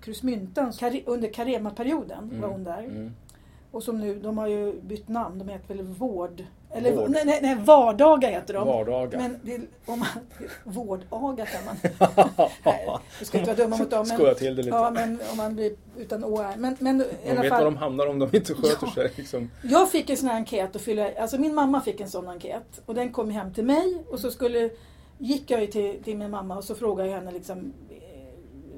Krusmyntan 0.00 0.72
under 1.06 1.32
Carema-perioden. 1.32 2.24
Mm. 2.24 2.40
var 2.40 2.48
hon 2.48 2.64
där. 2.64 2.82
Mm. 2.82 3.12
Och 3.70 3.82
som 3.82 4.00
nu, 4.00 4.20
de 4.20 4.38
har 4.38 4.46
ju 4.46 4.80
bytt 4.80 5.08
namn, 5.08 5.38
de 5.38 5.48
heter 5.48 5.74
väl 5.74 5.86
Vård... 5.86 6.44
Eller 6.72 6.92
Vård. 6.92 7.10
Nej, 7.10 7.22
nej, 7.26 7.38
nej, 7.42 7.54
Vardaga 7.54 8.28
heter 8.28 8.54
de. 8.54 8.66
Vardagar. 8.68 9.18
Men 9.18 9.38
det, 9.42 9.60
om 9.86 9.98
man, 9.98 10.08
vårdaga 10.64 11.46
kan 11.46 11.64
man... 11.64 11.76
Vi 13.18 13.24
ska 13.24 13.38
inte 13.38 13.54
vara 13.54 13.64
dumma 13.64 13.76
mot 13.76 13.90
dem. 13.90 14.06
Men, 14.08 14.16
Skoja 14.18 14.34
till 14.34 14.56
det 14.56 14.62
lite. 14.62 14.76
Ja, 14.76 14.90
men 14.90 15.18
om 15.30 15.36
man 15.36 15.54
blir 15.54 15.72
utan 15.96 16.24
å 16.24 16.44
men, 16.56 16.76
men 16.80 17.00
i 17.00 17.04
Man 17.34 17.42
vet 17.42 17.48
fall. 17.48 17.64
var 17.64 17.70
de 17.70 17.76
hamnar 17.76 18.06
om 18.06 18.18
de 18.18 18.36
inte 18.36 18.54
sköter 18.54 18.86
Ja. 18.86 18.92
sig. 18.94 19.12
Liksom. 19.16 19.50
Jag 19.62 19.90
fick 19.90 20.10
en 20.10 20.16
sån 20.16 20.28
här 20.28 20.36
enkät 20.36 20.76
att 20.76 20.82
fylla 20.82 21.10
Alltså 21.20 21.38
min 21.38 21.54
mamma 21.54 21.80
fick 21.80 22.00
en 22.00 22.08
sån 22.08 22.28
enkät. 22.28 22.80
Och 22.86 22.94
den 22.94 23.12
kom 23.12 23.30
hem 23.30 23.54
till 23.54 23.64
mig 23.64 24.02
och 24.10 24.20
så 24.20 24.30
skulle 24.30 24.70
gick 25.18 25.50
jag 25.50 25.72
till, 25.72 26.02
till 26.02 26.16
min 26.16 26.30
mamma 26.30 26.56
och 26.56 26.64
så 26.64 26.74
frågade 26.74 27.08
jag 27.08 27.16
henne 27.18 27.32
liksom 27.32 27.72
eh, 27.90 27.96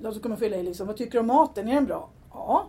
då 0.02 0.12
så 0.12 0.20
kommer 0.20 0.36
fylla 0.36 0.56
i 0.56 0.62
liksom, 0.62 0.86
vad 0.86 0.96
tycker 0.96 1.12
du 1.12 1.18
om 1.18 1.26
maten? 1.26 1.68
Är 1.68 1.74
den 1.74 1.86
bra? 1.86 2.08
Ja. 2.32 2.66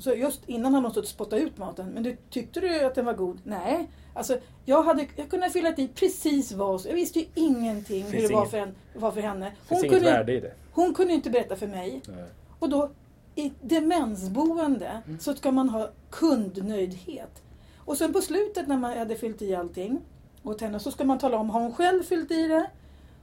Så 0.00 0.14
just 0.14 0.48
innan 0.48 0.74
hade 0.74 0.86
hon 0.86 0.92
stått 0.92 1.04
och 1.04 1.08
spottat 1.10 1.38
ut 1.40 1.58
maten. 1.58 1.86
Men 1.86 2.02
du, 2.02 2.16
tyckte 2.30 2.60
du 2.60 2.84
att 2.84 2.94
den 2.94 3.04
var 3.04 3.12
god? 3.14 3.38
Nej. 3.44 3.88
Alltså, 4.14 4.38
jag 4.64 4.82
hade 4.82 5.06
jag 5.16 5.30
kunde 5.30 5.46
ha 5.46 5.50
fyllt 5.52 5.78
i 5.78 5.88
precis 5.88 6.52
vad 6.52 6.86
Jag 6.86 6.94
visste 6.94 7.18
ju 7.18 7.26
ingenting 7.34 8.04
hur 8.04 8.28
det 8.28 8.34
var 8.34 8.46
för, 8.46 8.58
en, 8.58 8.74
var 8.94 9.10
för 9.12 9.20
henne. 9.20 9.52
Hon 9.68 9.80
kunde, 9.80 10.32
i 10.32 10.50
hon 10.72 10.94
kunde 10.94 11.12
inte 11.12 11.30
berätta 11.30 11.56
för 11.56 11.66
mig. 11.66 12.02
Nej. 12.08 12.24
Och 12.58 12.68
då 12.68 12.90
i 13.34 13.52
demensboende 13.62 15.02
Mm. 15.06 15.18
så 15.20 15.34
ska 15.34 15.50
man 15.50 15.68
ha 15.68 15.90
kundnöjdhet. 16.10 17.42
Och 17.78 17.96
sen 17.96 18.12
på 18.12 18.20
slutet 18.20 18.68
när 18.68 18.76
man 18.76 18.98
hade 18.98 19.14
fyllt 19.16 19.42
i 19.42 19.54
allting 19.54 20.00
åt 20.42 20.60
henne 20.60 20.80
så 20.80 20.90
ska 20.90 21.04
man 21.04 21.18
tala 21.18 21.36
om, 21.38 21.50
har 21.50 21.60
hon 21.60 21.72
själv 21.72 22.02
fyllt 22.02 22.30
i 22.30 22.48
det? 22.48 22.70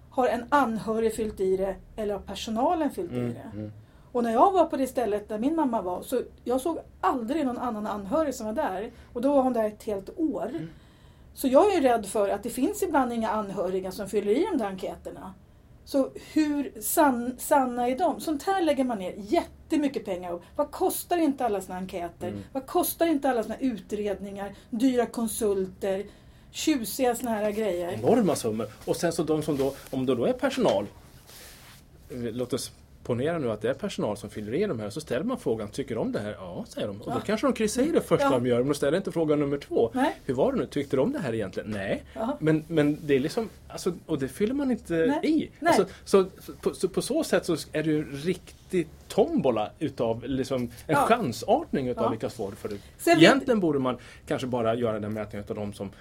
Har 0.09 0.27
en 0.27 0.45
anhörig 0.49 1.15
fyllt 1.15 1.39
i 1.39 1.57
det? 1.57 1.75
Eller 1.95 2.13
har 2.13 2.21
personalen 2.21 2.89
fyllt 2.91 3.11
i 3.11 3.15
Mm, 3.15 3.33
det? 3.33 3.71
Och 4.17 4.23
när 4.23 4.31
jag 4.31 4.51
var 4.51 4.65
på 4.65 4.77
det 4.77 4.87
stället 4.87 5.29
där 5.29 5.39
min 5.39 5.55
mamma 5.55 5.81
var 5.81 6.01
så 6.01 6.21
jag 6.43 6.61
såg 6.61 6.79
aldrig 7.01 7.45
någon 7.45 7.57
annan 7.57 7.87
anhörig 7.87 8.35
som 8.35 8.45
var 8.45 8.53
där. 8.53 8.91
Och 9.13 9.21
då 9.21 9.33
var 9.33 9.43
hon 9.43 9.53
där 9.53 9.67
ett 9.67 9.83
helt 9.83 10.09
år. 10.19 10.49
Mm. 10.49 10.69
Så 11.33 11.47
jag 11.47 11.71
är 11.71 11.75
ju 11.75 11.81
rädd 11.81 12.05
för 12.05 12.29
att 12.29 12.43
det 12.43 12.49
finns 12.49 12.83
ibland 12.83 13.13
inga 13.13 13.29
anhöriga 13.29 13.91
som 13.91 14.09
fyller 14.09 14.31
i 14.31 14.47
de 14.51 14.57
där 14.57 14.65
enkäterna. 14.65 15.33
Så 15.85 16.09
hur 16.33 16.81
san, 16.81 17.35
sanna 17.37 17.87
är 17.89 17.97
de? 17.97 18.19
Sånt 18.19 18.43
här 18.43 18.61
lägger 18.61 18.83
man 18.83 18.97
ner 18.99 19.13
jättemycket 19.17 20.05
pengar 20.05 20.31
på. 20.31 20.41
Vad 20.55 20.71
kostar 20.71 21.17
inte 21.17 21.45
alla 21.45 21.61
såna 21.61 21.77
enkäter? 21.77 22.27
Mm. 22.27 22.43
Vad 22.53 22.65
kostar 22.65 23.05
inte 23.07 23.29
alla 23.29 23.43
såna 23.43 23.57
utredningar? 23.59 24.55
Dyra 24.69 25.05
konsulter? 25.05 26.05
Tjusiga 26.51 27.15
såna 27.15 27.31
här 27.31 27.51
grejer. 27.51 27.91
Enorma 27.91 28.35
summor. 28.35 28.67
Och 28.85 28.95
sen 28.95 29.13
så 29.13 29.23
de 29.23 29.43
som 29.43 29.57
då, 29.57 29.73
om 29.91 30.05
det 30.05 30.15
då 30.15 30.25
är 30.25 30.33
personal. 30.33 30.85
eh, 32.09 32.17
Låt 32.17 32.53
oss 32.53 32.71
ponera 33.07 33.39
nu 33.39 33.51
att 33.51 33.61
det 33.61 33.69
är 33.69 33.73
personal 33.73 34.17
som 34.17 34.29
fyller 34.29 34.53
i 34.53 34.65
de 34.65 34.79
här. 34.79 34.89
Så 34.89 35.01
ställer 35.01 35.23
man 35.23 35.39
frågan, 35.39 35.67
tycker 35.67 35.95
de 35.95 36.11
det 36.11 36.19
här? 36.19 36.35
Ja, 36.39 36.65
säger 36.69 36.87
de. 36.87 37.01
Och 37.01 37.13
då 37.13 37.19
kanske 37.19 37.47
de 37.47 37.53
kryssar 37.53 37.81
i 37.81 37.91
det 37.91 38.01
första 38.01 38.25
Ja. 38.25 38.31
de 38.31 38.45
gör. 38.47 38.57
Men 38.57 38.67
de 38.67 38.73
ställer 38.73 38.97
inte 38.97 39.11
fråga 39.11 39.35
nummer 39.35 39.57
två. 39.57 39.91
Nej. 39.93 40.15
Hur 40.25 40.33
var 40.33 40.51
det 40.51 40.57
nu? 40.57 40.65
Tyckte 40.65 40.95
de 40.95 41.01
om 41.01 41.11
det 41.13 41.19
här 41.19 41.33
egentligen? 41.33 41.69
Nej. 41.71 42.03
Men, 42.39 42.63
men 42.67 42.97
det 43.01 43.15
är 43.15 43.19
liksom, 43.19 43.49
alltså, 43.67 43.93
och 44.05 44.19
det 44.19 44.27
fyller 44.27 44.53
man 44.53 44.71
inte 44.71 44.93
Nej. 44.93 45.19
i. 45.23 45.49
Nej. 45.59 45.73
Alltså, 45.77 45.85
så, 46.05 46.25
på, 46.61 46.73
så 46.73 46.87
på 46.89 47.01
så 47.01 47.23
sätt 47.23 47.45
så 47.45 47.53
är 47.71 47.83
det 47.83 47.89
ju 47.89 47.99
en 47.99 48.21
riktig 48.71 48.87
tombola 49.07 49.71
utav 49.79 50.23
liksom 50.23 50.61
en 50.63 50.69
Ja. 50.87 51.05
chansartning 51.07 51.87
utav 51.87 52.03
Ja. 52.03 52.09
vilka 52.09 52.29
svar 52.29 52.49
du 52.49 52.55
får 52.55 52.73
ut. 52.73 52.81
Sen 52.97 53.17
Egentligen 53.17 53.59
borde 53.59 53.79
man 53.79 53.97
kanske 54.27 54.47
bara 54.47 54.75
göra 54.75 54.99
den 54.99 55.13
mätningen 55.13 55.43
utav 55.43 55.55
de 55.55 55.73
som 55.73 55.91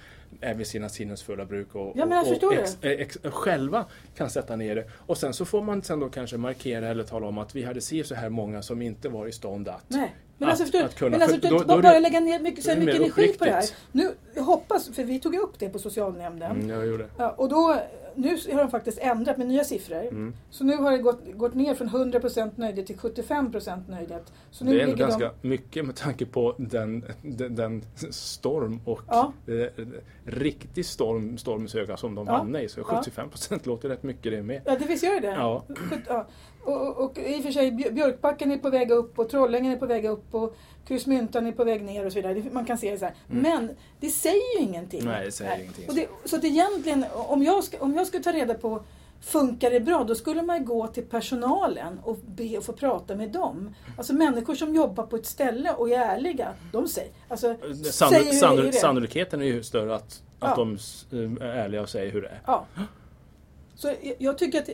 är 0.40 0.54
vid 0.54 0.66
sina 0.66 0.88
sinnesfulla 0.88 1.44
bruk 1.44 1.74
och, 1.74 1.92
Ja, 1.96 2.20
och, 2.20 2.26
förstår 2.28 2.46
och 2.48 2.54
ex, 2.54 2.76
ex, 2.80 3.18
själva 3.22 3.84
kan 4.16 4.30
sätta 4.30 4.56
ner 4.56 4.74
det. 4.74 4.84
Och 5.06 5.18
sen 5.18 5.32
så 5.34 5.44
får 5.44 5.62
man 5.62 5.82
sen 5.82 6.00
då 6.00 6.08
kanske 6.08 6.36
markera 6.36 6.88
eller 6.88 7.04
tala 7.04 7.26
om 7.26 7.38
att 7.38 7.54
vi 7.54 7.62
hade 7.64 7.80
si 7.80 8.04
så 8.04 8.14
här 8.14 8.28
många 8.28 8.62
som 8.62 8.82
inte 8.82 9.08
var 9.08 9.26
i 9.26 9.32
stånd 9.32 9.68
att. 9.68 9.84
Nej. 9.88 10.14
Men 10.38 10.48
Att- 10.48 10.50
alltså, 10.52 10.64
förstår, 10.64 10.82
att 10.84 10.94
kunna- 10.94 11.10
men 11.10 11.22
alltså 11.22 11.36
för 11.40 11.42
du, 11.42 11.48
då- 11.48 11.58
då 11.62 11.82
bara, 11.82 11.92
det- 11.92 12.00
lägga 12.00 12.20
ner 12.20 12.40
mycket, 12.40 12.64
så 12.64 12.70
mycket 12.76 12.94
energi 12.96 13.32
på 13.38 13.44
det 13.44 13.50
här. 13.50 13.58
uppriktigt. 13.58 13.76
Nu, 13.92 14.14
jag 14.34 14.42
hoppas, 14.42 14.88
för 14.88 15.04
vi 15.04 15.20
tog 15.20 15.34
ju 15.34 15.40
upp 15.40 15.58
det 15.58 15.68
på 15.68 15.78
socialnämnden. 15.78 16.50
Mm, 16.50 16.70
jag 16.70 16.86
gjorde. 16.86 17.06
Ja, 17.18 17.30
och 17.30 17.48
då, 17.48 17.76
nu 18.16 18.28
har 18.52 18.58
de 18.58 18.70
faktiskt 18.70 18.98
ändrat 18.98 19.38
med 19.38 19.46
nya 19.46 19.64
siffror. 19.64 20.00
Mm. 20.02 20.34
Så 20.50 20.64
nu 20.64 20.76
har 20.76 20.90
det 20.90 20.98
gått, 20.98 21.20
gått 21.34 21.54
ner 21.54 21.74
från 21.74 21.88
100% 21.88 22.50
nöjdhet 22.56 22.86
till 22.86 22.96
75% 22.96 23.90
nöjdhet. 23.90 24.32
Så 24.50 24.64
nu 24.64 24.72
Det 24.74 24.80
är 24.80 24.84
ändå 24.84 24.96
ganska 24.96 25.32
de, 25.42 25.48
mycket 25.48 25.86
med 25.86 25.96
tanke 25.96 26.26
på 26.26 26.54
den, 26.58 27.04
den, 27.22 27.54
den 27.54 27.82
storm 28.10 28.80
och 28.84 29.00
Ja. 29.08 29.32
eh, 29.46 29.86
riktig 30.24 30.86
storm, 30.86 31.38
stormens 31.38 31.74
öga 31.74 31.96
som 31.96 32.14
de 32.14 32.26
Ja. 32.26 32.32
hamnade 32.36 32.64
i. 32.64 32.68
Så 32.68 32.84
75 32.84 33.28
procent 33.30 33.66
låter 33.66 33.88
rätt 33.88 34.02
mycket 34.02 34.32
det 34.32 34.42
med. 34.42 34.62
Ja, 34.64 34.76
det 34.78 34.84
visst 34.86 35.04
gör 35.04 35.20
det. 35.20 35.26
Ja. 35.28 35.64
Sjut- 35.68 36.00
ja. 36.08 36.26
Och, 36.66 36.86
och, 36.88 37.04
och 37.10 37.18
i 37.18 37.38
och 37.38 37.42
för 37.42 37.50
sig, 37.52 37.70
Björ- 37.72 37.90
Björkbacken 37.90 38.52
är 38.52 38.58
på 38.58 38.70
väg 38.70 38.90
upp 38.90 39.18
och 39.18 39.28
Trollhängen 39.28 39.72
är 39.72 39.76
på 39.76 39.86
väg 39.86 40.04
upp 40.04 40.34
och 40.34 40.56
Krusmyntan 40.86 41.46
är 41.46 41.52
på 41.52 41.64
väg 41.64 41.82
ner 41.84 42.06
och 42.06 42.12
så 42.12 42.16
vidare. 42.16 42.34
Det- 42.34 42.52
Man 42.52 42.64
kan 42.64 42.78
se 42.78 42.90
det 42.90 42.98
så 42.98 43.04
här. 43.04 43.14
Men 43.26 43.70
det 44.00 44.08
säger 44.10 44.58
ju 44.60 44.64
ingenting. 44.66 45.00
Mm. 45.00 45.12
Nej, 45.12 45.24
det 45.24 45.32
säger 45.32 45.58
ingenting. 45.60 45.88
Och 45.88 45.94
det, 45.94 46.06
så 46.24 46.36
att 46.36 46.44
egentligen, 46.44 47.04
om 47.12 47.42
jag, 47.42 47.64
ska, 47.64 47.78
om 47.80 47.94
jag 47.94 48.06
skulle 48.06 48.22
ta 48.22 48.32
reda 48.32 48.54
på 48.54 48.82
Funkar 49.20 49.70
det 49.70 49.80
bra? 49.80 50.04
Då 50.04 50.14
skulle 50.14 50.42
man 50.42 50.64
gå 50.64 50.86
till 50.86 51.04
personalen 51.04 52.00
och 52.04 52.16
be 52.26 52.58
att 52.58 52.64
få 52.64 52.72
prata 52.72 53.14
med 53.14 53.30
dem. 53.32 53.74
Alltså 53.98 54.12
människor 54.14 54.54
som 54.54 54.74
jobbar 54.74 55.06
på 55.06 55.16
ett 55.16 55.26
ställe 55.26 55.72
och 55.72 55.90
är 55.90 55.98
ärliga. 55.98 56.52
De 56.72 56.88
säger, 56.88 57.10
alltså, 57.28 57.54
Sanno, 57.84 58.10
säger 58.10 58.24
hur 58.24 58.30
det 58.32 58.38
sanno, 58.38 58.62
är. 58.68 58.72
sannolikheten 58.72 59.40
är 59.42 59.46
ju 59.46 59.62
större 59.62 59.94
att, 59.94 60.22
Ja. 60.40 60.46
att 60.46 60.56
de 60.56 60.72
eh, 61.12 61.46
är 61.48 61.54
ärliga 61.56 61.82
och 61.82 61.88
säger 61.88 62.12
hur 62.12 62.22
det 62.22 62.28
är. 62.28 62.40
Ja. 62.46 62.64
Så 63.74 63.88
jag- 64.02 64.14
jag 64.18 64.38
tycker 64.38 64.58
att 64.62 64.68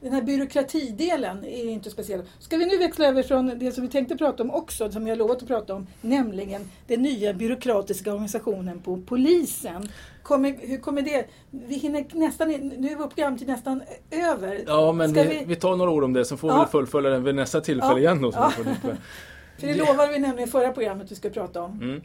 den 0.00 0.12
här 0.12 0.22
byråkratidelen 0.22 1.44
är 1.44 1.68
inte 1.68 1.90
speciell. 1.90 2.22
Ska 2.38 2.56
vi 2.56 2.66
nu 2.66 2.78
växla 2.78 3.06
över 3.06 3.22
från 3.22 3.58
det 3.58 3.72
som 3.72 3.82
vi 3.84 3.90
tänkte 3.90 4.16
prata 4.16 4.42
om 4.42 4.50
också, 4.50 4.92
som 4.92 5.06
jag 5.06 5.18
lovat 5.18 5.42
att 5.42 5.48
prata 5.48 5.74
om, 5.74 5.86
nämligen 6.00 6.68
den 6.86 7.02
nya 7.02 7.32
byråkratiska 7.32 8.10
organisationen 8.12 8.80
på 8.80 9.02
polisen. 9.06 9.88
Kommer, 10.22 10.56
hur 10.60 10.78
kommer 10.78 11.02
det? 11.02 11.26
Vi 11.50 11.74
hinner 11.74 12.04
nästan, 12.12 12.48
nu 12.50 12.90
är 12.90 12.96
vår 12.96 13.06
programtid 13.06 13.48
nästan 13.48 13.82
över. 14.10 14.64
Ja, 14.66 14.92
men 14.92 15.10
Ska 15.10 15.22
vi, 15.22 15.44
vi... 15.46 15.56
tar 15.56 15.76
några 15.76 15.90
ord 15.90 16.04
om 16.04 16.12
det 16.12 16.24
så 16.24 16.36
får 16.36 16.50
Ja. 16.50 16.64
vi 16.64 16.70
fullfölja 16.70 17.10
den 17.10 17.24
vid 17.24 17.34
nästa 17.34 17.60
tillfälle 17.60 17.92
Ja. 17.92 17.98
igen. 17.98 18.22
Då, 18.22 18.32
Ja. 18.34 18.52
vi 18.58 18.64
För 19.60 19.66
det 19.66 19.74
lovade 19.74 20.12
vi 20.12 20.18
nämligen 20.18 20.48
i 20.48 20.52
förra 20.52 20.72
programmet 20.72 21.04
att 21.04 21.10
vi 21.10 21.14
ska 21.16 21.30
prata 21.30 21.62
om. 21.62 21.72
Mm. 21.82 22.00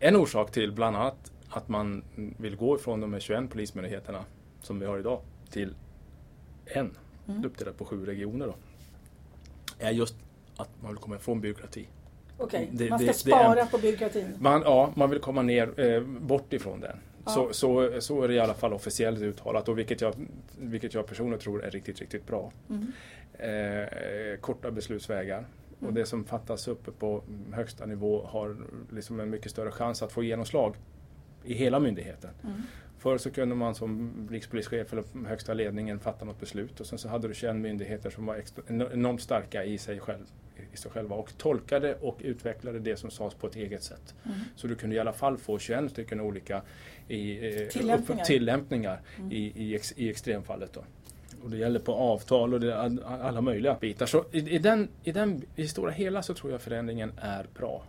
En 0.00 0.16
orsak 0.16 0.50
till 0.52 0.72
bland 0.72 0.96
annat 0.96 1.32
att 1.50 1.68
man 1.68 2.04
vill 2.38 2.56
gå 2.56 2.76
ifrån 2.76 3.00
de 3.00 3.12
här 3.12 3.20
21 3.20 3.50
polismyndigheterna 3.50 4.24
som 4.62 4.80
vi 4.80 4.86
har 4.86 4.98
idag 4.98 5.20
till 5.50 5.74
en, 6.66 6.96
Mm. 7.28 7.44
uppdelat 7.44 7.78
på 7.78 7.84
sju 7.84 8.06
regioner 8.06 8.46
då, 8.46 8.54
är 9.78 9.90
just 9.90 10.14
att 10.56 10.68
man 10.82 10.90
vill 10.90 10.98
komma 11.00 11.16
ifrån 11.16 11.40
byråkrati. 11.40 11.88
Okej, 12.38 12.68
Det- 12.72 12.90
man 12.90 12.98
ska 12.98 13.06
det- 13.06 13.12
det 13.12 13.18
spara 13.18 13.60
är- 13.62 13.66
på 13.66 13.78
byråkratin. 13.78 14.36
Man, 14.38 14.62
ja, 14.64 14.92
man 14.96 15.10
vill 15.10 15.18
komma 15.20 15.42
ner 15.42 15.80
eh, 15.80 16.00
bort 16.02 16.52
ifrån 16.52 16.80
den. 16.80 16.96
Ja. 17.24 17.30
Så, 17.30 17.52
så, 17.52 18.00
så 18.00 18.22
är 18.22 18.28
det 18.28 18.34
i 18.34 18.38
alla 18.40 18.54
fall 18.54 18.72
officiellt 18.72 19.20
uttalat 19.20 19.68
och 19.68 19.78
vilket 19.78 20.00
jag, 20.00 20.14
vilket 20.58 20.94
jag 20.94 21.06
personligen 21.06 21.40
tror 21.40 21.64
är 21.64 21.70
riktigt, 21.70 22.00
riktigt 22.00 22.26
bra. 22.26 22.52
Mm. 22.70 22.92
Eh, 23.38 24.36
korta 24.40 24.70
beslutsvägar. 24.70 25.46
Och 25.76 25.82
Mm. 25.82 25.94
det 25.94 26.06
som 26.06 26.24
fattas 26.24 26.68
uppe 26.68 26.90
på 26.90 27.22
högsta 27.52 27.86
nivå 27.86 28.24
har 28.26 28.56
liksom 28.92 29.20
en 29.20 29.30
mycket 29.30 29.50
större 29.50 29.70
chans 29.70 30.02
att 30.02 30.12
få 30.12 30.22
genomslag 30.22 30.74
i 31.44 31.54
hela 31.54 31.78
myndigheten. 31.80 32.30
Mm. 32.44 32.62
Förr 32.98 33.18
så 33.18 33.30
kunde 33.30 33.54
man 33.54 33.74
som 33.74 34.12
rikspolischef 34.30 34.92
eller 34.92 35.04
högsta 35.28 35.54
ledningen 35.54 36.00
fatta 36.00 36.24
något 36.24 36.40
beslut 36.40 36.80
och 36.80 36.86
sen 36.86 36.98
så 36.98 37.08
hade 37.08 37.28
du 37.28 37.34
21 37.34 37.56
myndigheter 37.56 38.10
som 38.10 38.26
var 38.26 38.34
extra, 38.36 38.64
enormt 38.68 39.22
starka 39.22 39.64
i 39.64 39.78
sig, 39.78 40.00
själv, 40.00 40.20
i 40.72 40.76
sig 40.76 40.90
själva 40.90 41.16
och 41.16 41.32
tolkade 41.38 41.94
och 41.94 42.16
utvecklade 42.20 42.78
det 42.78 42.96
som 42.96 43.10
sades 43.10 43.34
på 43.34 43.46
ett 43.46 43.56
eget 43.56 43.82
sätt. 43.82 44.14
Mm. 44.24 44.36
Så 44.56 44.66
du 44.66 44.74
kunde 44.74 44.96
i 44.96 44.98
alla 44.98 45.12
fall 45.12 45.38
få 45.38 45.58
21 45.58 45.90
stycken 45.90 46.20
olika 46.20 46.62
i, 47.08 47.46
eh, 47.62 47.68
Tillämpningar. 47.68 48.20
upp- 48.22 48.26
tillämpningar 48.26 49.00
Mm. 49.18 49.32
i, 49.32 49.52
i, 49.56 49.74
ex, 49.74 49.92
i 49.96 50.10
extremfallet. 50.10 50.72
Då. 50.72 50.84
Och 51.42 51.50
det 51.50 51.56
gäller 51.56 51.80
på 51.80 51.92
avtal 51.94 52.54
och 52.54 52.60
det, 52.60 52.78
all- 52.78 53.02
alla 53.04 53.40
möjliga 53.40 53.74
bitar. 53.80 54.06
Så 54.06 54.24
i, 54.32 54.38
i, 54.38 54.58
den, 54.58 54.88
i, 55.02 55.12
den, 55.12 55.42
i 55.56 55.68
stora 55.68 55.90
hela 55.90 56.22
så 56.22 56.34
tror 56.34 56.52
jag 56.52 56.60
förändringen 56.62 57.12
är 57.16 57.46
bra. 57.58 57.84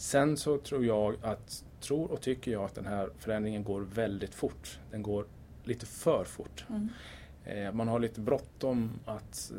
Sen 0.00 0.36
så 0.36 0.58
tror 0.58 0.84
jag 0.84 1.16
att, 1.22 1.64
tror 1.80 2.12
och 2.12 2.20
tycker 2.20 2.50
jag 2.50 2.64
att 2.64 2.74
den 2.74 2.86
här 2.86 3.10
förändringen 3.18 3.64
går 3.64 3.80
väldigt 3.80 4.34
fort. 4.34 4.78
Den 4.90 5.02
går 5.02 5.24
lite 5.64 5.86
för 5.86 6.24
fort. 6.24 6.64
Mm. 6.68 6.88
Eh, 7.44 7.72
man 7.72 7.88
har 7.88 8.00
lite 8.00 8.20
bråttom 8.20 8.90
att 9.04 9.52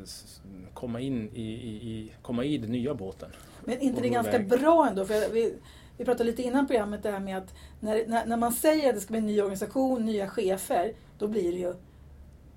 komma 0.73 0.99
in 0.99 1.29
i, 1.33 1.41
i, 1.41 1.89
i, 1.91 2.11
komma 2.21 2.43
i 2.43 2.57
den 2.57 2.71
nya 2.71 2.93
båten. 2.93 3.29
Men 3.65 3.79
inte 3.79 4.01
det 4.01 4.07
är 4.07 4.11
ganska 4.11 4.35
iväg. 4.35 4.59
bra 4.59 4.87
ändå? 4.89 5.05
För 5.05 5.33
vi, 5.33 5.55
vi 5.97 6.05
pratade 6.05 6.23
lite 6.23 6.41
innan 6.41 6.67
programmet 6.67 7.03
det 7.03 7.11
här 7.11 7.19
med 7.19 7.37
att 7.37 7.53
när, 7.79 8.07
när, 8.07 8.25
när 8.25 8.37
man 8.37 8.51
säger 8.51 8.89
att 8.89 8.95
det 8.95 9.01
ska 9.01 9.11
bli 9.11 9.19
en 9.19 9.25
ny 9.25 9.41
organisation, 9.41 10.05
nya 10.05 10.29
chefer, 10.29 10.93
då 11.17 11.27
blir 11.27 11.51
det 11.51 11.57
ju 11.57 11.73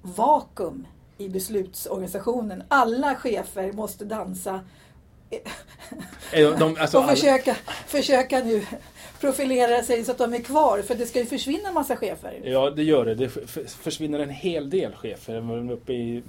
vakuum 0.03 0.87
i 1.19 1.29
beslutsorganisationen. 1.29 2.63
Alla 2.69 3.15
chefer 3.15 3.73
måste 3.73 4.05
dansa 4.05 4.61
De, 6.59 6.77
alltså, 6.81 6.97
och 6.99 7.03
alla- 7.05 7.13
försöka, 7.13 7.57
försöka 7.87 8.39
nu 8.45 8.63
profilera 9.21 9.83
sig 9.83 10.05
så 10.05 10.11
att 10.13 10.19
de 10.19 10.35
är 10.35 10.39
kvar. 10.39 10.83
För 10.83 10.95
det 10.95 11.07
ska 11.07 11.19
ju 11.19 11.27
försvinna 11.27 11.69
en 11.69 11.75
massa 11.75 11.97
chefer. 11.97 12.41
Ja, 12.45 12.71
det 12.71 12.83
gör 12.83 13.05
det. 13.05 13.15
Det 13.15 13.29
försvinner 13.69 14.19
en 14.19 14.31
hel 14.31 14.71
del 14.71 14.93
chefer. 14.95 15.71
Uppe 15.73 15.93
i, 15.93 16.23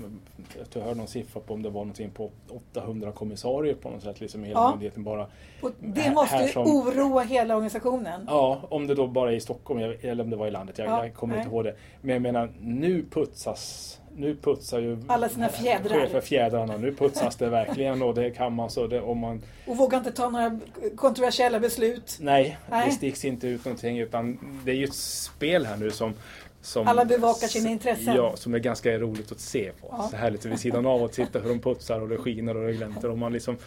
jag 0.73 0.81
hörde 0.81 0.95
någon 0.97 1.07
siffra 1.07 1.41
på 1.41 1.53
om 1.53 1.61
det 1.63 1.69
var 1.69 1.81
någonting 1.81 2.09
på 2.09 2.31
800 2.73 3.11
kommissarier 3.11 3.73
på 3.73 3.89
något 3.89 4.03
sätt, 4.03 4.19
liksom 4.21 4.45
i 4.45 4.47
hela 4.47 4.59
Ja. 4.59 4.69
myndigheten 4.69 5.03
bara. 5.03 5.27
Och 5.61 5.71
det 5.79 6.09
måste 6.11 6.35
här 6.35 6.45
ju 6.47 6.51
som- 6.53 6.67
oroa 6.75 7.21
hela 7.21 7.55
organisationen. 7.55 8.25
Ja, 8.27 8.61
om 8.69 8.87
det 8.87 8.95
då 8.95 9.07
bara 9.07 9.31
är 9.31 9.35
i 9.35 9.39
Stockholm 9.39 9.79
eller 10.01 10.23
om 10.23 10.29
det 10.29 10.35
var 10.35 10.47
i 10.47 10.51
landet, 10.51 10.77
jag, 10.77 10.87
Ja, 10.87 11.05
jag 11.05 11.13
kommer 11.13 11.35
nej. 11.35 11.43
inte 11.43 11.55
ihåg 11.55 11.63
det. 11.63 11.75
Men 12.01 12.13
jag 12.13 12.21
menar, 12.21 12.49
nu 12.61 13.05
putsas 13.11 13.99
nu 14.17 14.35
putsar 14.35 14.79
ju 14.79 14.97
Alla 15.07 15.29
sina 15.29 15.49
fjädrar. 15.49 15.99
chefer 15.99 16.21
fjädrarna. 16.21 16.77
Nu 16.77 16.93
putsas 16.93 17.35
det 17.35 17.49
verkligen 17.49 18.01
och 18.01 18.15
det 18.15 18.31
kan 18.31 18.53
man 18.53 18.69
så 18.69 18.87
det, 18.87 19.01
om 19.01 19.17
man... 19.17 19.41
Och 19.67 19.77
vågar 19.77 19.97
inte 19.97 20.11
ta 20.11 20.29
några 20.29 20.59
kontroversiella 20.95 21.59
beslut. 21.59 22.17
Nej, 22.19 22.57
Nej. 22.69 22.87
det 22.87 22.91
sticks 22.95 23.25
inte 23.25 23.47
ut 23.47 23.65
någonting 23.65 23.99
utan 23.99 24.37
det 24.65 24.71
är 24.71 24.75
ju 24.75 24.83
ett 24.83 24.93
spel 24.93 25.65
här 25.65 25.77
nu 25.77 25.91
som 25.91 26.13
som, 26.61 26.87
Alla 26.87 27.05
bevakar 27.05 27.47
sina 27.47 27.69
intressen. 27.69 28.15
Ja, 28.15 28.35
som 28.35 28.53
är 28.53 28.59
ganska 28.59 28.97
roligt 28.97 29.31
att 29.31 29.39
se 29.39 29.71
på. 29.81 29.87
Ja. 29.91 30.07
Så 30.11 30.17
här 30.17 30.31
lite 30.31 30.47
vid 30.49 30.59
sidan 30.59 30.85
av 30.85 31.03
att 31.03 31.11
titta 31.13 31.39
hur 31.39 31.49
de 31.49 31.59
putsar 31.59 32.01
och 32.01 32.09
det 32.09 32.17
skiner 32.17 32.57
och 32.57 32.67
det 32.67 32.73
glänser 32.73 33.09
och 33.09 33.17
man 33.17 33.33
liksom 33.33 33.57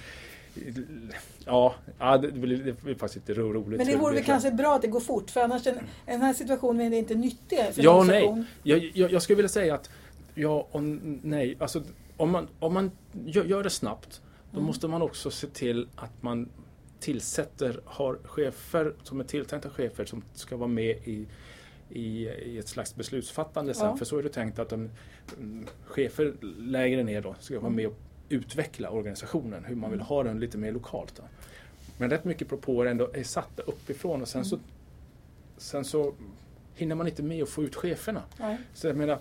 Ja, 1.46 1.74
ja 1.99 2.18
det, 2.18 2.32
blir, 2.32 2.74
faktiskt 2.99 3.28
lite 3.28 3.40
ro- 3.40 3.53
roligt. 3.53 3.78
Men 3.78 3.86
det 3.86 3.96
vore 3.96 4.14
väl 4.14 4.24
kanske 4.24 4.51
bra 4.51 4.74
att 4.74 4.82
det 4.82 4.88
går 4.88 5.01
fort 5.01 5.30
för 5.30 5.40
annars 5.40 5.62
den, 5.62 5.78
den 6.07 6.20
här 6.20 6.32
situationen 6.34 6.92
är 6.92 6.99
inte 6.99 7.14
nyttig 7.14 7.59
för 7.59 7.64
en 7.64 7.72
Ja 7.84 7.99
och 7.99 8.07
nej. 8.07 8.44
Jag, 8.62 8.90
jag, 8.94 9.12
jag 9.12 9.22
skulle 9.22 9.36
vilja 9.36 9.49
säga 9.49 9.74
att 9.74 9.90
ja 10.41 10.68
och 10.70 10.82
nej. 10.82 11.57
Alltså, 11.61 11.82
om 12.16 12.30
man, 12.30 12.49
om 12.59 12.74
man 12.74 12.91
gör, 13.26 13.62
det 13.62 13.70
snabbt 13.70 14.22
då 14.51 14.57
Mm. 14.59 14.66
måste 14.66 14.89
man 14.89 15.03
också 15.03 15.30
se 15.30 15.47
till 15.47 15.89
att 15.97 16.22
man 16.22 16.49
tillsätter, 17.01 17.80
har 17.84 18.18
chefer 18.24 18.93
som 19.03 19.20
är 19.20 19.24
tilltänkta 19.24 19.70
chefer 19.70 20.05
som 20.05 20.22
ska 20.34 20.57
vara 20.57 20.68
med 20.68 20.97
i, 21.05 21.26
i, 21.91 22.28
i 22.28 22.59
ett 22.59 22.68
slags 22.68 22.95
beslutsfattande 22.95 23.74
sen. 23.74 23.86
Ja. 23.86 23.97
För 23.97 24.05
så 24.05 24.18
är 24.18 24.22
det 24.22 24.28
tänkt 24.28 24.59
att 24.59 24.68
de, 24.68 24.91
mm, 25.39 25.66
chefer 25.86 26.34
lägre 26.59 27.03
ner 27.03 27.20
då 27.22 27.34
ska 27.41 27.55
vara 27.55 27.66
Mm. 27.66 27.76
med 27.76 27.86
och 27.86 27.97
utveckla 28.28 28.91
organisationen, 28.91 29.64
hur 29.64 29.76
man 29.76 29.91
vill 29.91 30.01
ha 30.01 30.22
den 30.22 30.41
lite 30.41 30.59
mer 30.59 30.72
lokalt. 30.72 31.14
Då. 31.16 31.22
Men 31.99 32.11
rätt 32.11 32.24
mycket 32.24 32.49
propåer 32.49 32.86
ändå 32.86 33.11
är 33.14 33.22
satta 33.22 33.62
uppifrån 33.62 34.22
och 34.22 34.28
sen 34.28 34.45
så, 34.45 34.57
Mm. 34.57 34.66
sen 35.57 35.84
så 35.84 36.14
hinner 36.74 36.95
man 36.95 37.07
inte 37.09 37.22
med 37.22 37.43
att 37.43 37.49
få 37.49 37.62
ut 37.62 37.74
cheferna. 37.76 38.22
Nej. 38.41 38.59
Så 38.74 38.86
jag 38.86 38.97
menar, 38.97 39.18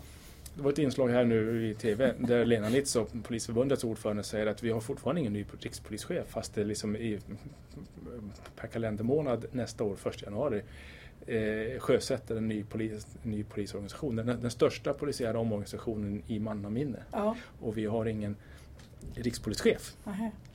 det 0.58 0.64
var 0.64 0.72
ett 0.72 0.80
inslag 0.80 1.10
här 1.10 1.26
nu 1.26 1.68
i 1.70 1.74
TV 1.74 2.14
där 2.20 2.46
Lena 2.46 2.70
Nitz 2.70 2.98
Polisförbundets 3.24 3.84
ordförande 3.84 4.24
säger 4.24 4.48
att 4.48 4.64
vi 4.64 4.72
har 4.72 4.82
fortfarande 4.82 5.22
ingen 5.22 5.34
ny 5.34 5.46
rikspolischef 5.60 6.28
fast 6.28 6.56
det 6.56 6.64
liksom 6.64 6.96
i, 6.96 7.20
per 8.56 8.68
kalendermånad 8.68 9.46
nästa 9.52 9.84
år, 9.84 9.98
1 10.08 10.22
januari, 10.22 10.62
eh, 11.28 11.80
sjösätter 11.80 12.36
en 12.36 12.48
ny, 12.48 12.64
polis, 12.64 13.08
ny 13.24 13.44
polisorganisation. 13.44 14.16
Den, 14.16 14.26
den 14.26 14.52
största 14.52 14.94
polisiära 14.94 15.40
omorganisationen 15.40 16.24
i 16.28 16.40
mannaminne. 16.40 17.00
Ja. 17.12 17.36
Och 17.62 17.78
vi 17.78 17.86
har 17.86 18.06
ingen 18.06 18.36
rikspolischef. 19.16 19.96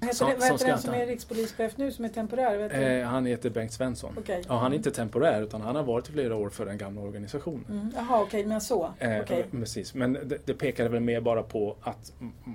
Heter, 0.00 0.14
Som- 0.14 0.26
vad 0.38 0.52
heter 0.52 0.66
den 0.66 0.78
som 0.78 0.94
är 0.94 1.06
rikspolischef 1.06 1.76
nu 1.76 1.92
som 1.92 2.04
är 2.04 2.08
temporär? 2.08 2.82
Eh, 3.00 3.06
han 3.06 3.26
heter 3.26 3.50
Bengt 3.50 3.72
Svensson. 3.72 4.14
Okej. 4.18 4.42
Ja, 4.48 4.58
han 4.58 4.72
är 4.72 4.76
inte 4.76 4.90
temporär 4.90 5.42
utan 5.42 5.60
han 5.60 5.76
har 5.76 5.82
varit 5.82 6.08
i 6.08 6.12
flera 6.12 6.36
år 6.36 6.50
för 6.50 6.66
den 6.66 6.78
gamla 6.78 7.00
organisationen. 7.00 7.64
Mm. 7.70 7.90
Jaha, 7.96 8.22
okej, 8.22 8.46
men 8.46 8.60
så. 8.60 8.90
Eh, 8.98 9.20
Okej. 9.20 9.44
Precis, 9.50 9.94
men 9.94 10.12
det, 10.12 10.46
det 10.46 10.54
pekar 10.54 10.88
väl 10.88 11.00
mer 11.00 11.20
bara 11.20 11.42
på 11.42 11.76
att 11.80 12.12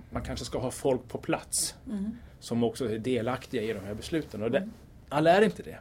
man 0.10 0.22
kanske 0.24 0.46
ska 0.46 0.60
ha 0.60 0.72
folk 0.72 1.08
på 1.08 1.18
plats 1.18 1.76
Mm. 1.88 2.12
som 2.40 2.64
också 2.64 2.90
är 2.92 2.98
delaktiga 3.00 3.62
i 3.62 3.74
de 3.74 3.80
här 3.80 3.94
besluten. 3.94 4.44
Och 4.44 4.52
det, 4.52 4.58
Mm. 4.58 4.72
alla 5.10 5.32
är 5.32 5.42
inte 5.42 5.64
det. 5.64 5.78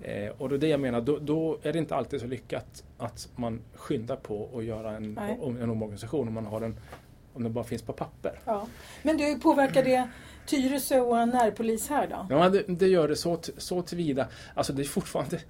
Eh, 0.00 0.32
och 0.38 0.48
det 0.48 0.54
är 0.54 0.58
det 0.58 0.68
jag 0.68 0.80
menar, 0.80 1.00
då, 1.00 1.18
då 1.18 1.58
är 1.62 1.72
det 1.72 1.78
inte 1.78 1.94
alltid 1.96 2.20
så 2.20 2.26
lyckat 2.26 2.84
att 2.98 3.28
man 3.36 3.60
skyndar 3.74 4.16
på 4.16 4.48
att 4.56 4.64
göra 4.64 4.96
en, 4.96 5.18
om, 5.40 5.56
en 5.62 5.70
omorganisation 5.70 6.28
om 6.28 6.34
man 6.34 6.46
har 6.46 6.60
den 6.60 6.76
om 7.34 7.42
den 7.42 7.52
bara 7.52 7.64
finns 7.64 7.82
på 7.82 7.92
papper. 7.92 8.40
Ja. 8.44 8.66
Men 9.02 9.16
du, 9.16 9.38
påverkar 9.38 9.82
det 9.84 10.08
Tyresö 10.46 11.00
och 11.00 11.28
närpolis 11.28 11.88
här 11.88 12.06
då? 12.06 12.26
Ja, 12.36 12.48
det, 12.48 12.64
det 12.68 12.86
gör 12.88 13.08
det 13.08 13.16
så, 13.16 13.40
så 13.58 13.82
tillvida. 13.82 14.28
Alltså 14.54 14.72
det 14.72 14.82
är 14.82 14.84
fortfarande 14.84 15.40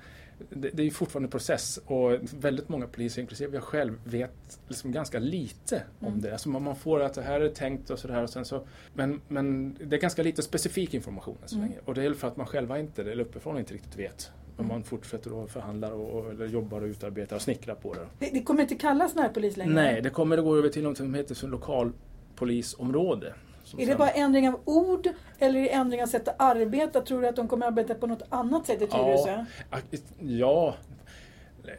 det, 0.50 0.70
det 0.72 0.82
är 0.82 0.90
fortfarande 0.90 1.26
en 1.26 1.30
process 1.30 1.78
och 1.86 2.10
väldigt 2.40 2.68
många 2.68 2.86
poliser, 2.86 3.20
inklusive 3.22 3.54
jag 3.56 3.62
själv, 3.62 3.98
vet 4.04 4.58
liksom 4.68 4.92
ganska 4.92 5.18
lite 5.18 5.82
om 6.00 6.06
Mm. 6.08 6.20
det. 6.20 6.32
Alltså 6.32 6.48
man, 6.48 6.76
får 6.76 7.00
att 7.02 7.14
det 7.14 7.22
här 7.22 7.40
är 7.40 7.48
tänkt 7.48 7.90
och 7.90 7.98
sådär 7.98 8.22
och 8.22 8.30
sen 8.30 8.44
så 8.44 8.66
men, 8.94 9.20
men 9.28 9.76
det 9.84 9.96
är 9.96 10.00
ganska 10.00 10.22
lite 10.22 10.42
specifik 10.42 10.94
information 10.94 11.36
än 11.42 11.48
så 11.48 11.56
Mm. 11.56 11.68
länge. 11.68 11.80
Och 11.84 11.94
det 11.94 12.04
är 12.04 12.14
för 12.14 12.28
att 12.28 12.36
man 12.36 12.46
själva 12.46 12.78
inte, 12.78 13.02
eller 13.02 13.20
uppifrån 13.24 13.58
inte 13.58 13.74
riktigt 13.74 13.96
vet. 13.98 14.30
Men 14.62 14.70
Mm. 14.70 14.78
man 14.80 14.84
fortsätter 14.84 15.32
och 15.32 15.50
förhandlar 15.50 15.90
och, 15.92 16.30
eller 16.30 16.46
jobbar 16.46 16.80
och 16.80 16.86
utarbetar 16.86 17.36
och 17.36 17.42
snickrar 17.42 17.74
på 17.74 17.94
det. 17.94 18.06
Det, 18.18 18.30
det 18.32 18.42
kommer 18.42 18.62
inte 18.62 18.74
kallas 18.74 19.14
närpolis 19.14 19.56
längre? 19.56 19.74
Nej, 19.74 20.02
det 20.02 20.10
kommer 20.10 20.38
att 20.38 20.44
gå 20.44 20.56
över 20.56 20.68
till 20.68 20.82
något 20.82 20.96
som 20.96 21.14
heter 21.14 21.34
för 21.34 21.48
lokalpolisområde. 21.48 23.34
Som 23.64 23.80
Är 23.80 23.86
det 23.86 23.96
bara 23.96 24.10
ändring 24.10 24.48
av 24.48 24.60
ord 24.64 25.08
eller 25.38 25.58
är 25.58 25.62
det 25.62 25.72
ändring 25.72 26.02
av 26.02 26.06
sätt 26.06 26.28
att 26.28 26.34
arbeta? 26.38 27.00
Tror 27.00 27.20
du 27.22 27.28
att 27.28 27.36
de 27.36 27.48
kommer 27.48 27.66
att 27.66 27.72
arbeta 27.72 27.94
på 27.94 28.06
något 28.06 28.22
annat 28.28 28.66
sätt 28.66 28.82
i 28.82 28.86
Tyresö? 28.86 29.44
Ja, 29.70 29.78
ja. 30.18 30.74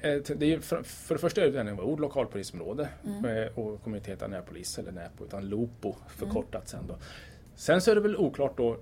Eh, 0.01 0.21
Det 0.37 0.53
är, 0.53 0.59
för, 0.59 0.83
för 0.83 1.15
det 1.15 1.19
första 1.21 1.41
är 1.45 1.51
det 1.51 1.59
en 1.59 1.79
ord, 1.79 1.99
lokalpolisområde 1.99 2.89
Mm. 3.05 3.25
eh, 3.43 3.59
och 3.59 3.83
kommer 3.83 3.97
inte 3.97 4.11
heta 4.11 4.27
närpolis 4.27 4.77
eller 4.79 4.91
Näpo 4.91 5.23
utan 5.25 5.49
LOPO 5.49 5.95
förkortat 6.17 6.69
sen 6.69 6.87
då. 6.87 6.95
Sen 7.55 7.81
så 7.81 7.91
är 7.91 7.95
det 7.95 8.01
väl 8.01 8.17
oklart 8.17 8.57
då 8.57 8.77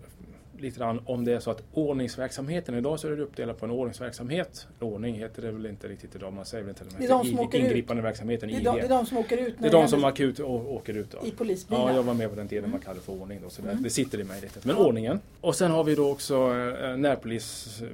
lite 0.58 0.80
grann 0.80 1.02
om 1.06 1.26
det 1.26 1.34
är 1.34 1.40
så 1.40 1.52
att 1.52 1.64
ordningsverksamheten, 1.74 2.76
idag 2.76 3.00
så 3.00 3.08
är 3.08 3.12
det 3.12 3.22
uppdelat 3.24 3.60
på 3.60 3.66
en 3.66 3.72
ordningsverksamhet. 3.72 4.68
Ordning 4.80 5.16
heter 5.16 5.42
det 5.42 5.52
väl 5.52 5.66
inte 5.66 5.88
riktigt 5.88 6.16
idag, 6.16 6.34
man 6.34 6.46
säger 6.46 6.64
väl 6.64 6.70
inte 6.70 6.84
Det 6.98 7.06
är 7.06 7.10
de 7.10 7.26
som 7.26 7.40
I- 7.40 7.42
åker 7.42 7.58
ut. 7.60 7.64
ingripande 7.66 8.04
verksamheten, 8.04 8.50
Det 8.50 8.56
är, 8.56 8.64
de, 8.64 8.76
det 8.78 8.82
är 8.86 8.90
de 8.90 9.06
som 9.06 9.18
åker 9.18 9.38
ut 9.38 9.56
Det 9.60 9.68
är 9.68 9.72
de 9.72 9.88
som 9.88 10.04
akut 10.04 10.40
åker 10.40 10.94
ut. 10.94 11.08
Ja. 11.22 11.28
i 11.28 11.32
polisbilar? 11.32 11.90
Ja, 11.90 11.96
jag 11.96 12.04
var 12.04 12.14
med 12.14 12.30
på 12.30 12.36
den 12.36 12.48
tiden 12.48 12.64
Mm. 12.64 12.72
man 12.72 12.80
kallade 12.82 13.00
det 13.00 13.04
för 13.06 13.14
ordning. 13.22 13.40
Då, 13.44 13.50
så 13.50 13.62
det, 13.62 13.72
Mm. 13.72 13.84
det 13.84 13.90
sitter 13.90 14.20
i 14.20 14.24
mig 14.24 14.42
lite. 14.42 14.60
Men 14.64 14.76
ordningen. 14.76 15.20
Och 15.42 15.56
sen 15.56 15.72
har 15.72 15.84
vi 15.84 15.96
då 15.96 16.12
också 16.12 16.36
eh, 16.36 16.98
närpolis, 16.98 17.82
eh, 17.82 17.88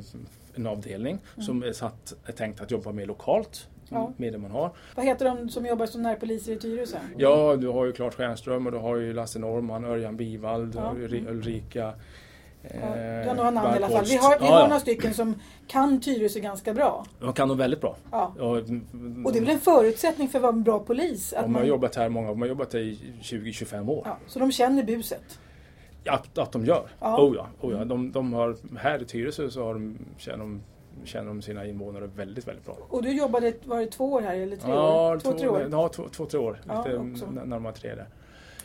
en 0.55 0.67
avdelning 0.67 1.19
som 1.41 1.63
är, 1.63 1.73
satt, 1.73 2.13
är 2.25 2.31
tänkt 2.31 2.61
att 2.61 2.71
jobba 2.71 2.91
mer 2.91 3.05
lokalt 3.05 3.67
Mm. 3.91 4.01
Ja. 4.03 4.13
med 4.17 4.33
det 4.33 4.37
man 4.37 4.51
har. 4.51 4.71
Vad 4.95 5.05
heter 5.05 5.25
de 5.25 5.49
som 5.49 5.65
jobbar 5.65 5.85
som 5.85 6.01
närpoliser 6.01 6.51
i 6.53 6.59
Tyresö? 6.59 6.97
Ja, 7.17 7.55
du 7.55 7.67
har 7.67 7.85
ju 7.85 7.91
Claes 7.91 8.15
Stjernström 8.15 8.65
och 8.65 8.71
du 8.71 8.77
har 8.77 8.95
ju 8.95 9.13
Lasse 9.13 9.39
Norman, 9.39 9.85
Örjan 9.85 10.17
Bivald, 10.17 10.75
Ja. 10.75 10.93
Ul- 10.97 11.29
Ulrika 11.29 11.93
du 12.73 13.27
har 13.27 13.35
några 13.35 13.51
namn 13.51 13.73
i 13.73 13.75
alla 13.75 13.89
fall. 13.89 14.05
Vi 14.05 14.15
har, 14.17 14.39
vi 14.39 14.47
har 14.47 14.67
några 14.67 14.79
stycken 14.79 15.13
som 15.13 15.35
kan 15.67 16.01
Tyresö 16.01 16.39
ganska 16.39 16.73
bra. 16.73 17.05
De 17.19 17.33
kan 17.33 17.47
nog 17.47 17.57
väldigt 17.57 17.81
bra. 17.81 17.95
Ja. 18.11 18.33
Och, 18.39 18.55
Och 19.25 19.33
det 19.33 19.39
är 19.39 19.45
väl 19.45 19.49
en 19.49 19.59
förutsättning 19.59 20.29
för 20.29 20.39
att 20.39 20.43
vara 20.43 20.53
en 20.53 20.63
bra 20.63 20.79
polis? 20.79 21.33
Att 21.33 21.43
de 21.43 21.55
har 21.55 21.61
man, 21.61 21.69
jobbat 21.69 21.95
här, 21.95 22.09
många 22.09 22.27
de 22.27 22.41
har 22.41 22.47
jobbat 22.47 22.73
här 22.73 22.79
i 22.79 22.99
20-25 23.21 23.89
år. 23.89 24.01
ja, 24.05 24.17
så 24.27 24.39
de 24.39 24.51
känner 24.51 24.83
buset? 24.83 25.39
Att, 26.05 26.37
att 26.37 26.51
de 26.51 26.65
gör. 26.65 26.89
Ja. 26.99 27.21
Oh 27.21 27.35
ja, 27.35 27.47
oh 27.61 27.71
ja. 27.71 27.77
Mm. 27.77 27.87
De, 27.87 28.11
de 28.11 28.33
har, 28.33 28.55
här 28.77 29.01
i 29.01 29.05
Tyresö 29.05 29.49
så 29.49 29.63
har 29.63 29.73
de, 29.73 29.97
känner, 30.17 30.37
de, 30.37 30.61
känner 31.03 31.27
de 31.27 31.41
sina 31.41 31.65
invånare 31.65 32.09
väldigt, 32.15 32.47
väldigt 32.47 32.65
bra. 32.65 32.77
Och 32.89 33.03
du 33.03 33.11
jobbade, 33.11 33.53
var 33.65 33.79
det 33.79 33.85
två 33.85 34.13
år 34.13 34.21
här 34.21 34.35
eller 34.35 34.55
tre 34.55 34.71
Ja, 34.71 35.11
år? 35.11 35.19
Två, 35.19 35.31
tre 35.31 35.47
år? 35.47 35.67
Ja, 35.71 35.89
två, 35.89 36.03
två, 36.11 36.25
tre 36.25 36.39
år. 36.39 36.61
Ja, 36.67 36.85
Lite 36.87 37.25
närmare 37.45 37.73
tre 37.73 37.95
där. 37.95 38.07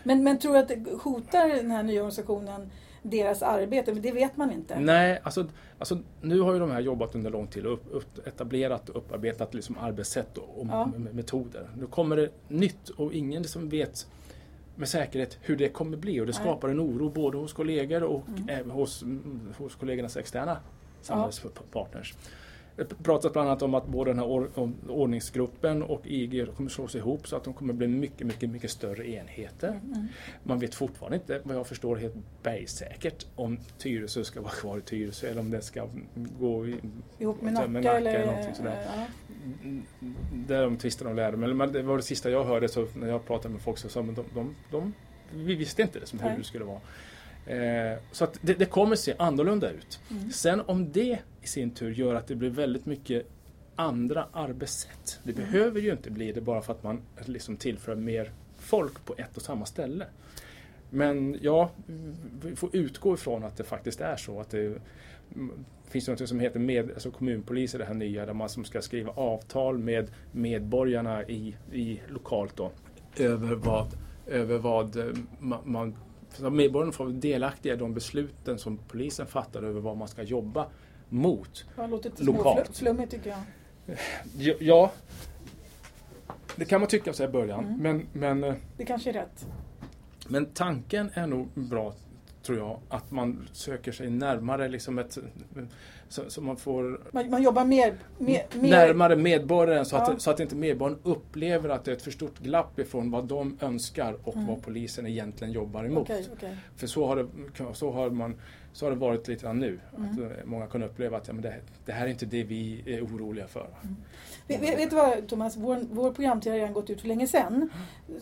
Men, 0.02 0.24
men 0.24 0.38
tror 0.38 0.52
du 0.52 0.58
att 0.58 0.68
det 0.68 0.84
hotar 1.02 1.48
den 1.48 1.70
här 1.70 1.82
nya 1.82 2.00
organisationen 2.00 2.70
deras 3.02 3.42
arbete? 3.42 3.92
Det 3.92 4.12
vet 4.12 4.36
man 4.36 4.52
inte. 4.52 4.78
Nej, 4.80 5.20
alltså, 5.22 5.46
alltså 5.78 5.98
nu 6.20 6.40
har 6.40 6.52
ju 6.52 6.58
de 6.58 6.70
här 6.70 6.80
jobbat 6.80 7.14
under 7.14 7.30
lång 7.30 7.46
tid 7.46 7.66
och 7.66 7.72
upp, 7.72 7.84
upp, 7.90 8.26
etablerat 8.26 8.88
och 8.88 8.96
upparbetat 8.96 9.54
liksom 9.54 9.76
arbetssätt 9.80 10.38
och, 10.38 10.60
och 10.60 10.66
Ja. 10.70 10.90
metoder. 11.12 11.68
Nu 11.76 11.86
kommer 11.86 12.16
det 12.16 12.28
nytt 12.48 12.88
och 12.88 13.12
ingen 13.12 13.44
som 13.44 13.68
vet 13.68 14.06
med 14.76 14.88
säkerhet 14.88 15.38
hur 15.42 15.56
det 15.56 15.68
kommer 15.68 15.96
bli 15.96 16.20
och 16.20 16.26
det 16.26 16.32
skapar 16.32 16.68
en 16.68 16.80
oro 16.80 17.08
både 17.10 17.38
hos 17.38 17.52
kollegor 17.52 18.02
och 18.02 18.22
Mm. 18.48 18.70
hos, 18.70 19.02
mm, 19.02 19.40
hos 19.58 19.74
kollegornas 19.74 20.16
externa 20.16 20.56
samhällspartners. 21.02 22.14
Det 22.76 23.02
pratas 23.02 23.32
bland 23.32 23.48
annat 23.48 23.62
om 23.62 23.74
att 23.74 23.86
både 23.86 24.10
den 24.10 24.18
här 24.18 24.48
ordningsgruppen 24.88 25.82
och 25.82 26.06
IG 26.06 26.46
kommer 26.56 26.70
slås 26.70 26.94
ihop 26.94 27.28
så 27.28 27.36
att 27.36 27.44
de 27.44 27.54
kommer 27.54 27.72
bli 27.72 27.88
mycket, 27.88 28.26
mycket, 28.26 28.50
mycket 28.50 28.70
större 28.70 29.08
enheter. 29.08 29.68
Mm. 29.68 30.06
Man 30.42 30.58
vet 30.58 30.74
fortfarande 30.74 31.16
inte, 31.16 31.40
vad 31.44 31.56
jag 31.56 31.66
förstår, 31.66 31.96
helt 31.96 32.14
bergsäkert 32.42 33.26
om 33.36 33.58
Tyresö 33.78 34.24
ska 34.24 34.40
vara 34.40 34.52
kvar 34.52 34.78
i 34.78 34.80
Tyresö 34.80 35.28
eller 35.28 35.40
om 35.40 35.50
det 35.50 35.60
ska 35.60 35.88
gå 36.40 36.66
i, 36.66 36.76
Ihop 37.18 37.42
med 37.42 37.52
Nacka, 37.52 37.68
med 37.68 37.84
Nacka 37.84 37.96
eller? 37.96 38.14
eller 38.14 38.26
någonting 38.26 38.54
sådär. 38.54 38.86
Ja. 38.96 39.06
Det 40.34 40.56
är 40.56 40.62
de 40.62 40.76
tvister 40.76 41.04
de 41.04 41.16
lärde. 41.16 41.36
Men 41.36 41.72
det 41.72 41.82
var 41.82 41.96
det 41.96 42.02
sista 42.02 42.30
jag 42.30 42.44
hörde 42.44 42.68
så 42.68 42.86
när 42.94 43.08
jag 43.08 43.26
pratade 43.26 43.54
med 43.54 43.62
folk 43.62 43.78
så 43.78 43.88
sa 43.88 44.02
de, 44.02 44.14
de, 44.34 44.54
de, 44.70 44.94
vi 45.34 45.54
visste 45.54 45.82
inte 45.82 46.00
det 46.00 46.06
som 46.06 46.18
hur 46.18 46.38
det 46.38 46.44
skulle 46.44 46.64
vara. 46.64 46.80
Eh, 47.46 47.98
så 48.12 48.24
att 48.24 48.38
det, 48.42 48.54
det 48.54 48.64
kommer 48.66 48.96
se 48.96 49.14
annorlunda 49.18 49.70
ut. 49.70 50.00
Mm. 50.10 50.30
Sen 50.30 50.60
om 50.60 50.92
det 50.92 51.18
i 51.42 51.46
sin 51.46 51.70
tur 51.70 51.90
gör 51.94 52.14
att 52.14 52.26
det 52.26 52.34
blir 52.34 52.50
väldigt 52.50 52.86
mycket 52.86 53.26
andra 53.76 54.26
arbetssätt. 54.32 55.20
Det 55.22 55.32
Mm. 55.32 55.44
behöver 55.44 55.80
ju 55.80 55.92
inte 55.92 56.10
bli 56.10 56.32
det 56.32 56.40
bara 56.40 56.62
för 56.62 56.72
att 56.72 56.82
man 56.82 57.00
liksom 57.24 57.56
tillför 57.56 57.94
mer 57.94 58.30
folk 58.58 59.04
på 59.04 59.14
ett 59.16 59.36
och 59.36 59.42
samma 59.42 59.66
ställe. 59.66 60.06
Men 60.90 61.38
ja, 61.42 61.70
vi 62.42 62.56
får 62.56 62.76
utgå 62.76 63.14
ifrån 63.14 63.44
att 63.44 63.56
det 63.56 63.64
faktiskt 63.64 64.00
är 64.00 64.16
så 64.16 64.40
att 64.40 64.50
det 64.50 64.74
finns 65.88 66.08
något 66.08 66.28
som 66.28 66.40
heter 66.40 66.60
med, 66.60 66.90
alltså 66.90 67.10
kommunpoliser, 67.10 67.78
det 67.78 67.84
här 67.84 67.94
nya, 67.94 68.26
där 68.26 68.32
man 68.32 68.48
som 68.48 68.64
ska 68.64 68.82
skriva 68.82 69.10
avtal 69.12 69.78
med 69.78 70.10
medborgarna 70.32 71.24
i, 71.24 71.56
i 71.72 72.00
lokalt 72.08 72.56
då, 72.56 72.70
över 73.16 73.54
vad, 73.54 73.86
över 74.26 74.58
vad 74.58 74.96
eh, 74.96 75.06
man, 75.38 75.60
man 75.64 75.96
så 76.36 76.46
att 76.46 76.52
medborgarna 76.52 76.92
får 76.92 77.08
delaktiga 77.08 77.74
i 77.74 77.76
de 77.76 77.94
besluten 77.94 78.58
som 78.58 78.78
polisen 78.88 79.26
fattar 79.26 79.62
över 79.62 79.80
vad 79.80 79.96
man 79.96 80.08
ska 80.08 80.22
jobba 80.22 80.66
mot. 81.08 81.64
Det 81.76 81.86
låter 81.86 82.10
lite 82.10 82.22
Lokalt. 82.24 82.66
småflummigt 82.66 83.10
tycker 83.10 83.30
jag. 83.30 84.56
Ja, 84.60 84.92
det 86.56 86.64
kan 86.64 86.80
man 86.80 86.88
tycka 86.88 87.12
så 87.12 87.24
i 87.24 87.28
början, 87.28 87.64
Mm. 87.64 87.78
men, 87.82 88.06
men, 88.12 88.44
eh, 88.44 88.54
Det 88.76 88.84
kanske 88.84 89.10
är 89.10 89.14
rätt. 89.14 89.46
men 90.28 90.46
tanken 90.46 91.10
är 91.14 91.26
nog 91.26 91.48
bra, 91.54 91.94
tror 92.42 92.58
jag, 92.58 92.78
att 92.88 93.10
man 93.10 93.48
söker 93.52 93.92
sig 93.92 94.10
närmare 94.10 94.68
liksom 94.68 94.98
ett, 94.98 95.18
så, 96.08 96.22
så 96.30 96.40
man 96.40 96.56
får 96.56 97.00
Man, 97.10 97.30
man 97.30 97.42
jobbar 97.42 97.64
mer... 97.64 97.94
mer, 98.18 98.42
mer 98.60 98.70
närmare 98.70 99.16
medborgaren 99.16 99.86
så 99.86 99.96
att, 99.96 100.08
Ja. 100.08 100.18
så 100.18 100.30
att 100.30 100.40
inte 100.40 100.56
medborgaren 100.56 100.98
upplever 101.02 101.68
att 101.68 101.84
det 101.84 101.90
är 101.90 101.96
ett 101.96 102.02
för 102.02 102.10
stort 102.10 102.38
glapp 102.38 102.78
ifrån 102.78 103.10
vad 103.10 103.24
de 103.24 103.58
önskar 103.60 104.16
och 104.24 104.34
Mm. 104.36 104.46
vad 104.46 104.62
polisen 104.62 105.06
egentligen 105.06 105.52
jobbar 105.52 105.84
emot. 105.84 106.02
Okej, 106.02 106.26
okej. 106.32 106.56
För 106.76 106.86
så 106.86 107.06
har, 107.06 107.16
det, 107.16 107.26
så, 107.74 107.90
har 107.90 108.10
man, 108.10 108.34
så 108.72 108.86
har 108.86 108.90
det 108.90 108.96
varit 108.98 109.28
lite 109.28 109.42
grann 109.44 109.58
nu. 109.58 109.78
Mm. 109.96 110.10
Att 110.10 110.18
eh, 110.18 110.26
många 110.44 110.66
kan 110.66 110.82
uppleva 110.82 111.16
att 111.16 111.26
ja, 111.28 111.32
men 111.32 111.42
det, 111.42 111.54
det 111.84 111.92
här 111.92 112.06
är 112.06 112.10
inte 112.10 112.26
det 112.26 112.42
vi 112.44 112.82
är 112.86 113.04
oroliga 113.04 113.46
för. 113.46 113.66
Vet, 114.48 114.62
vet 114.62 114.78
vet 114.78 114.90
du 114.90 114.96
vad 114.96 115.28
Thomas, 115.28 115.56
vår, 115.56 115.78
vår 115.90 116.10
programtid 116.12 116.52
har 116.52 116.58
redan 116.58 116.72
gått 116.72 116.90
ut 116.90 117.00
för 117.00 117.08
länge 117.08 117.26
sedan. 117.26 117.70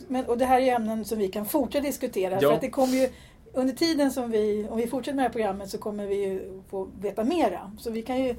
Men, 0.09 0.25
och 0.25 0.39
det 0.39 0.45
här 0.45 0.61
är 0.61 0.75
ämnen 0.75 1.05
som 1.05 1.19
vi 1.19 1.29
kan 1.29 1.47
fortsätta 1.47 1.87
diskutera. 1.87 2.35
Ja. 2.35 2.41
För 2.41 2.55
att 2.55 2.61
det 2.61 2.71
kommer 2.71 2.95
ju, 2.95 3.09
under 3.53 3.75
tiden 3.75 4.11
som 4.11 4.31
vi, 4.31 4.67
om 4.71 4.77
vi 4.77 4.87
fortsätter 4.87 5.17
med 5.17 5.23
det 5.25 5.29
här 5.29 5.33
programmet 5.33 5.71
så 5.71 5.79
kommer 5.79 6.07
vi 6.07 6.15
ju 6.25 6.63
få 6.71 6.89
veta 7.01 7.25
mera. 7.25 7.73
Så 7.79 7.91
vi 7.91 8.03
kan 8.03 8.25
ju 8.25 8.35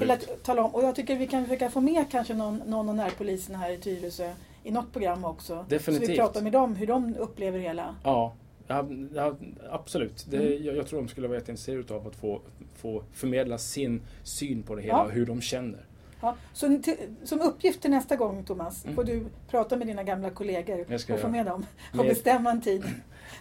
hela, 0.00 0.16
tala 0.42 0.64
om, 0.64 0.74
och 0.74 0.84
jag 0.84 0.94
tycker 0.94 1.16
vi 1.16 1.26
kan 1.26 1.44
försöka 1.44 1.70
få 1.70 1.80
med 1.80 2.04
kanske 2.10 2.34
någon, 2.34 2.56
någon 2.66 2.88
av 2.88 2.94
närpoliserna 2.94 3.58
här 3.58 3.70
i 3.70 3.78
Tyresö 3.78 4.30
i 4.62 4.70
något 4.70 4.92
program 4.92 5.24
också. 5.24 5.46
Så 5.56 5.62
vi 5.68 5.76
Definitivt. 5.76 6.16
pratar 6.18 6.42
med 6.42 6.52
dem 6.52 6.76
hur 6.76 6.86
de 6.86 7.16
upplever 7.16 7.58
hela. 7.58 7.94
Ja, 8.04 8.34
ja, 8.66 8.86
ja 9.14 9.34
absolut. 9.70 10.26
Det, 10.30 10.36
Mm. 10.36 10.64
jag, 10.64 10.76
jag 10.76 10.86
tror 10.86 10.98
de 10.98 11.08
skulle 11.08 11.28
vara 11.28 11.38
jätteintresserade 11.38 11.94
av 11.94 12.06
att 12.08 12.16
få, 12.16 12.40
få 12.76 13.02
förmedla 13.12 13.58
sin 13.58 14.02
syn 14.22 14.62
på 14.62 14.74
det 14.74 14.82
hela 14.82 14.94
Ja. 14.94 15.04
och 15.04 15.10
hur 15.12 15.26
de 15.26 15.40
känner. 15.40 15.86
Ja, 16.20 16.36
så 16.52 16.78
till, 16.82 16.96
som 17.24 17.40
uppgift 17.40 17.80
till 17.80 17.90
nästa 17.90 18.16
gång 18.16 18.44
Thomas, 18.44 18.84
Mm. 18.84 18.96
får 18.96 19.04
du 19.04 19.24
prata 19.50 19.76
med 19.76 19.86
dina 19.86 20.02
gamla 20.02 20.30
kollegor 20.30 20.86
och 21.12 21.20
få 21.20 21.28
med 21.28 21.46
dem 21.46 21.66
och 21.98 22.04
bestämma 22.04 22.50
en 22.50 22.60
tid. 22.60 22.82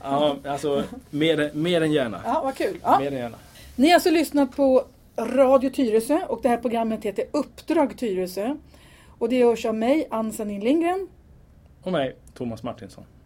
Ja, 0.01 0.36
alltså 0.47 0.84
mer, 1.09 1.51
mer 1.53 1.81
än 1.81 1.91
gärna. 1.91 2.21
Ja, 2.25 2.41
vad 2.43 2.55
kul. 2.55 2.77
Ja. 2.84 2.99
Mer 2.99 3.11
än 3.11 3.17
gärna. 3.17 3.38
Ni 3.75 3.88
har 3.88 3.93
alltså 3.93 4.09
lyssnat 4.11 4.55
på 4.55 4.86
Radio 5.17 5.69
Tyresö 5.69 6.19
och 6.27 6.39
det 6.41 6.49
här 6.49 6.57
programmet 6.57 7.03
heter 7.03 7.25
Uppdrag 7.31 7.97
Tyresö. 7.97 8.55
Och 9.17 9.29
det 9.29 9.36
görs 9.36 9.65
av 9.65 9.75
mig, 9.75 10.07
Ann 10.11 10.31
Sanin 10.31 10.59
Lindgren. 10.61 11.07
Och 11.84 11.91
mig, 11.91 12.15
Thomas 12.34 12.63
Martinsson. 12.63 13.03